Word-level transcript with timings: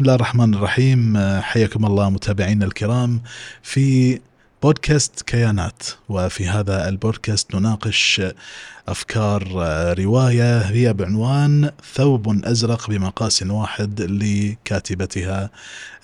بسم 0.00 0.04
الله 0.04 0.14
الرحمن 0.14 0.54
الرحيم. 0.54 1.18
حياكم 1.40 1.86
الله 1.86 2.10
متابعينا 2.10 2.64
الكرام 2.64 3.20
في 3.62 4.20
بودكاست 4.62 5.22
كيانات. 5.22 5.82
وفي 6.08 6.48
هذا 6.48 6.88
البودكاست 6.88 7.54
نناقش 7.54 8.22
أفكار 8.88 9.42
رواية 9.98 10.58
هي 10.58 10.92
بعنوان 10.92 11.70
ثوب 11.94 12.44
أزرق 12.44 12.90
بمقاس 12.90 13.42
واحد 13.42 14.00
لكاتبتها 14.00 15.50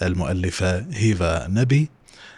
المؤلفة 0.03 0.87
هيفا 0.93 1.49
نبي. 1.49 1.89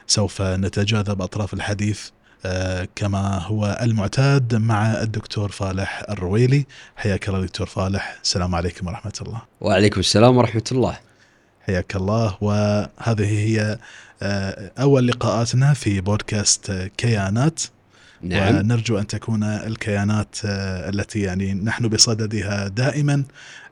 سوف 0.07 0.43
نتجاذب 0.43 1.23
أطراف 1.23 1.55
الحديث 1.55 2.01
آه، 2.47 2.89
كما 2.97 3.39
هو 3.39 3.79
المعتاد 3.83 4.55
مع 4.55 5.03
الدكتور 5.03 5.51
فالح 5.51 6.05
الرويلي. 6.11 6.67
حياك 6.97 7.29
الله 7.29 7.41
دكتور 7.41 7.67
فالح. 7.67 8.19
السلام 8.23 8.55
عليكم 8.55 8.87
ورحمة 8.87 9.13
الله. 9.23 9.43
وعليكم 9.61 10.01
السلام 10.01 10.37
ورحمة 10.37 10.65
الله. 10.73 11.08
حياك 11.69 11.97
الله. 11.97 12.37
وهذه 12.41 13.49
هي 13.49 13.79
آه، 14.23 14.73
أول 14.79 15.09
لقاءاتنا 15.09 15.75
في 15.75 16.01
بودكاست 16.01 16.91
كيانات. 16.97 17.63
نعم. 18.23 18.57
ونرجو 18.57 18.99
أن 18.99 19.07
تكون 19.07 19.43
الكيانات 19.43 20.37
آه، 20.45 20.89
التي 20.89 21.21
يعني 21.21 21.55
نحن 21.55 21.89
بصددها 21.89 22.69
دائما 22.69 23.25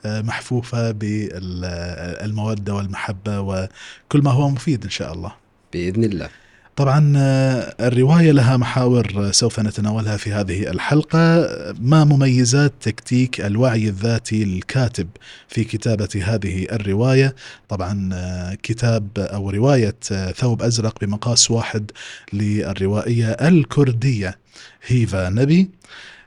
محفوفة 0.04 0.90
بالمودة 0.90 2.74
والمحبة 2.74 3.40
وكل 3.40 4.22
ما 4.22 4.30
هو 4.30 4.48
مفيد 4.48 4.84
إن 4.84 4.90
شاء 4.90 5.12
الله. 5.12 5.32
بإذن 5.72 6.04
الله. 6.04 6.28
طبعا 6.76 7.12
آه، 7.16 7.74
الرواية 7.80 8.32
لها 8.32 8.56
محاور 8.56 9.12
آه، 9.16 9.30
سوف 9.30 9.60
نتناولها 9.60 10.16
في 10.16 10.32
هذه 10.32 10.70
الحلقة. 10.70 11.48
ما 11.80 12.04
مميزات 12.04 12.72
تكتيك 12.80 13.40
الوعي 13.40 13.88
الذاتي 13.88 14.44
للكاتب 14.44 15.08
في 15.48 15.64
كتابة 15.64 16.08
هذه 16.24 16.66
الرواية؟ 16.72 17.34
طبعا 17.68 18.10
آه، 18.12 18.54
كتاب 18.62 19.08
أو 19.18 19.50
رواية 19.50 19.94
ثوب 20.36 20.62
أزرق 20.62 21.00
بمقاس 21.00 21.50
واحد 21.50 21.90
للروائية 22.32 23.30
الكردية 23.30 24.38
هيفا 24.86 25.28
نبي. 25.28 25.70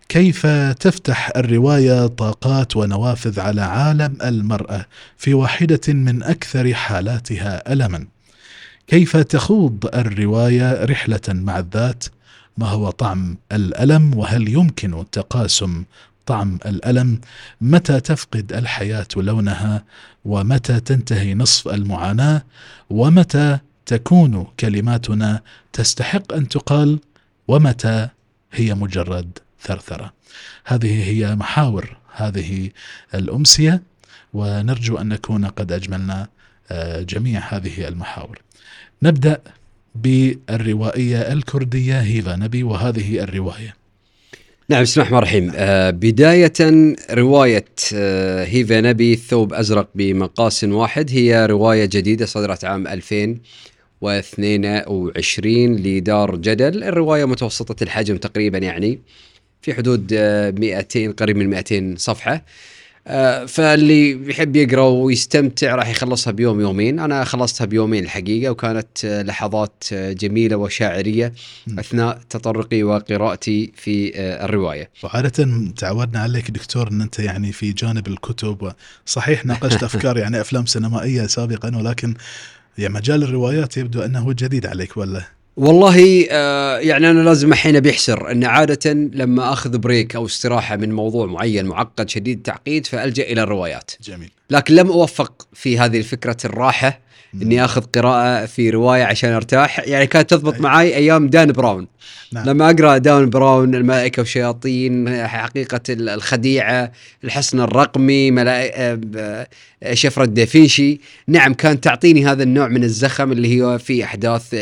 كيف 0.10 0.46
تفتح 0.80 1.32
الرواية 1.38 2.08
طاقات 2.08 2.78
ونوافذ 2.78 3.40
على 3.40 3.62
عالم 3.62 4.18
المرأة 4.24 4.86
في 5.18 5.34
واحدة 5.34 5.94
من 5.94 6.24
أكثر 6.24 6.74
حالاتها 6.74 7.74
الما؟ 7.74 8.19
كيف 8.90 9.18
تخوض 9.18 9.86
الرواية 9.94 10.86
رحلة 10.86 11.22
مع 11.28 11.60
الذات؟ 11.60 12.04
ما 12.58 12.68
هو 12.68 12.90
طعم 12.90 13.38
الألم؟ 13.52 14.18
وهل 14.18 14.50
يمكن 14.50 15.06
تقاسم 15.12 15.84
طعم 16.26 16.60
الألم؟ 16.66 17.22
متى 17.62 18.00
تفقد 18.00 18.54
الحياة 18.54 19.08
لونها؟ 19.16 19.84
ومتى 20.26 20.80
تنتهي 20.80 21.34
نصف 21.34 21.68
المعاناة؟ 21.68 22.44
ومتى 22.90 23.60
تكون 23.86 24.48
كلماتنا 24.60 25.42
تستحق 25.74 26.34
أن 26.34 26.48
تقال؟ 26.48 27.00
ومتى 27.48 28.08
هي 28.52 28.74
مجرد 28.74 29.38
ثرثرة؟ 29.62 30.14
هذه 30.66 31.10
هي 31.10 31.36
محاور 31.36 31.98
هذه 32.16 32.70
الأمسية 33.14 33.82
ونرجو 34.34 34.98
أن 34.98 35.10
نكون 35.10 35.46
قد 35.46 35.72
أجملنا 35.72 36.28
آه، 36.72 37.02
جميع 37.02 37.42
هذه 37.50 37.88
المحاور. 37.88 38.40
نبدأ 39.04 39.42
بالروائية 39.96 41.18
الكردية. 41.18 42.00
هيفا 42.02 42.36
نبي 42.36 42.64
وهذه 42.64 43.24
الرواية. 43.24 43.76
نعم 44.70 44.82
بسم 44.82 45.02
الله 45.02 45.18
الرحمن 45.18 45.18
الرحيم. 45.18 45.52
آه 45.56 45.90
بداية 45.90 46.54
رواية 47.12 47.66
آه 47.94 48.46
هيفا 48.46 48.82
نبي 48.82 49.16
ثوب 49.16 49.54
أزرق 49.54 49.90
بمقاس 49.96 50.64
واحد. 50.64 51.12
هي 51.12 51.46
رواية 51.46 51.86
جديدة 51.86 52.26
صدرت 52.26 52.66
عام 52.66 52.88
2022 52.88 55.76
لدار 55.76 56.36
جدل. 56.36 56.84
الرواية 56.84 57.26
متوسطة 57.26 57.84
الحجم 57.84 58.18
تقريبا 58.18 58.58
يعني 58.58 59.00
في 59.62 59.74
حدود 59.74 60.14
200 60.14 61.10
آه، 61.10 61.12
قريب 61.12 61.38
من 61.38 61.50
200 61.50 61.96
صفحة. 61.98 62.34
آه، 62.34 62.42
فاللي 63.48 64.30
يحب 64.30 64.56
يقرأ 64.56 64.82
ويستمتع 64.82 65.76
راح 65.76 65.90
يخلصها 65.90 66.32
بيوم 66.32 66.62
يومين. 66.62 67.00
أنا 67.00 67.24
خلصتها 67.24 67.66
بيومين 67.66 68.04
الحقيقة 68.04 68.52
وكانت 68.52 69.06
آه، 69.06 69.22
لحظات 69.22 69.84
آه، 69.94 70.14
جميلة 70.14 70.56
وشاعرية 70.56 71.34
أثناء 71.80 72.20
تطرقي 72.30 72.84
وقراءتي 72.84 73.72
في 73.76 74.12
الرواية. 74.20 74.90
وعادة 75.04 75.50
تعودنا 75.78 76.20
عليك 76.20 76.52
دكتور 76.52 76.88
إن 76.88 77.02
أنت 77.02 77.20
يعني 77.20 77.52
في 77.52 77.72
جانب 77.72 78.08
الكتب 78.08 78.72
صحيح 79.06 79.46
ناقشت 79.46 79.84
أفكار 79.90 80.18
يعني 80.18 80.42
أفلام 80.42 80.66
سينمائية 80.66 81.28
سابقا 81.28 81.78
ولكن 81.78 82.14
يعني 82.78 82.94
مجال 82.94 83.24
الروايات 83.24 83.78
يبدو 83.78 84.02
أنه 84.02 84.34
جديد 84.34 84.66
عليك 84.66 84.98
ولا؟ 84.98 85.39
والله 85.60 86.28
آه 86.32 86.78
يعني 86.78 87.10
أنا 87.10 87.20
لازم 87.20 87.52
الحين 87.52 87.80
بيحسر 87.80 88.32
أن 88.32 88.44
عادة 88.44 88.94
لما 88.94 89.54
أخذ 89.54 89.78
بريك 89.78 90.16
أو 90.16 90.26
استراحة 90.26 90.76
من 90.76 90.92
موضوع 90.92 91.26
معين 91.26 91.66
معقد 91.66 92.10
شديد 92.10 92.38
التعقيد 92.38 92.88
فألجأ 92.88 93.24
إلى 93.24 93.44
الروايات. 93.44 93.92
جميل. 94.04 94.32
لكن 94.50 94.76
لم 94.76 94.88
أوفق 94.92 95.48
في 95.54 95.80
هذه 95.80 95.98
الفكرة 95.98 96.38
الراحة 96.46 97.00
إني 97.34 97.66
آخذ 97.66 97.82
قراءة 97.82 98.46
في 98.46 98.70
رواية 98.70 99.04
عشان 99.04 99.34
أرتاح، 99.34 99.80
يعني 99.80 100.08
كانت 100.08 100.30
تضبط 100.30 100.54
أي. 100.54 100.60
معي 100.60 100.96
أيام 100.96 101.28
دان 101.28 101.52
براون. 101.52 101.88
نعم. 102.32 102.50
لما 102.50 102.70
أقرأ 102.70 102.98
دان 102.98 103.30
براون 103.30 103.76
الملائكة 103.76 104.20
والشياطين 104.20 105.28
حقيقة 105.28 105.82
الخديعة 105.90 106.92
الحصن 107.24 107.60
الرقمي 107.60 108.32
ملائكه 108.32 109.00
شفرة 109.94 110.26
دافينشي 110.26 111.00
نعم 111.28 111.54
كانت 111.54 111.84
تعطيني 111.84 112.26
هذا 112.26 112.44
النوع 112.44 112.68
من 112.68 112.84
الزخم 112.84 113.32
اللي 113.32 113.62
هو 113.62 113.78
في 113.78 114.04
أحداث 114.04 114.56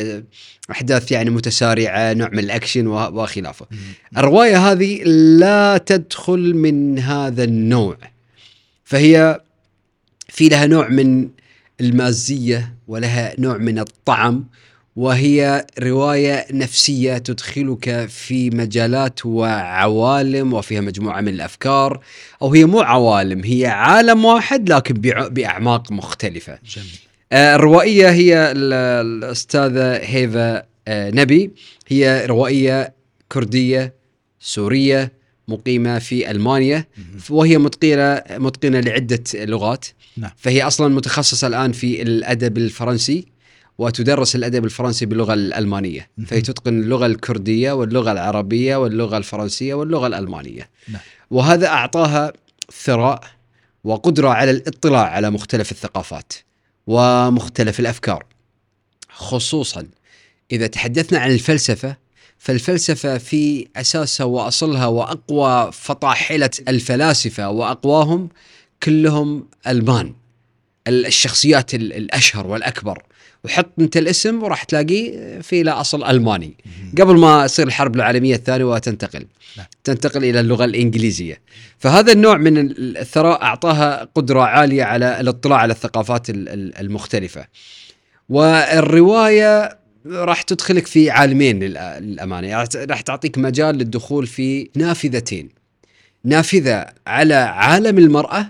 أحداث 0.72 1.12
يعني 1.12 1.30
متسارعة 1.30 2.14
نوع 2.14 2.30
من 2.30 2.40
الأكشن 2.40 2.88
وخلافه 2.88 3.66
الرواية 4.18 4.72
هذه 4.72 5.04
لا 5.40 5.78
تدخل 5.78 6.54
من 6.56 7.00
هذا 7.00 7.44
النوع 7.44 7.98
فهي 8.84 9.42
في 10.30 10.50
لها 10.50 10.66
نوع 10.66 10.88
من 10.88 11.28
المازية 11.82 12.74
ولها 12.88 13.34
نوع 13.40 13.58
من 13.58 13.80
الطعم 13.80 14.46
وهي 14.96 15.66
رواية 15.80 16.46
نفسية 16.52 17.18
تدخلك 17.18 18.06
في 18.10 18.50
مجالات 18.50 19.26
وعوالم 19.26 20.54
وفيها 20.54 20.82
مجموعة 20.82 21.22
من 21.22 21.28
الأفكار 21.28 22.04
أو 22.42 22.54
هي 22.54 22.66
مو 22.66 22.82
عوالم 22.82 23.44
هي 23.44 23.66
عالم 23.66 24.26
واحد 24.26 24.74
لكن 24.74 24.94
بأعماق 25.30 25.92
مختلفة. 25.92 26.60
جميل. 26.66 27.00
آه، 27.32 27.56
الروائية 27.56 28.10
هي 28.10 28.52
الأستاذة 28.52 29.94
هيفا 29.98 30.64
آه، 30.88 31.12
نبي 31.12 31.52
هي 31.88 32.26
روائية 32.26 32.94
كردية 33.32 33.94
سورية 34.40 35.12
مقيمة 35.48 36.00
في 36.00 36.32
ألمانيا. 36.32 36.86
وهي 37.30 37.58
متقنه 37.58 38.24
متقنة 38.30 38.80
لعدة 38.80 39.24
لغات. 39.36 39.86
نعم. 40.18 40.32
فهي 40.38 40.64
أصلا 40.64 40.96
متخصصة 40.96 41.48
الآن 41.48 41.72
في 41.72 42.02
الأدب 42.02 42.58
الفرنسي 42.58 43.26
وتدرس 43.78 44.36
الأدب 44.36 44.66
الفرنسي 44.66 45.06
باللغة 45.06 45.34
الألمانية. 45.34 46.10
فهي 46.28 46.42
تتقن 46.42 46.82
اللغة 46.82 47.06
الكردية 47.06 47.72
واللغة 47.72 48.12
العربية 48.12 48.76
واللغة 48.76 49.18
الفرنسية 49.18 49.74
واللغة 49.74 50.08
الألمانية. 50.08 50.70
نعم. 50.88 51.02
وهذا 51.32 51.68
أعطاها 51.68 52.34
ثراء 52.84 53.24
وقدرة 53.84 54.30
على 54.30 54.52
الاطلاع 54.52 55.06
على 55.06 55.30
مختلف 55.30 55.72
الثقافات 55.72 56.34
ومختلف 56.88 57.80
الأفكار. 57.80 58.26
خصوصا 59.10 59.88
إذا 60.52 60.68
تحدثنا 60.68 61.20
عن 61.20 61.32
الفلسفة 61.32 62.07
فالفلسفة 62.48 63.18
في 63.18 63.68
أساسها 63.76 64.26
وأصلها 64.26 64.86
وأقوى 64.86 65.72
فطاحلة 65.72 66.50
الفلاسفة 66.68 67.50
وأقواهم 67.50 68.30
كلهم 68.84 69.48
ألمان. 69.68 70.14
الشخصيات 70.88 71.74
الأشهر 71.74 72.48
والأكبر. 72.48 73.04
وحط 73.44 73.70
أنت 73.80 73.98
الاسم 73.98 74.44
وراح 74.44 74.64
تلاقيه 74.64 75.40
في 75.40 75.64
له 75.64 75.82
أصل 75.82 76.04
ألماني. 76.04 76.58
قبل 77.02 77.18
ما 77.18 77.48
تصير 77.48 77.68
الحرب 77.68 77.96
العالمية 77.96 78.36
الثانية 78.36 78.66
وتنتقل. 78.66 79.26
نعم. 79.58 79.66
تنتقل 79.84 80.24
إلى 80.24 80.40
اللغة 80.40 80.66
الإنجليزية. 80.66 81.42
فهذا 81.80 82.12
النوع 82.12 82.38
من 82.38 82.58
الثراء 82.58 83.44
أعطاها 83.44 84.10
قدرة 84.16 84.42
عالية 84.42 84.84
على 84.84 85.20
الاطلاع 85.20 85.60
على 85.60 85.74
الثقافات 85.74 86.26
المختلفة. 86.30 87.46
والرواية 88.30 89.87
راح 90.06 90.42
تدخلك 90.42 90.88
في 90.88 91.10
عالمين 91.10 91.60
للأمانة. 91.60 92.48
يعني 92.48 92.68
راح 92.76 93.02
تعطيك 93.02 93.38
مجال 93.38 93.76
للدخول 93.76 94.28
في 94.28 94.70
نافذتين. 94.76 95.50
نافذة 96.24 96.86
على 97.08 97.34
عالم 97.34 97.98
المرأة 97.98 98.48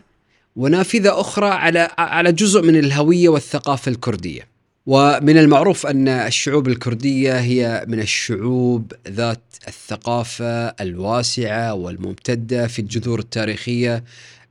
ونافذة 0.56 1.20
أخرى 1.20 1.50
على 1.50 1.90
على 1.98 2.32
جزء 2.32 2.62
من 2.62 2.76
الهوية 2.76 3.30
والثقافة 3.30 3.92
الكردية. 3.92 4.48
ومن 4.86 5.38
المعروف 5.38 5.86
أن 5.86 6.08
الشعوب 6.08 6.68
الكردية 6.68 7.40
هي 7.40 7.86
من 7.88 8.00
الشعوب 8.00 8.94
ذات 9.08 9.42
الثقافة 9.68 10.68
الواسعة 10.68 11.74
والممتدة 11.74 12.68
في 12.68 12.80
الجذور 12.80 13.20
التاريخية 13.20 14.04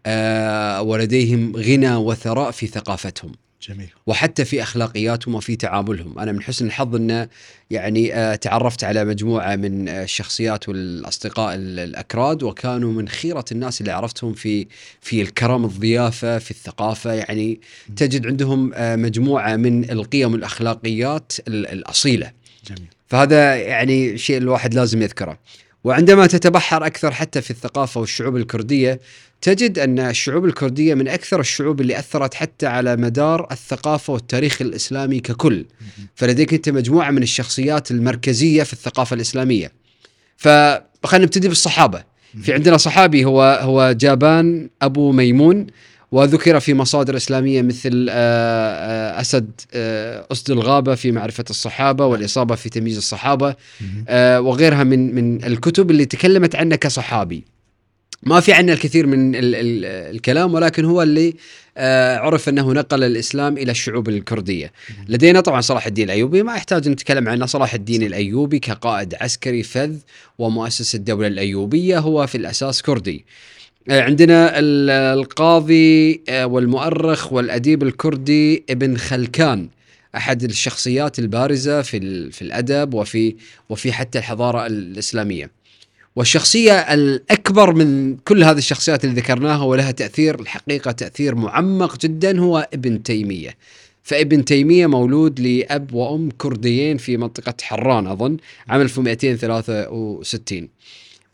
آه، 0.07 0.83
ولديهم 0.83 1.57
غنى 1.57 1.95
وثراء 1.95 2.51
في 2.51 2.67
ثقافتهم. 2.67 3.33
جميل 3.63 3.89
وحتى 4.07 4.45
في 4.45 4.63
أخلاقياتهم 4.63 5.35
وفي 5.35 5.57
تعاملهم، 5.57 6.19
أنا 6.19 6.33
من 6.33 6.43
حسن 6.43 6.67
الحظ 6.67 6.95
إن 6.95 7.29
يعني 7.71 8.15
آه، 8.15 8.35
تعرفت 8.35 8.85
على 8.85 9.05
مجموعة 9.05 9.57
من 9.57 9.89
الشخصيات 9.89 10.69
والأصدقاء 10.69 11.55
الأكراد 11.55 12.43
وكانوا 12.43 12.93
من 12.93 13.09
خيرة 13.09 13.45
الناس 13.53 13.81
اللي 13.81 13.93
عرفتهم 13.93 14.35
في 14.35 14.67
في 15.01 15.23
الكرم، 15.23 15.65
الضيافة، 15.65 16.39
في 16.39 16.51
الثقافة، 16.51 17.13
يعني 17.13 17.61
تجد 17.97 18.27
عندهم 18.27 18.75
آه، 18.75 18.97
مجموعة 18.97 19.57
من 19.57 19.91
القيم 19.91 20.33
والأخلاقيات 20.33 21.33
الأصيلة. 21.49 22.33
جميل. 22.67 22.89
فهذا 23.07 23.57
يعني 23.57 24.19
شيء 24.19 24.37
الواحد 24.37 24.75
لازم 24.75 25.03
يذكره. 25.03 25.39
وعندما 25.87 26.27
تتبحر 26.27 26.87
أكثر 26.87 27.11
حتى 27.11 27.41
في 27.41 27.51
الثقافة 27.51 28.01
والشعوب 28.01 28.37
الكردية 28.37 29.01
تجد 29.41 29.79
أن 29.79 29.99
الشعوب 29.99 30.45
الكردية 30.45 30.95
من 30.95 31.09
أكثر 31.09 31.41
الشعوب 31.41 31.81
اللي 31.81 31.99
أثرت 31.99 32.35
حتى 32.35 32.67
على 32.67 32.97
مدار 32.97 33.49
الثقافة 33.53 34.13
والتاريخ 34.13 34.63
الإسلامي 34.63 35.21
ككل. 35.21 35.65
فلديك 36.15 36.55
أنت 36.55 36.69
مجموعة 36.69 37.11
من 37.11 37.23
الشخصيات 37.23 37.91
المركزية 37.91 38.63
في 38.63 38.73
الثقافة 38.73 39.15
الإسلامية. 39.15 39.73
فخلينا 40.37 41.25
نبتدي 41.25 41.49
بالصحابة. 41.49 42.05
في 42.43 42.53
عندنا 42.53 42.77
صحابي 42.77 43.25
هو 43.25 43.61
هو 43.63 43.93
جابان 43.93 44.71
أبو 44.83 45.13
ميمون 45.13 45.67
وذكر 46.13 46.61
في 46.61 46.75
مصادر 46.75 47.17
إسلامية 47.17 47.63
مثل 47.63 48.07
آه، 48.11 48.15
آه، 48.15 49.21
أسد 49.21 49.51
آه، 49.75 50.27
أسد 50.33 50.51
الغابة 50.51 50.95
في 50.95 51.13
معرفة 51.13 51.45
الصحابة 51.51 52.07
والإصابة 52.07 52.55
في 52.55 52.69
تمييز 52.69 52.97
الصحابة 52.97 53.55
وغيرها 54.39 54.85
من 54.85 55.15
من 55.15 55.45
الكتب 55.45 55.91
اللي 55.91 56.05
تكلمت 56.05 56.57
عنه 56.57 56.77
كصحابي. 56.77 57.45
ما 58.23 58.41
في 58.41 58.53
عندنا 58.53 58.73
الكثير 58.73 59.07
من 59.07 59.35
ال 59.35 59.55
ال 59.55 59.85
الكلام 60.17 60.55
ولكن 60.55 60.85
هو 60.85 61.03
اللي 61.03 61.35
عرف 62.19 62.49
أنه 62.49 62.73
نقل 62.73 63.05
الإسلام 63.05 63.59
إلى 63.59 63.71
الشعوب 63.71 64.09
الكردية. 64.09 64.73
لدينا 65.09 65.41
طبعا 65.41 65.61
صلاح 65.61 65.87
الدين 65.87 66.05
الأيوبي 66.05 66.43
ما 66.43 66.55
يحتاج 66.55 66.89
نتكلم 66.89 67.29
عنه 67.29 67.47
صلاح 67.47 67.75
الدين 67.75 68.03
الأيوبي 68.03 68.59
كقائد 68.59 69.15
عسكري 69.21 69.63
فذ 69.63 69.97
ومؤسس 70.39 70.95
الدولة 70.95 71.27
الأيوبية 71.27 71.99
هو 71.99 72.27
في 72.27 72.35
الأساس 72.35 72.83
كردي. 72.83 73.25
آه، 73.91 74.03
عندنا 74.03 74.53
القاضي 75.15 76.21
آه، 76.29 76.47
والمؤرخ 76.47 77.33
والأديب 77.33 77.83
الكردي 77.83 78.65
ابن 78.71 78.97
خلكان. 78.97 79.69
أحد 80.17 80.43
الشخصيات 80.43 81.19
البارزة 81.19 81.83
في 81.83 82.31
في 82.31 82.43
الأدب 82.43 82.95
وفي 82.95 83.37
وفي 83.69 83.93
حتى 83.93 84.19
الحضارة 84.19 84.67
الإسلامية. 84.67 85.51
والشخصية 86.17 86.73
الأكبر 86.73 87.75
من 87.75 88.17
كل 88.17 88.45
هذه 88.45 88.59
الشخصيات 88.59 89.05
اللي 89.05 89.17
ذكرناها 89.17 89.65
ولها 89.65 89.91
تأثير 89.91 90.41
الحقيقة 90.41 90.91
تأثير 90.91 91.35
معمق 91.35 91.99
جدا 91.99 92.41
هو 92.41 92.69
ابن 92.75 93.03
تيمية. 93.03 93.57
فابن 94.03 94.45
تيمية 94.45 94.87
مولود 94.87 95.41
لأب 95.41 95.93
وأم 95.93 96.31
كرديين 96.39 96.97
في 96.97 97.17
منطقة 97.17 97.55
حران 97.63 98.07
أظن 98.07 98.37
عام 98.69 98.81
1263 98.81 100.69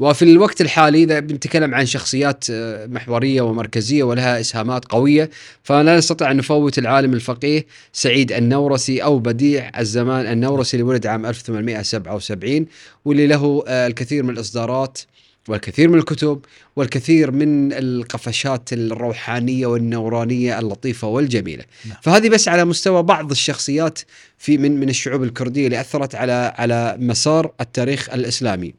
وفي 0.02 0.22
الوقت 0.22 0.60
الحالي 0.60 1.02
إذا 1.02 1.20
بنتكلم 1.20 1.74
عن 1.74 1.86
شخصيات 1.86 2.44
آه، 2.50 2.86
محورية 2.86 3.40
ومركزية 3.42 4.02
ولها 4.02 4.40
إسهامات 4.40 4.84
قوية 4.84 5.30
فلا 5.62 5.96
نستطيع 5.96 6.30
أن 6.30 6.36
نفوت 6.36 6.78
العالم 6.78 7.14
الفقيه 7.14 7.66
سعيد 7.92 8.32
النورسي 8.32 9.02
أو 9.02 9.18
بديع 9.18 9.70
الزمان 9.78 10.26
النورسي 10.26 10.76
اللي 10.76 10.88
ولد 10.88 11.06
عام 11.06 11.26
1877 11.26 12.66
واللي 13.04 13.26
له 13.26 13.64
آه، 13.66 13.86
الكثير 13.86 14.22
من 14.22 14.30
الإصدارات 14.30 14.98
والكثير 15.48 15.88
من 15.88 15.98
الكتب 15.98 16.40
والكثير 16.76 17.30
من 17.30 17.72
القفشات 17.72 18.72
الروحانية 18.72 19.66
والنورانية 19.66 20.58
اللطيفة 20.58 21.08
والجميلة. 21.08 21.64
نعم. 21.84 21.96
فهذه 22.02 22.28
بس 22.28 22.48
على 22.48 22.64
مستوى 22.64 23.02
بعض 23.02 23.30
الشخصيات 23.30 23.98
في 24.38 24.58
من 24.58 24.80
من 24.80 24.88
الشعوب 24.88 25.22
الكردية 25.22 25.66
اللي 25.66 25.80
أثرت 25.80 26.14
على 26.14 26.54
على 26.58 26.96
مسار 26.98 27.52
التاريخ 27.60 28.10
الإسلامي. 28.10 28.74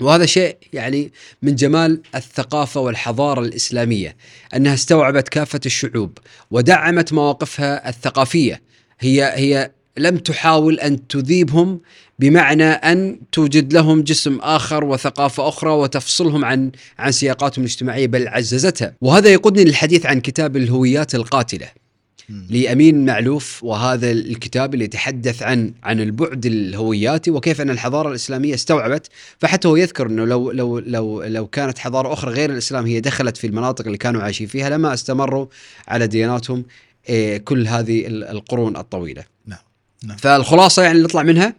وهذا 0.00 0.26
شيء 0.26 0.56
يعني 0.72 1.12
من 1.42 1.54
جمال 1.54 2.00
الثقافة 2.14 2.80
والحضارة 2.80 3.40
الإسلامية 3.40 4.16
أنها 4.56 4.74
استوعبت 4.74 5.28
كافة 5.28 5.60
الشعوب 5.66 6.18
ودعمت 6.50 7.12
مواقفها 7.12 7.88
الثقافية. 7.88 8.62
هي 9.00 9.32
هي 9.34 9.70
لم 9.96 10.18
تحاول 10.18 10.80
أن 10.80 11.08
تذيبهم 11.08 11.80
بمعنى 12.18 12.64
أن 12.64 13.20
توجد 13.32 13.72
لهم 13.72 14.02
جسم 14.02 14.38
آخر 14.40 14.84
وثقافة 14.84 15.48
أخرى 15.48 15.70
وتفصلهم 15.70 16.44
عن 16.44 16.72
عن 16.98 17.12
سياقاتهم 17.12 17.64
الاجتماعية 17.64 18.06
بل 18.06 18.28
عززتها. 18.28 18.94
وهذا 19.00 19.28
يقودني 19.28 19.64
للحديث 19.64 20.06
عن 20.06 20.20
كتاب 20.20 20.56
الهويات 20.56 21.14
القاتلة. 21.14 21.83
لأمين 22.28 23.04
معلوف 23.04 23.64
وهذا 23.64 24.10
الكتاب 24.10 24.74
اللي 24.74 24.84
يتحدث 24.84 25.42
عن 25.42 25.74
عن 25.82 26.00
البعد 26.00 26.46
الهوياتي 26.46 27.30
وكيف 27.30 27.60
أن 27.60 27.70
الحضارة 27.70 28.08
الإسلامية 28.08 28.54
استوعبت 28.54 29.08
فحتى 29.38 29.68
هو 29.68 29.76
يذكر 29.76 30.06
إنه 30.06 30.24
لو 30.24 30.50
لو 30.50 30.78
لو 30.78 31.22
لو 31.22 31.46
كانت 31.46 31.78
حضارة 31.78 32.12
أخرى 32.12 32.32
غير 32.32 32.50
الإسلام 32.50 32.86
هي 32.86 33.00
دخلت 33.00 33.36
في 33.36 33.46
المناطق 33.46 33.84
اللي 33.84 33.98
كانوا 33.98 34.22
عايشين 34.22 34.46
فيها 34.46 34.70
لما 34.70 34.94
استمروا 34.94 35.46
على 35.88 36.06
دياناتهم 36.06 36.64
إيه، 37.08 37.38
كل 37.38 37.66
هذه 37.66 38.06
القرون 38.06 38.76
الطويلة. 38.76 39.24
نعم. 39.46 39.58
نعم. 40.04 40.16
فالخلاصة 40.16 40.82
يعني 40.82 40.94
اللي 40.94 41.04
نطلع 41.04 41.22
منها 41.22 41.54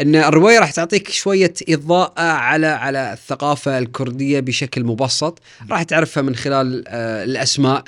إن 0.00 0.16
الرواية 0.16 0.58
راح 0.58 0.70
تعطيك 0.70 1.10
شوية 1.10 1.52
إضاءة 1.68 2.22
على 2.22 2.66
على 2.66 3.12
الثقافة 3.12 3.78
الكردية 3.78 4.40
بشكل 4.40 4.84
مبسط 4.84 5.38
راح 5.70 5.82
تعرفها 5.82 6.22
من 6.22 6.36
خلال 6.36 6.84
آه، 6.88 7.24
الأسماء 7.24 7.84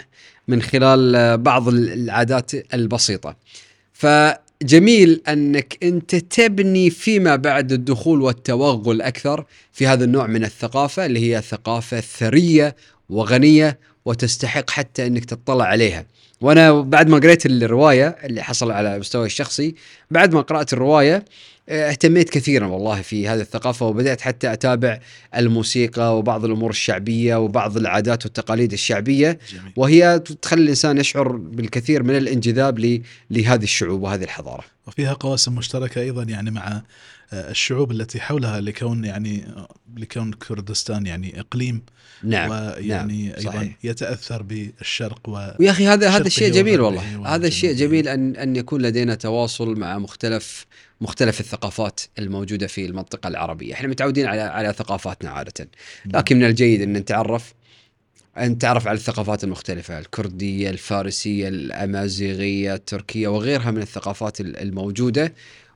من 0.49 0.63
خلال 0.63 1.17
آه، 1.17 1.37
بعض 1.37 1.69
العادات 1.69 2.75
البسيطة 2.75 3.37
فجميل 3.93 5.23
أنك 5.29 5.79
أنت 5.83 6.15
تبني 6.15 6.91
فيما 6.91 7.37
بعد 7.37 7.73
الدخول 7.73 8.23
والتوغل 8.23 9.03
أكثر 9.03 9.45
في 9.73 9.87
هذا 9.87 10.05
النوع 10.05 10.27
من 10.27 10.45
الثقافة 10.45 11.07
اللي 11.07 11.21
هي 11.21 11.43
ثقافة 11.43 12.01
ثرية 12.01 12.77
وغنية 13.09 13.79
وتستحق 14.05 14.71
حتى 14.71 15.07
أنك 15.07 15.25
تطلع 15.25 15.65
عليها. 15.65 16.07
وأنا 16.41 16.81
بعد 16.81 17.09
ما 17.09 17.19
قريت 17.19 17.47
الرواية 17.47 18.17
اللي 18.25 18.43
حصل 18.43 18.71
على 18.71 18.99
مستوى 18.99 19.27
الشخصي 19.27 19.75
بعد 20.11 20.35
ما 20.35 20.41
قرأت 20.41 20.73
الرواية 20.73 21.25
اهتميت 21.69 22.31
كثيرا 22.31 22.67
والله 22.67 23.03
في 23.03 23.29
هذه 23.29 23.41
الثقافة 23.41 23.87
وبدأت 23.87 24.21
حتى 24.21 24.53
أتابع 24.53 24.99
الموسيقى 25.37 26.19
وبعض 26.19 26.45
الأمور 26.45 26.71
الشعبية 26.71 27.37
وبعض 27.37 27.77
العادات 27.77 28.25
والتقاليد 28.25 28.73
الشعبية 28.73 29.39
جميل. 29.53 29.73
وهي 29.77 30.19
تخلي 30.43 30.63
الإنسان 30.63 30.99
يشعر 30.99 31.29
بالكثير 31.37 32.03
من 32.03 32.17
الانجذاب 32.17 33.03
لهذه 33.31 33.63
الشعوب 33.63 34.03
وهذه 34.03 34.25
الحضارة 34.25 34.65
وفيها 34.87 35.13
قواسم 35.13 35.55
مشتركة 35.55 36.01
أيضا 36.01 36.23
يعني 36.23 36.51
مع 36.51 36.69
آه، 36.69 36.83
الشعوب 37.35 37.91
التي 37.91 38.21
حولها 38.21 38.61
لكون 38.61 39.05
يعني 39.05 39.45
لكون 39.97 40.33
كردستان 40.33 41.07
يعني 41.07 41.41
إقليم 41.41 41.83
نعم 42.23 42.51
ويعني 42.51 43.27
نعم. 43.27 43.37
أيضا 43.39 43.51
صحيح. 43.51 43.77
يتأثر 43.85 44.43
بالشرق 44.43 45.29
و 45.29 45.51
ويا 45.61 45.71
أخي 45.71 45.87
هذا 45.87 46.09
هذا 46.09 46.27
الشيء 46.27 46.53
جميل 46.53 46.81
والله. 46.81 47.35
هذا 47.35 47.47
الشيء 47.47 47.75
جميل 47.75 48.09
ان 48.09 48.37
أن 48.37 48.57
يكون 48.57 48.83
لدينا 48.83 49.15
تواصل 49.15 49.79
مع 49.79 49.99
مختلف 49.99 50.67
مختلف 51.01 51.41
الثقافات 51.41 52.01
الموجودة 52.19 52.67
في 52.67 52.87
المنطقة 52.87 53.29
العربية، 53.29 53.75
إحنا 53.75 53.89
متعودين 53.89 54.27
على 54.27 54.41
على 54.41 54.73
ثقافاتنا 54.73 55.31
عادة، 55.31 55.69
لكن 56.07 56.37
من 56.37 56.45
الجيد 56.45 56.83
أن 56.83 56.93
نتعرف 56.93 57.55
أن 58.39 58.59
تعرف 58.59 58.87
على 58.87 58.97
الثقافات 58.97 59.45
المختلفة 59.45 59.99
الكردية 59.99 60.71
الفارسية 60.71 61.49
الأمازيغية 61.49 62.75
التركية 62.75 63.29
وغيرها 63.29 63.71
من 63.71 63.83
الثقافات 63.83 64.41
الموجودة. 64.41 65.33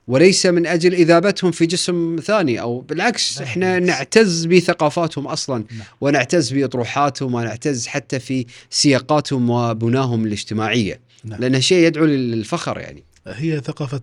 وليس 0.08 0.46
من 0.46 0.66
أجل 0.66 0.94
إذابتهم 0.94 1.50
في 1.50 1.66
جسم 1.66 2.16
ثاني 2.24 2.60
أو 2.60 2.80
بالعكس 2.80 3.42
إحنا 3.42 3.78
نعتز 3.78 4.44
بثقافاتهم 4.44 5.26
أصلا 5.26 5.64
نعم. 5.70 5.86
ونعتز 6.00 6.52
بأطروحاتهم 6.52 7.34
ونعتز 7.34 7.86
حتى 7.86 8.18
في 8.18 8.46
سياقاتهم 8.70 9.50
وبناهم 9.50 10.24
الاجتماعية 10.24 11.00
نعم. 11.24 11.40
لانها 11.40 11.60
شيء 11.60 11.86
يدعو 11.86 12.04
للفخر 12.04 12.78
يعني 12.78 13.02
هي 13.26 13.60
ثقافة 13.60 14.00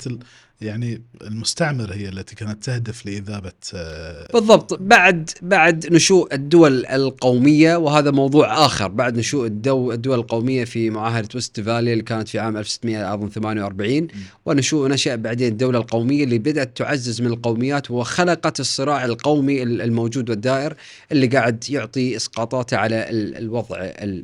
يعني 0.62 1.01
المستعمرة 1.21 1.93
هي 1.93 2.09
التي 2.09 2.35
كانت 2.35 2.63
تهدف 2.63 3.05
لإذابة 3.05 3.51
آه، 3.74 4.27
بالضبط. 4.33 4.74
بعد 4.81 5.29
بعد 5.41 5.93
نشوء 5.93 6.33
الدول 6.33 6.85
القومية 6.85 7.75
وهذا 7.75 8.12
موضوع 8.12 8.65
آخر. 8.65 8.88
بعد 8.88 9.17
نشوء 9.17 9.45
الدو 9.45 9.91
الدول 9.91 10.19
القومية 10.19 10.65
في 10.65 10.89
معاهدة 10.89 11.29
وست 11.35 11.59
فالي 11.59 11.93
اللي 11.93 12.03
كانت 12.03 12.27
في 12.27 12.39
عام 12.39 12.57
1648 12.57 14.07
ونشوء 14.45 14.89
نشأ 14.89 15.15
بعدين 15.15 15.51
الدولة 15.51 15.79
القومية 15.79 16.24
اللي 16.24 16.38
بدأت 16.38 16.77
تعزز 16.77 17.21
من 17.21 17.27
القوميات 17.27 17.91
وخلقت 17.91 18.59
الصراع 18.59 19.05
القومي 19.05 19.63
الموجود 19.63 20.29
والدائر 20.29 20.74
اللي 21.12 21.27
قاعد 21.27 21.65
يعطي 21.69 22.15
إسقاطاته 22.15 22.77
على 22.77 23.05
الوضع 23.09 23.77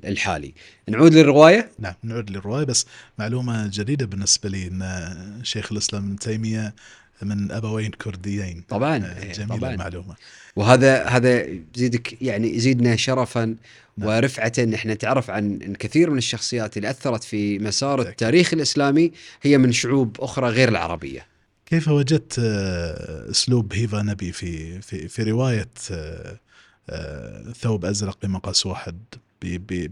الحالي. 0.06 0.54
نعود 0.92 1.14
للرواية؟ 1.14 1.70
نعم 1.80 1.94
نعود 2.04 2.30
للرواية 2.30 2.66
بس 2.66 2.86
معلومة 3.20 3.70
جديدة 3.74 4.06
بالنسبة 4.06 4.50
لي 4.50 4.68
أن 4.68 5.40
شيخ 5.44 5.72
الإسلام 5.72 6.16
تيمية 6.16 6.74
من 7.22 7.52
أبوين 7.52 7.92
كرديين 7.92 8.64
طبعا 8.70 8.98
آه، 8.98 9.34
جميلة 9.34 9.58
طبعا 9.58 9.74
المعلومة 9.74 10.16
وهذا 10.56 11.04
هذا 11.04 11.48
يزيدك 11.76 12.22
يعني 12.22 12.56
يزيدنا 12.56 12.96
شرفا 12.96 13.56
نعم. 13.98 14.10
ورفعة 14.10 14.52
إن 14.60 14.74
إحنا 14.74 14.94
نتعرف 14.94 15.30
عن 15.30 15.62
إن 15.62 15.76
كثير 15.76 16.10
من 16.10 16.18
الشخصيات 16.18 16.78
اللي 16.78 16.90
أثرت 16.90 17.24
في 17.24 17.60
مسار. 17.60 18.02
التاريخ 18.02 18.54
الإسلامي 18.54 19.12
هي 19.42 19.58
من 19.58 19.72
شعوب 19.72 20.18
أخرى 20.20 20.50
غير 20.50 20.70
العربية. 20.70 21.26
كيف 21.66 21.88
وجدت 21.88 22.40
آه، 22.40 23.32
أسلوب 23.32 23.74
هيفا 23.74 24.02
نبي 24.02 24.32
في 24.32 24.82
في 24.82 25.08
في 25.08 25.24
رواية 25.24 25.70
آه، 25.92 27.52
ثوب 27.62 27.86
أزرق 27.86 28.18
بمقاس 28.24 28.66
واحد 28.66 28.98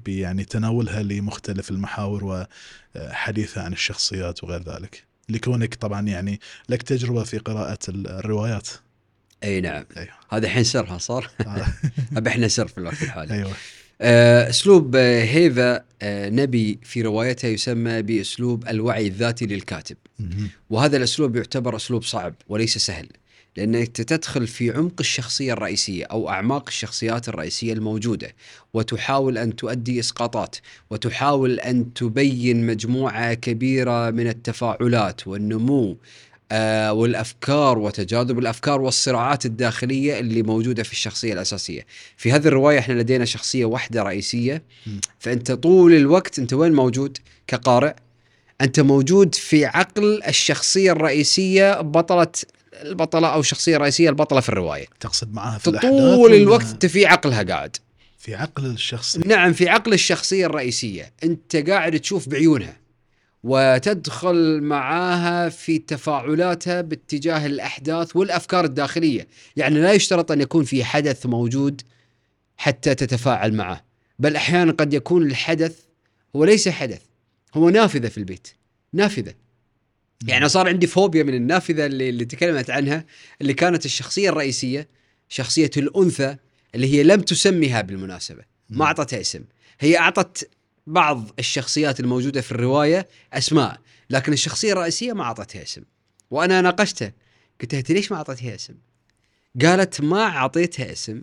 يعني 0.08 0.46
تناولها 0.46 1.04
لمختلف 1.04 1.70
المحاور 1.72 2.48
وحديثها 2.96 3.64
عن 3.64 3.74
الشخصيات 3.74 4.44
وغير 4.44 4.64
ذلك. 4.64 5.04
لكونك 5.30 5.76
طبعا 5.76 6.08
يعني 6.08 6.40
لك 6.70 6.82
تجربة 6.82 7.24
في 7.24 7.38
قراءة 7.38 7.80
ال- 7.90 8.08
الروايات. 8.08 8.68
أي 9.44 9.62
نعم. 9.62 9.86
أيوه. 9.98 10.10
هذا 10.30 10.46
الحين 10.46 10.64
سرها 10.64 10.98
صار؟ 10.98 11.30
آه، 11.48 11.66
أبي 12.18 12.30
إحنا 12.30 12.48
سر 12.48 12.68
في 12.68 12.78
الوقت 12.78 13.02
الحالي. 13.02 13.34
أيوه. 13.34 13.52
آه، 14.02 14.50
أسلوب 14.50 14.96
آه، 14.96 15.24
هيفا 15.24 15.84
نبي 16.30 16.80
في 16.84 17.02
روايته 17.02 17.48
يسمى 17.48 18.02
بأسلوب 18.02 18.68
الوعي 18.68 19.08
الذاتي 19.08 19.46
للكاتب. 19.46 19.98
وهذا 20.70 20.98
الأسلوب 20.98 21.36
يعتبر 21.36 21.76
أسلوب 21.76 22.04
صعب 22.04 22.36
وليس 22.50 22.78
سهل. 22.78 23.08
لأنك 23.60 23.88
تدخل 23.88 24.48
في 24.48 24.72
عمق 24.72 24.94
الشخصية 25.00 25.54
الرئيسية 25.54 26.06
أو 26.06 26.30
أعماق 26.30 26.64
الشخصيات 26.68 27.30
الرئيسية 27.30 27.74
الموجودة 27.74 28.36
وتحاول 28.74 29.38
أن 29.38 29.56
تؤدي 29.56 30.00
إسقاطات 30.00 30.56
وتحاول 30.90 31.60
أن 31.60 31.94
تبين 31.94 32.66
مجموعة 32.66 33.34
كبيرة 33.34 34.10
من 34.10 34.28
التفاعلات 34.28 35.28
والنمو 35.28 35.98
آه 36.52 36.94
والأفكار 36.94 37.78
وتجاذب 37.80 38.40
الأفكار 38.40 38.82
والصراعات 38.82 39.46
الداخلية 39.46 40.20
اللي 40.20 40.44
موجودة 40.44 40.84
في 40.84 40.92
الشخصية 40.92 41.34
الأساسية. 41.34 41.86
في 42.18 42.32
هذه 42.32 42.48
الرواية 42.48 42.80
إحنا 42.80 42.94
لدينا 42.94 43.26
شخصية 43.26 43.66
واحدة 43.66 44.04
رئيسية. 44.04 44.64
فأنت 45.20 45.52
طول 45.52 45.94
الوقت 45.94 46.40
أنت 46.40 46.54
وين 46.54 46.74
موجود 46.74 47.18
كقارئ؟ 47.48 47.94
أنت 48.62 48.80
موجود 48.80 49.36
في 49.36 49.66
عقل 49.66 50.24
الشخصية 50.28 50.92
الرئيسية 50.92 51.82
بطلة 51.82 52.32
البطلة 52.74 53.28
أو 53.28 53.40
الشخصيه 53.40 53.76
الرئيسيه 53.76 54.10
البطلة 54.10 54.40
في 54.40 54.50
الرواية. 54.50 54.86
تقصد 55.00 55.34
معها 55.34 55.58
في 55.58 55.72
طول 55.72 56.34
الوقت 56.34 56.66
انت 56.66 56.86
في 56.86 57.06
عقلها 57.06 57.44
قاعد. 57.44 57.78
في 58.18 58.36
عقل 58.36 58.66
الشخص؟ 58.66 59.18
نعم 59.18 59.54
في 59.54 59.70
عقل 59.70 59.94
الشخصية 59.94 60.46
الرئيسية. 60.46 61.14
أنت 61.24 61.56
قاعد 61.56 62.00
تشوف 62.00 62.30
بعيونها 62.30 62.78
وتدخل 63.44 64.62
معاها 64.62 65.50
في 65.50 65.80
تفاعلاتها 65.80 66.82
باتجاه 66.82 67.46
الأحداث 67.46 68.16
والأفكار 68.16 68.66
الداخلية. 68.66 69.28
يعني 69.56 69.82
لا 69.82 69.92
يشترط 69.94 70.32
أن 70.32 70.42
يكون 70.42 70.64
في 70.64 70.84
حدث 70.84 71.26
موجود 71.26 71.82
حتى 72.58 72.96
تتفاعل 72.96 73.54
معه 73.54 73.84
بل 74.20 74.36
أحيانا 74.36 74.72
قد 74.72 74.94
يكون 74.94 75.28
الحدث 75.28 75.80
هو 76.36 76.46
ليس 76.46 76.70
حدث 76.70 77.02
هو 77.54 77.70
نافذة 77.70 78.08
في 78.08 78.18
البيت. 78.18 78.48
نافذة. 78.94 79.34
يعني 80.28 80.50
صار 80.50 80.68
عندي 80.68 80.88
فوبيا 80.88 81.24
من 81.24 81.34
النافذة 81.34 81.86
اللي, 81.86 82.10
اللي 82.10 82.26
تكلمت 82.26 82.70
عنها 82.70 83.06
اللي 83.42 83.54
كانت 83.54 83.86
الشخصية 83.86 84.30
الرئيسية 84.30 84.88
شخصية 85.30 85.72
الأنثى 85.78 86.36
اللي 86.76 86.94
هي 86.94 87.04
لم 87.04 87.22
تسميها 87.22 87.82
بالمناسبة 87.82 88.44
ما 88.70 88.86
أعطتها 88.86 89.22
اسم. 89.22 89.44
هي 89.80 89.98
أعطت 89.98 90.50
بعض 90.88 91.30
الشخصيات 91.40 92.00
الموجودة 92.00 92.42
في 92.42 92.52
الرواية 92.52 93.08
أسماء 93.34 93.80
لكن 94.10 94.34
الشخصية 94.34 94.72
الرئيسية 94.72 95.14
ما 95.14 95.24
أعطتها 95.24 95.64
اسم. 95.64 95.82
وأنا 96.32 96.62
ناقشتها 96.62 97.14
قلت 97.62 97.74
لها 97.74 97.80
"أنت 97.80 97.92
ليش 97.92 98.12
ما 98.12 98.18
أعطيتها 98.18 98.56
اسم؟ 98.56 98.74
قالت 99.62 100.02
ما 100.02 100.24
أعطيتها 100.24 100.92
اسم 100.92 101.22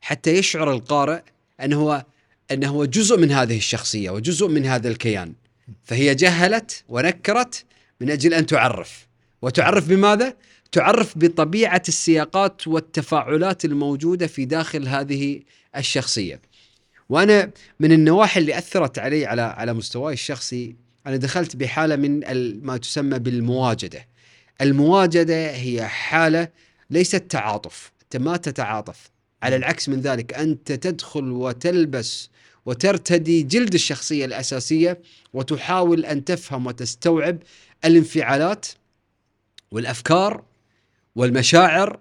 حتى 0.00 0.30
يشعر 0.36 0.72
القارئ 0.72 1.22
أنه 1.60 1.80
هو 1.80 2.04
أنه 2.50 2.68
هو 2.68 2.84
جزء 2.84 3.18
من 3.18 3.30
هذه 3.32 3.56
الشخصية 3.56 4.10
وجزء 4.10 4.48
من 4.48 4.66
هذا 4.66 4.88
الكيان. 4.88 5.32
فهي 5.84 6.14
جهلت 6.14 6.84
ونكرت 6.88 7.64
من 8.02 8.10
أجل 8.10 8.34
أن 8.34 8.46
تعرف. 8.46 9.06
وتعرف 9.42 9.88
بماذا؟ 9.88 10.36
تعرف 10.72 11.18
بطبيعة 11.18 11.82
السياقات 11.88 12.68
والتفاعلات 12.68 13.64
الموجودة 13.64 14.26
في 14.26 14.44
داخل 14.44 14.88
هذه 14.88 15.40
الشخصية. 15.76 16.40
وأنا 17.08 17.50
من 17.80 17.92
النواحي 17.92 18.40
اللي 18.40 18.58
أثرت 18.58 18.98
علي 18.98 19.26
على 19.26 19.42
على 19.42 19.72
مستواي 19.72 20.14
الشخصي 20.14 20.76
أنا 21.06 21.16
دخلت 21.16 21.56
بحالة 21.56 21.96
من 21.96 22.20
ما 22.64 22.76
تسمى 22.76 23.18
بالمواجدة. 23.18 24.06
المواجدة 24.60 25.50
هي 25.50 25.86
حالة 25.86 26.48
ليست 26.90 27.30
تعاطف. 27.30 27.92
أنت 28.02 28.22
ما 28.22 28.36
تتعاطف. 28.36 29.10
على 29.42 29.56
العكس 29.56 29.88
من 29.88 30.00
ذلك 30.00 30.34
أنت 30.34 30.72
تدخل 30.72 31.30
وتلبس 31.30 32.30
وترتدي 32.66 33.42
جلد 33.42 33.74
الشخصية 33.74 34.24
الأساسية 34.24 34.98
وتحاول 35.34 36.04
أن 36.04 36.24
تفهم 36.24 36.66
وتستوعب 36.66 37.38
الانفعالات 37.84 38.66
والأفكار 39.70 40.44
والمشاعر 41.16 41.98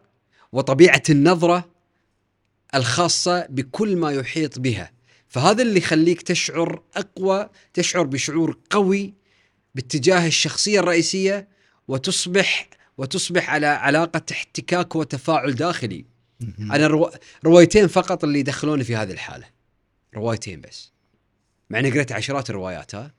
وطبيعة 0.51 1.03
النظرة 1.09 1.69
الخاصة 2.75 3.45
بكل 3.49 3.95
ما 3.95 4.11
يحيط 4.11 4.59
بها. 4.59 4.91
فهذا 5.27 5.61
اللي 5.61 5.77
يخليك 5.77 6.21
تشعر 6.21 6.83
أقوى 6.95 7.49
تشعر 7.73 8.03
بشعور 8.03 8.57
قوي 8.69 9.13
باتجاه 9.75 10.27
الشخصية 10.27 10.79
الرئيسية 10.79 11.47
وتصبح 11.87 12.69
وتصبح 12.97 13.49
على 13.49 13.67
علاقة 13.67 14.21
احتكاك 14.31 14.95
وتفاعل 14.95 15.55
داخلي. 15.55 16.05
أنا 16.59 16.87
رو... 16.87 17.11
روايتين 17.45 17.87
فقط 17.87 18.23
اللي 18.23 18.39
يدخلوني 18.39 18.83
في 18.83 18.95
هذه 18.95 19.11
الحالة. 19.11 19.45
روايتين 20.15 20.61
بس. 20.61 20.91
مع 21.69 21.79
إني 21.79 21.91
قريت 21.91 22.11
عشرات 22.11 22.49
الروايات 22.49 22.95
ها؟ 22.95 23.11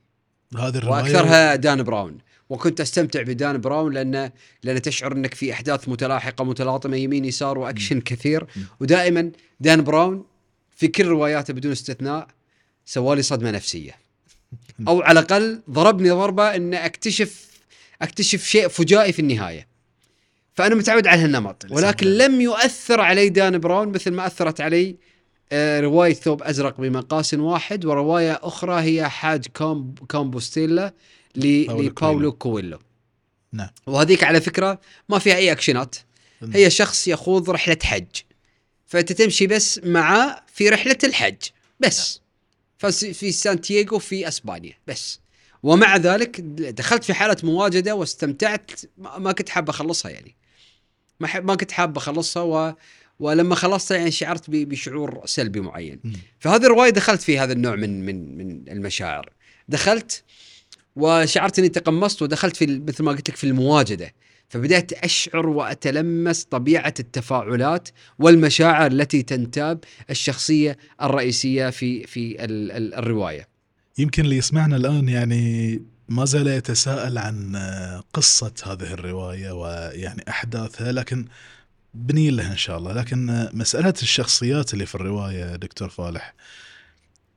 هذه 0.59 0.76
الرواية 0.76 1.02
وأكثرها 1.02 1.54
دان 1.54 1.83
براون. 1.83 2.19
وكنت 2.49 2.80
أستمتع 2.80 3.22
بدان 3.22 3.61
براون 3.61 3.92
لأن 3.92 4.30
لأن 4.62 4.82
تشعر 4.82 5.12
إنك 5.12 5.34
في 5.34 5.52
أحداث 5.52 5.88
متلاحقة 5.88 6.44
متلاطمة 6.44 6.96
يمين 6.96 7.25
يسار 7.25 7.58
وأكشن 7.58 8.00
كثير. 8.00 8.46
ودائما 8.80 9.30
دان 9.61 9.84
براون 9.84 10.25
في 10.76 10.88
كل 10.88 11.06
رواياته 11.06 11.54
بدون 11.54 11.72
استثناء 11.72 12.28
سوا 12.85 13.03
لي 13.03 13.23
صدمة 13.22 13.50
نفسية. 13.50 13.92
أو 14.88 15.02
على 15.02 15.20
الأقل 15.20 15.62
ضربني 15.70 16.11
ضربة 16.11 16.56
إن 16.56 16.75
أكتشف 16.75 17.46
أكتشف 18.02 18.44
شيء 18.44 18.68
فجائي 18.68 19.12
في 19.12 19.18
النهاية. 19.18 19.66
فأنا 20.54 20.75
متعود 20.75 21.06
على 21.06 21.20
هالنمط. 21.20 21.66
ولكن 21.70 22.06
لم 22.06 22.40
يؤثر 22.40 23.00
علي 23.00 23.28
دان 23.28 23.58
براون 23.58 23.88
مثل 23.88 24.11
ما 24.11 24.26
أثرت 24.26 24.61
علي 24.61 24.96
آه، 25.52 25.80
رواية 25.80 26.14
ثوب 26.14 26.42
أزرق 26.42 26.80
بمقاس 26.80 27.34
واحد 27.34 27.84
ورواية 27.84 28.40
أخرى 28.42 28.82
هي 28.82 29.08
حاج 29.08 29.46
كومب 29.46 29.99
كومبوستيلا 29.99 30.92
لباولو 31.37 32.33
كويلو. 32.33 32.79
نعم. 33.53 33.69
وهذيك 33.87 34.25
على 34.25 34.41
فكرة 34.41 34.81
ما 35.09 35.19
فيها 35.19 35.37
أي 35.37 35.53
أكشنات. 35.53 35.97
هي 36.43 36.71
شخص 36.71 37.09
يخوض 37.09 37.51
رحلة 37.51 37.77
حج. 37.83 38.07
فانت 38.87 39.12
تمشي 39.12 39.47
بس 39.47 39.81
معاه 39.85 40.43
في 40.55 40.69
رحلة 40.69 40.99
الحج. 41.05 41.37
بس. 41.81 42.21
فس- 42.79 43.05
في 43.05 43.33
سانتياغو 43.33 43.99
في 43.99 44.29
أسبانيا. 44.29 44.75
بس. 44.87 45.21
ومع 45.62 45.97
ذلك 45.97 46.41
دخلت 46.41 47.05
في 47.05 47.15
حالة 47.15 47.37
مواجدة 47.43 47.95
واستمتعت. 47.95 48.71
ما 48.99 49.33
كنت 49.33 49.49
حاب 49.49 49.69
أخلصها 49.69 50.11
يعني. 50.11 50.35
ما 51.21 51.41
ما 51.41 51.55
كنت 51.55 51.73
حاب 51.73 51.97
أخلصها 51.97 52.43
و 52.43 52.75
ولما 53.21 53.55
خلصتها 53.55 53.97
يعني 53.97 54.11
شعرت 54.11 54.45
بشعور 54.51 55.23
سلبي 55.25 55.61
معين. 55.61 56.01
فهذه 56.39 56.62
الرواية 56.62 56.91
دخلت 56.91 57.23
في 57.23 57.39
هذا 57.39 57.53
النوع 57.53 57.77
من 57.77 58.07
من 58.07 58.37
من 58.39 58.69
المشاعر. 58.69 59.33
دخلت 59.69 60.23
وشعرت 60.96 61.58
إني 61.58 61.68
تقمصت 61.68 62.22
ودخلت 62.22 62.56
في 62.56 62.66
مثل 62.88 63.04
ما 63.04 63.11
قلت 63.12 63.28
لك 63.30 63.37
في 63.37 63.44
المواجدة 63.44 64.14
فبدأت 64.49 64.92
أشعر 64.92 65.46
وأتلمس 65.49 66.44
طبيعة 66.44 66.94
التفاعلات 67.00 67.88
والمشاعر 68.18 68.90
التي 68.92 69.22
تنتاب 69.22 69.78
الشخصية 70.11 70.76
الرئيسية 71.02 71.70
في 71.70 72.06
في 72.06 72.44
ال- 72.44 72.72
ال- 72.72 72.94
الرواية. 72.94 73.49
يمكن 73.99 74.25
اللي 74.25 74.37
يسمعنا 74.37 74.76
الآن 74.76 75.08
يعني 75.08 75.82
ما 76.08 76.25
زال 76.25 76.46
يتساءل 76.46 77.18
عن 77.18 77.56
قصة 78.12 78.52
هذه 78.64 78.92
الرواية 78.92 79.50
ويعني 79.50 80.25
أحداثها 80.28 80.92
لكن 80.92 81.25
بنين 81.94 82.37
لها 82.37 82.52
إن 82.52 82.56
شاء 82.56 82.78
الله 82.78 82.92
لكن 82.92 83.49
مسألة 83.52 83.94
الشخصيات 84.02 84.75
اللي 84.75 84.87
في 84.87 84.94
الرواية 84.94 85.56
دكتور 85.56 85.88
فالح 85.88 86.34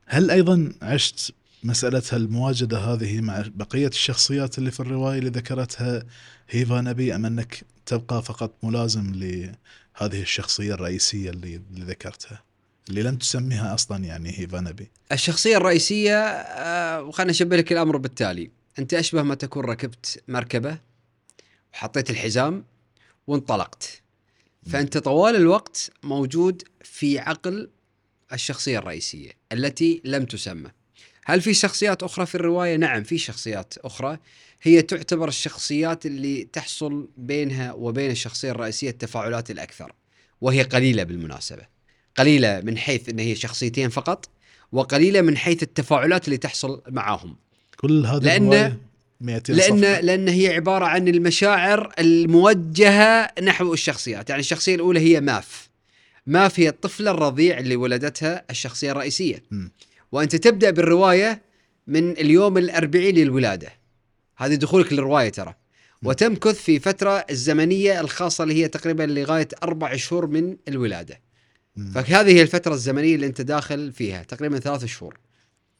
هل 0.06 0.32
أيضا 0.32 0.72
عشت 0.82 1.34
مسألة 1.66 2.04
المواجدة 2.14 2.78
هذه 2.78 3.22
مع 3.22 3.44
بقية 3.56 3.88
الشخصيات 3.88 4.58
اللي 4.58 4.72
في 4.72 4.80
الرواية 4.80 5.20
اللي 5.20 5.30
ذكرتها 5.30 6.04
هيفا 6.50 6.82
نبي 6.82 7.16
أم 7.16 7.26
أنك 7.26 7.64
تبقى 7.86 8.24
فقط 8.24 8.54
ملازم 8.64 9.12
لهذه 9.16 10.22
الشخصية 10.22 10.74
الرئيسية 10.74 11.30
اللي, 11.30 11.56
اللي 11.56 11.86
ذكرتها 11.86 12.44
اللي 12.90 13.04
لم 13.04 13.16
تسميها 13.16 13.74
أصلا 13.74 14.06
يعني 14.06 14.40
هيفا 14.40 14.60
نبي؟ 14.60 14.92
الشخصية 15.12 15.58
الرئيسية 15.58 16.18
آه، 16.24 17.02
وخلنا 17.02 17.32
نشبه 17.32 17.58
لك 17.58 17.72
الأمر 17.72 17.98
بالتالي، 17.98 18.52
أنت 18.80 18.94
أشبه 18.94 19.22
ما 19.24 19.36
تكون 19.36 19.66
ركبت 19.66 20.24
مركبة 20.28 20.78
وحطيت 21.74 22.10
الحزام 22.10 22.64
وانطلقت. 23.28 24.02
فأنت 24.72 24.98
طوال 24.98 25.36
الوقت 25.36 25.92
موجود 26.04 26.64
في 26.84 27.20
عقل 27.20 27.70
الشخصية 28.34 28.80
الرئيسية 28.80 29.32
التي 29.52 30.02
لم 30.06 30.26
تسمى. 30.26 30.72
هل 31.26 31.42
في 31.42 31.54
شخصيات 31.54 32.04
أخرى 32.04 32.26
في 32.26 32.36
الرواية؟ 32.36 32.76
نعم 32.76 33.04
في 33.04 33.18
شخصيات 33.18 33.74
أخرى. 33.78 34.18
هي 34.62 34.82
تعتبر 34.82 35.28
الشخصيات 35.28 36.06
اللي 36.06 36.48
تحصل 36.54 37.08
بينها 37.18 37.74
وبين 37.74 38.12
الشخصية 38.12 38.52
الرئيسية 38.52 38.90
التفاعلات 38.90 39.52
الأكثر 39.52 39.94
وهي 40.42 40.62
قليلة 40.62 41.04
بالمناسبة. 41.04 41.62
قليلة 42.18 42.62
من 42.62 42.78
حيث 42.78 43.10
إن 43.10 43.20
هي 43.20 43.36
شخصيتين 43.36 43.90
فقط 43.90 44.30
وقليلة 44.72 45.22
من 45.22 45.38
حيث 45.38 45.64
التفاعلات 45.64 46.26
اللي 46.26 46.38
تحصل 46.38 46.82
معاهم. 46.88 47.36
كل 47.78 48.06
هذا 48.06 48.20
لأن 48.20 48.78
لأن 49.22 49.82
صفحة. 49.82 50.02
لأن 50.02 50.28
هي 50.28 50.54
عبارة 50.54 50.86
عن 50.86 51.08
المشاعر 51.08 51.92
الموجهة 52.00 53.32
نحو 53.42 53.74
الشخصيات. 53.74 54.30
يعني 54.30 54.40
الشخصية 54.40 54.76
الأولى 54.76 55.00
هي 55.00 55.22
ماف. 55.22 55.70
ماف 56.28 56.60
هي 56.60 56.70
الطفلة 56.70 57.12
الرضيع 57.12 57.60
اللي 57.60 57.76
ولدتها 57.76 58.44
الشخصية 58.50 58.92
الرئيسية. 58.92 59.44
م. 59.52 59.68
وأنت 60.12 60.36
تبدأ 60.36 60.70
بالرواية 60.70 61.42
من 61.88 62.12
اليوم 62.12 62.58
الأربعين 62.58 63.16
للولادة. 63.16 63.70
هذه 64.38 64.56
دخولك 64.56 64.94
للرواية 64.94 65.30
ترى. 65.30 65.54
وتمكث 66.04 66.62
في 66.62 66.80
فترة 66.80 67.26
الزمنية 67.30 68.02
الخاصة 68.02 68.44
اللي 68.44 68.54
هي 68.54 68.68
تقريبا 68.68 69.04
لغاية 69.04 69.48
أربع 69.64 69.96
شهور 69.96 70.28
من 70.28 70.58
الولادة. 70.68 71.22
فهذه 71.94 72.32
هي 72.32 72.42
الفترة 72.42 72.74
الزمنية 72.74 73.16
اللي 73.16 73.26
أنت 73.26 73.42
داخل 73.42 73.92
فيها 73.92 74.24
تقريبا 74.24 74.60
ثلاث 74.60 74.86
شهور. 74.86 75.18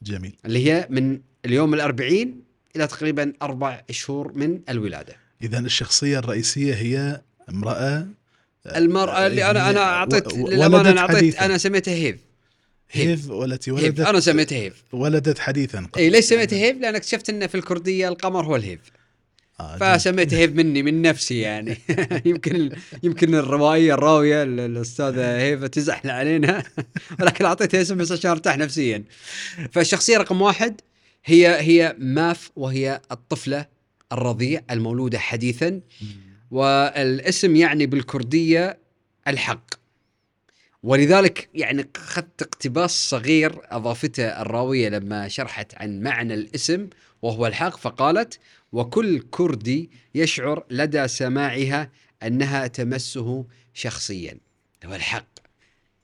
جميل. 0.02 0.36
اللي 0.46 0.66
هي 0.66 0.86
من 0.90 1.20
اليوم 1.44 1.74
الأربعين 1.74 2.42
إلى 2.76 2.86
تقريبا 2.86 3.32
أربع 3.42 3.82
شهور 3.90 4.32
من 4.32 4.60
الولادة. 4.68 5.16
اذا 5.42 5.58
الشخصية 5.58 6.18
الرئيسية 6.18 6.74
هي 6.74 7.20
امرأة 7.48 8.06
المرأة 8.76 9.26
اللي 9.26 9.50
أنا 9.50 9.70
أنا 9.70 9.80
اعطيت 9.80 10.34
للأمانة 10.34 10.90
أنا 10.90 11.00
اعطيت 11.00 11.36
أنا 11.36 11.58
سميتها 11.58 11.94
هيف. 11.94 12.25
هيف. 12.90 13.30
والتي 13.30 13.70
ولدت 13.70 14.00
هيف. 14.00 14.08
أنا 14.08 14.20
سميتها 14.20 14.56
هيف. 14.56 14.84
ولدت 14.92 15.38
حديثا 15.38 15.88
اي 15.96 16.10
ليش 16.10 16.24
سميتها 16.24 16.58
هيف؟ 16.58 16.76
لأن 16.76 16.94
اكتشفت 16.94 17.30
إن 17.30 17.46
في 17.46 17.54
الكردية 17.54 18.08
القمر 18.08 18.44
هو 18.44 18.56
الهيف. 18.56 18.80
آه 19.60 19.76
فسميت 19.76 20.34
هيف 20.34 20.52
مني 20.52 20.82
من 20.82 21.02
نفسي 21.02 21.40
يعني. 21.40 21.78
يمكن 22.24 22.70
يمكن 23.02 23.34
الروائيه 23.34 23.94
الراوية 23.94 24.42
الاستاذه 24.42 25.36
هيفا 25.36 25.66
تزعل 25.66 26.10
علينا. 26.10 26.62
ولكن 27.20 27.44
اعطيتها 27.44 27.82
اسم 27.82 27.96
بس 27.96 28.12
عشان 28.12 28.30
أرتاح 28.30 28.58
نفسيا. 28.58 29.04
فالشخصية 29.72 30.18
رقم 30.18 30.42
واحد 30.42 30.80
هي 31.24 31.60
هي 31.60 31.96
ماف 31.98 32.50
وهي 32.56 33.00
الطفلة 33.12 33.66
الرضيع 34.12 34.60
المولودة 34.70 35.18
حديثا. 35.18 35.80
والاسم 36.50 37.56
يعني 37.56 37.86
بالكردية 37.86 38.78
الحق. 39.28 39.85
ولذلك 40.86 41.48
يعني 41.54 41.90
أخذت 41.96 42.42
اقتباس 42.42 43.10
صغير 43.10 43.60
أضافته 43.64 44.42
الراوية 44.42 44.88
لما 44.88 45.28
شرحت 45.28 45.74
عن 45.74 46.00
معنى 46.00 46.34
الاسم 46.34 46.88
وهو 47.22 47.46
الحق 47.46 47.76
فقالت 47.76 48.38
وكل 48.72 49.20
كردي 49.30 49.90
يشعر 50.14 50.64
لدى 50.70 51.08
سماعها 51.08 51.90
أنها 52.22 52.66
تمسه 52.66 53.46
شخصيا. 53.74 54.38
هو 54.84 54.94
الحق. 54.94 55.28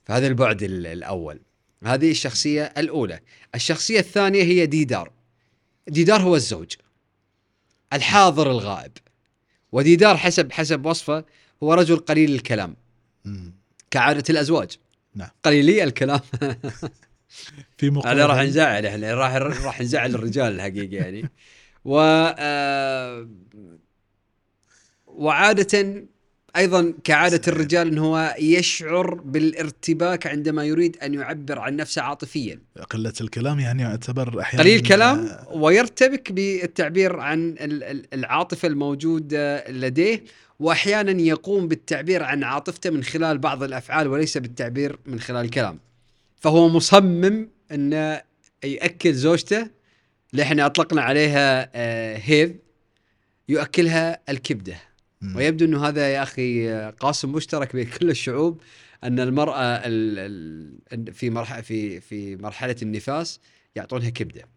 فهذا 0.04 0.26
البعد 0.26 0.62
الأول. 0.62 1.40
هذه 1.84 2.10
الشخصية 2.10 2.62
الأولى. 2.78 3.20
الشخصية 3.54 3.98
الثانية 3.98 4.42
هي 4.42 4.66
ديدار. 4.66 5.12
ديدار 5.88 6.22
هو 6.22 6.36
الزوج. 6.36 6.74
الحاضر 7.92 8.50
الغائب. 8.50 8.92
وديدار 9.72 10.16
حسب 10.16 10.52
حسب 10.52 10.86
وصفه 10.86 11.24
هو 11.62 11.74
رجل 11.74 11.96
قليل 11.96 12.34
الكلام. 12.34 12.76
كعادة 13.92 14.24
الأزواج. 14.30 14.78
نعم. 15.14 15.28
قليلي 15.42 15.84
الكلام. 15.84 16.20
في 17.78 17.90
مقابل 17.90 18.20
راح 18.20 18.38
نزعل 18.42 18.86
إحنا 18.86 19.14
راح 19.14 19.34
راح 19.34 19.80
نزعل 19.80 20.14
الرجال 20.14 20.54
الحقيقة 20.54 20.94
يعني. 20.94 21.30
و 21.84 22.00
آه 22.38 23.28
وعادة 25.06 26.06
أيضا 26.56 26.94
كعادة 27.04 27.40
الرجال 27.48 27.88
انه 27.88 28.04
هو 28.04 28.34
يشعر 28.38 29.14
بالارتباك 29.14 30.26
عندما 30.26 30.64
يريد 30.64 30.96
أن 31.02 31.14
يعبر 31.14 31.58
عن 31.58 31.76
نفسه 31.76 32.02
عاطفيا. 32.02 32.60
قلة 32.90 33.12
الكلام 33.20 33.60
يعني 33.60 33.82
يعتبر 33.82 34.40
أحيانا 34.40 34.62
قليل 34.62 34.76
الكلام 34.76 35.28
ويرتبك 35.52 36.32
بالتعبير 36.32 37.20
عن 37.20 37.54
العاطفة 38.12 38.68
الموجوده 38.68 39.70
لديه 39.70 40.24
واحيانا 40.60 41.22
يقوم 41.22 41.68
بالتعبير 41.68 42.22
عن 42.22 42.44
عاطفته 42.44 42.90
من 42.90 43.04
خلال 43.04 43.38
بعض 43.38 43.62
الأفعال 43.62 44.08
وليس 44.08 44.38
بالتعبير 44.38 44.98
من 45.06 45.20
خلال 45.20 45.44
الكلام. 45.44 45.78
فهو 46.40 46.68
مصمم 46.68 47.48
انه 47.72 48.22
ياكل 48.64 49.14
زوجته 49.14 49.70
اللي 50.32 50.42
إحنا 50.42 50.66
أطلقنا 50.66 51.02
عليها 51.02 51.70
آه، 51.74 52.20
هيف 52.22 52.52
يؤكلها 53.48 54.20
الكبدة. 54.28 54.91
ويبدو 55.36 55.64
إنه 55.64 55.88
هذا 55.88 56.08
يا 56.08 56.22
أخي 56.22 56.72
قاسم 56.90 57.32
مشترك 57.32 57.76
بين 57.76 57.86
كل 57.86 58.10
الشعوب 58.10 58.60
أن 59.04 59.20
المرأة 59.20 59.78
في 61.12 61.30
مرحله 61.30 61.60
في 61.60 62.00
في 62.00 62.36
مرحلة 62.36 62.76
النفاس 62.82 63.40
يعطونها 63.76 64.10
كبدة. 64.10 64.48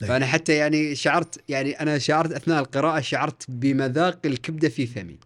فأنا 0.00 0.26
حتى 0.26 0.52
يعني 0.52 0.94
شعرت 0.94 1.40
يعني 1.48 1.80
أنا 1.80 1.98
شعرت 1.98 2.32
أثناء 2.32 2.60
القراءة 2.60 3.00
شعرت 3.00 3.44
بمذاق 3.48 4.18
الكبدة 4.24 4.68
في 4.68 4.86
فمي. 4.86 5.18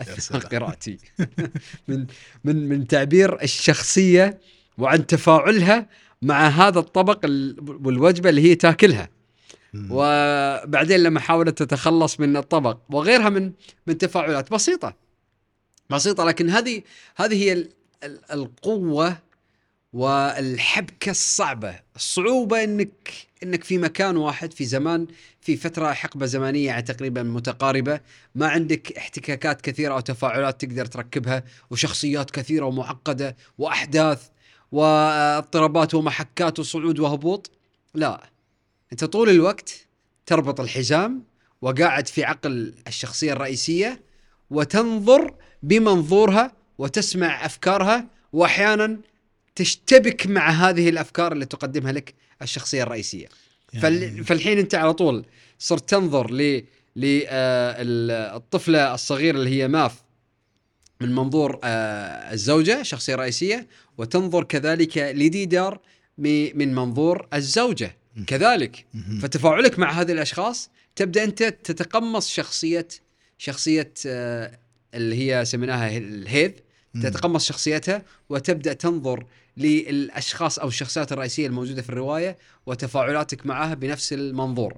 أثناء 0.00 0.40
قراءتي. 0.40 0.98
من 1.88 2.06
من 2.44 2.68
من 2.68 2.86
تعبير 2.86 3.42
الشخصية 3.42 4.38
وعن 4.78 5.06
تفاعلها 5.06 5.88
مع 6.22 6.48
هذا 6.48 6.78
الطبق 6.78 7.24
والوجبة 7.84 8.30
اللي 8.30 8.40
هي 8.50 8.54
تاكلها. 8.54 9.08
وبعدين 9.90 11.00
لما 11.00 11.20
حاولت 11.20 11.62
تتخلص 11.62 12.20
من 12.20 12.36
الطبق 12.36 12.78
وغيرها 12.90 13.28
من 13.28 13.52
من 13.86 13.98
تفاعلات 13.98 14.50
بسيطة. 14.50 14.94
بسيطة 15.90 16.24
لكن 16.24 16.50
هذه 16.50 16.82
هذه 17.16 17.44
هي 17.44 17.68
القوة 18.32 19.18
والحبكة 19.92 21.10
الصعبة. 21.10 21.80
الصعوبة 21.96 22.64
إنك 22.64 23.10
إنك 23.42 23.64
في 23.64 23.78
مكان 23.78 24.16
واحد 24.16 24.52
في 24.52 24.64
زمان 24.64 25.06
في 25.40 25.56
فترة 25.56 25.92
حقبة 25.92 26.26
زمنية 26.26 26.80
تقريبا 26.80 27.22
متقاربة 27.22 28.00
ما 28.34 28.48
عندك 28.48 28.92
احتكاكات 28.92 29.60
كثيرة 29.60 29.94
أو 29.94 30.00
تفاعلات 30.00 30.64
تقدر 30.64 30.86
تركبها 30.86 31.44
وشخصيات 31.70 32.30
كثيرة 32.30 32.66
ومعقدة 32.66 33.36
وأحداث 33.58 34.28
واضطرابات 34.72 35.94
ومحكات 35.94 36.58
وصعود 36.58 36.98
وهبوط. 36.98 37.50
لا. 37.94 38.33
أنت 38.94 39.04
طول 39.04 39.30
الوقت 39.30 39.86
تربط 40.26 40.60
الحزام 40.60 41.24
وقاعد 41.62 42.08
في 42.08 42.24
عقل 42.24 42.74
الشخصية 42.86 43.32
الرئيسية 43.32 44.00
وتنظر 44.50 45.34
بمنظورها 45.62 46.52
وتسمع 46.78 47.46
أفكارها 47.46 48.06
وأحيانا 48.32 49.00
تشتبك 49.54 50.26
مع 50.26 50.50
هذه 50.50 50.88
الأفكار 50.88 51.32
اللي 51.32 51.44
تقدمها 51.44 51.92
لك 51.92 52.14
الشخصية 52.42 52.82
الرئيسية. 52.82 53.28
يعني 53.72 54.24
فالحين 54.24 54.58
أنت 54.58 54.74
على 54.74 54.92
طول 54.92 55.26
صرت 55.58 55.90
تنظر 55.90 56.30
ل 56.30 56.64
للطفله 56.96 58.78
آه، 58.78 58.94
الصغيرة 58.94 59.36
اللي 59.36 59.50
هي 59.50 59.68
ماف 59.68 60.02
من 61.00 61.14
منظور 61.14 61.60
آه، 61.64 62.32
الزوجة 62.32 62.80
الشخصيه 62.80 63.14
الرئيسيه 63.14 63.66
وتنظر 63.98 64.44
كذلك 64.44 64.98
لديدار 64.98 65.80
من 66.18 66.74
منظور 66.74 67.26
الزوجة. 67.34 68.03
كذلك 68.26 68.86
فتفاعلك 69.20 69.78
مع 69.78 69.90
هذه 69.90 70.12
الأشخاص 70.12 70.70
تبدأ 70.96 71.24
أنت 71.24 71.42
تتقمص 71.42 72.28
شخصية 72.28 72.88
شخصية 73.38 73.92
آه، 74.06 74.58
اللي 74.94 75.16
هي 75.16 75.44
سميناها 75.44 75.96
الهيذ 75.96 76.52
تتقمص 77.02 77.48
شخصيتها 77.48 78.02
وتبدأ 78.28 78.72
تنظر 78.72 79.26
للأشخاص 79.56 80.58
أو 80.58 80.68
الشخصيات 80.68 81.12
الرئيسية 81.12 81.46
الموجودة 81.46 81.82
في 81.82 81.88
الرواية 81.90 82.38
وتفاعلاتك 82.66 83.46
معها 83.46 83.74
بنفس 83.74 84.12
المنظور. 84.12 84.76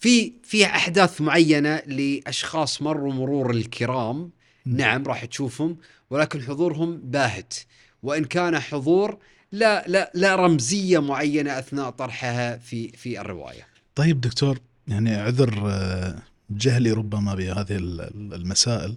في 0.00 0.32
في 0.42 0.66
أحداث 0.66 1.20
معينة 1.20 1.82
لأشخاص 1.86 2.82
مروا 2.82 3.12
مرور 3.12 3.50
الكرام 3.50 4.30
نعم 4.66 5.04
راح 5.04 5.24
تشوفهم 5.24 5.76
ولكن 6.10 6.42
حضورهم 6.42 6.96
باهت. 6.96 7.54
وإن 8.02 8.24
كان 8.24 8.58
حضور 8.58 9.18
لا 9.52 9.84
لا 9.88 10.10
لا 10.14 10.36
رمزية 10.36 10.98
معينة 10.98 11.58
أثناء 11.58 11.90
طرحها 11.90 12.56
في 12.56 12.88
في 12.88 13.20
الرواية. 13.20 13.66
طيب 13.94 14.20
دكتور 14.20 14.58
يعني 14.88 15.14
عذر 15.14 15.62
آه، 15.66 16.22
جهلي 16.50 16.92
ربما 16.92 17.34
بهذه 17.34 17.76
المسائل 18.14 18.96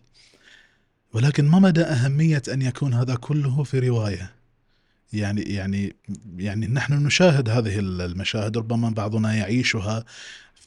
ولكن 1.13 1.45
ما 1.45 1.59
مدى 1.59 1.81
أهمية 1.81 2.41
أن 2.53 2.61
يكون 2.61 2.93
هذا 2.93 3.15
كله 3.15 3.63
في 3.63 3.79
رواية؟ 3.79 4.31
يعني 5.13 5.41
يعني 5.41 5.95
يعني 6.37 6.67
نحن 6.67 6.93
نشاهد 6.93 7.49
هذه 7.49 7.79
المشاهد 7.79 8.57
ربما 8.57 8.89
بعضنا 8.89 9.33
يعيشها 9.33 10.05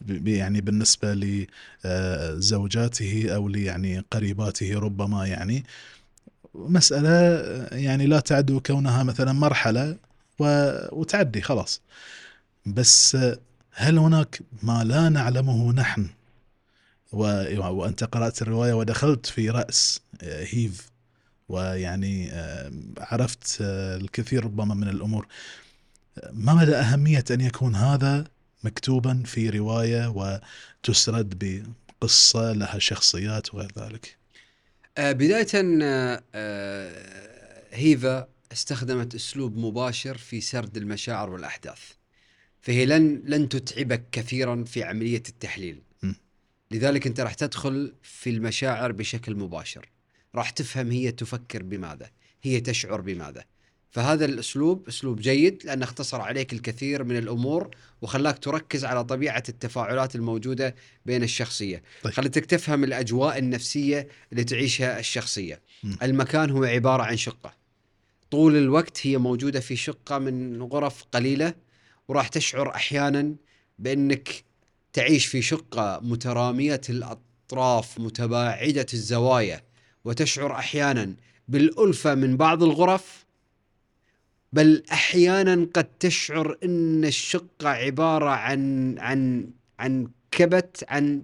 يعني 0.08 0.60
بالنسبة 0.60 1.14
لزوجاته 1.84 3.34
أو 3.34 3.48
يعني 3.48 4.04
قريباته 4.10 4.78
ربما 4.78 5.26
يعني 5.26 5.64
مسألة 6.54 7.10
يعني 7.72 8.06
لا 8.06 8.20
تعد 8.20 8.52
كونها 8.66 9.02
مثلا 9.02 9.32
مرحلة 9.32 9.96
وتعدي 10.92 11.42
خلاص. 11.42 11.80
بس 12.66 13.16
هل 13.72 13.98
هناك 13.98 14.40
ما 14.62 14.84
لا 14.84 15.08
نعلمه 15.08 15.72
نحن؟ 15.72 16.08
وأنت 17.12 18.04
قرأت 18.04 18.42
الرواية 18.42 18.72
ودخلت 18.72 19.26
في 19.26 19.50
رأس 19.50 20.00
هيف. 20.22 20.90
ويعني 21.48 22.30
عرفت 22.98 23.56
الكثير 23.60 24.44
ربما 24.44 24.74
من 24.74 24.88
الأمور. 24.88 25.26
ما 26.32 26.54
مدى 26.54 26.76
أهمية 26.76 27.24
أن 27.30 27.40
يكون 27.40 27.74
هذا 27.74 28.24
مكتوبا 28.64 29.22
في 29.26 29.50
رواية 29.50 30.08
وتسرد 30.08 31.62
بقصة 32.00 32.52
لها 32.52 32.78
شخصيات 32.78 33.54
وغير 33.54 33.72
ذلك؟ 33.78 34.21
آه، 34.98 35.12
بداية 35.12 35.46
آه، 35.54 36.22
هيفا 37.72 38.28
استخدمت 38.52 39.14
أسلوب 39.14 39.56
مباشر 39.56 40.18
في 40.18 40.40
سرد 40.40 40.76
المشاعر 40.76 41.30
والأحداث. 41.30 41.80
فهي 42.60 42.86
لن 42.86 43.22
لن 43.24 43.48
تتعبك 43.48 44.04
كثيرا 44.12 44.64
في 44.64 44.84
عملية 44.84 45.22
التحليل. 45.28 45.82
م. 46.02 46.12
لذلك 46.70 47.06
أنت 47.06 47.20
راح 47.20 47.34
تدخل 47.34 47.94
في 48.02 48.30
المشاعر 48.30 48.92
بشكل 48.92 49.34
مباشر. 49.34 49.88
راح 50.34 50.50
تفهم 50.50 50.90
هي 50.90 51.12
تفكر 51.12 51.62
بماذا، 51.62 52.10
هي 52.42 52.60
تشعر 52.60 53.00
بماذا. 53.00 53.44
فهذا 53.92 54.24
الأسلوب 54.24 54.88
أسلوب 54.88 55.20
جيد 55.20 55.62
لأنه 55.64 55.84
اختصر 55.84 56.20
عليك 56.20 56.52
الكثير 56.52 57.04
من 57.04 57.16
الأمور 57.16 57.70
وخلاك 58.02 58.38
تركز 58.38 58.84
على 58.84 59.04
طبيعة 59.04 59.42
التفاعلات 59.48 60.14
الموجودة 60.14 60.74
بين 61.06 61.22
الشخصية، 61.22 61.82
طيب. 62.02 62.12
خلتك 62.12 62.46
تفهم 62.46 62.84
الأجواء 62.84 63.38
النفسية 63.38 64.08
اللي 64.32 64.44
تعيشها 64.44 64.98
الشخصية. 64.98 65.60
م. 65.84 65.92
المكان 66.02 66.50
هو 66.50 66.64
عبارة 66.64 67.02
عن 67.02 67.16
شقة. 67.16 67.54
طول 68.30 68.56
الوقت 68.56 69.06
هي 69.06 69.18
موجودة 69.18 69.60
في 69.60 69.76
شقة 69.76 70.18
من 70.18 70.62
غرف 70.62 71.04
قليلة 71.12 71.54
وراح 72.08 72.28
تشعر 72.28 72.74
أحيانا 72.74 73.34
بأنك 73.78 74.44
تعيش 74.92 75.26
في 75.26 75.42
شقة 75.42 76.00
مترامية 76.02 76.80
الأطراف 76.88 78.00
متباعدة 78.00 78.86
الزوايا 78.94 79.62
وتشعر 80.04 80.52
أحيانا 80.52 81.14
بالألفة 81.48 82.14
من 82.14 82.36
بعض 82.36 82.62
الغرف 82.62 83.26
بل 84.52 84.82
أحيانا 84.92 85.66
قد 85.74 85.84
تشعر 85.84 86.58
إن 86.64 87.04
الشقة 87.04 87.68
عبارة 87.68 88.30
عن 88.30 88.94
عن 88.98 89.50
عن 89.78 90.08
كبت 90.30 90.84
عن 90.88 91.22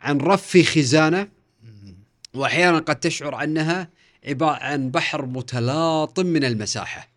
عن 0.00 0.18
رف 0.18 0.56
خزانة. 0.56 1.28
وأحيانا 2.34 2.78
قد 2.78 2.96
تشعر 2.96 3.44
أنها 3.44 3.88
عباره 4.24 4.56
عن 4.56 4.90
بحر 4.90 5.26
متلاطم 5.26 6.26
من 6.26 6.44
المساحة 6.44 7.08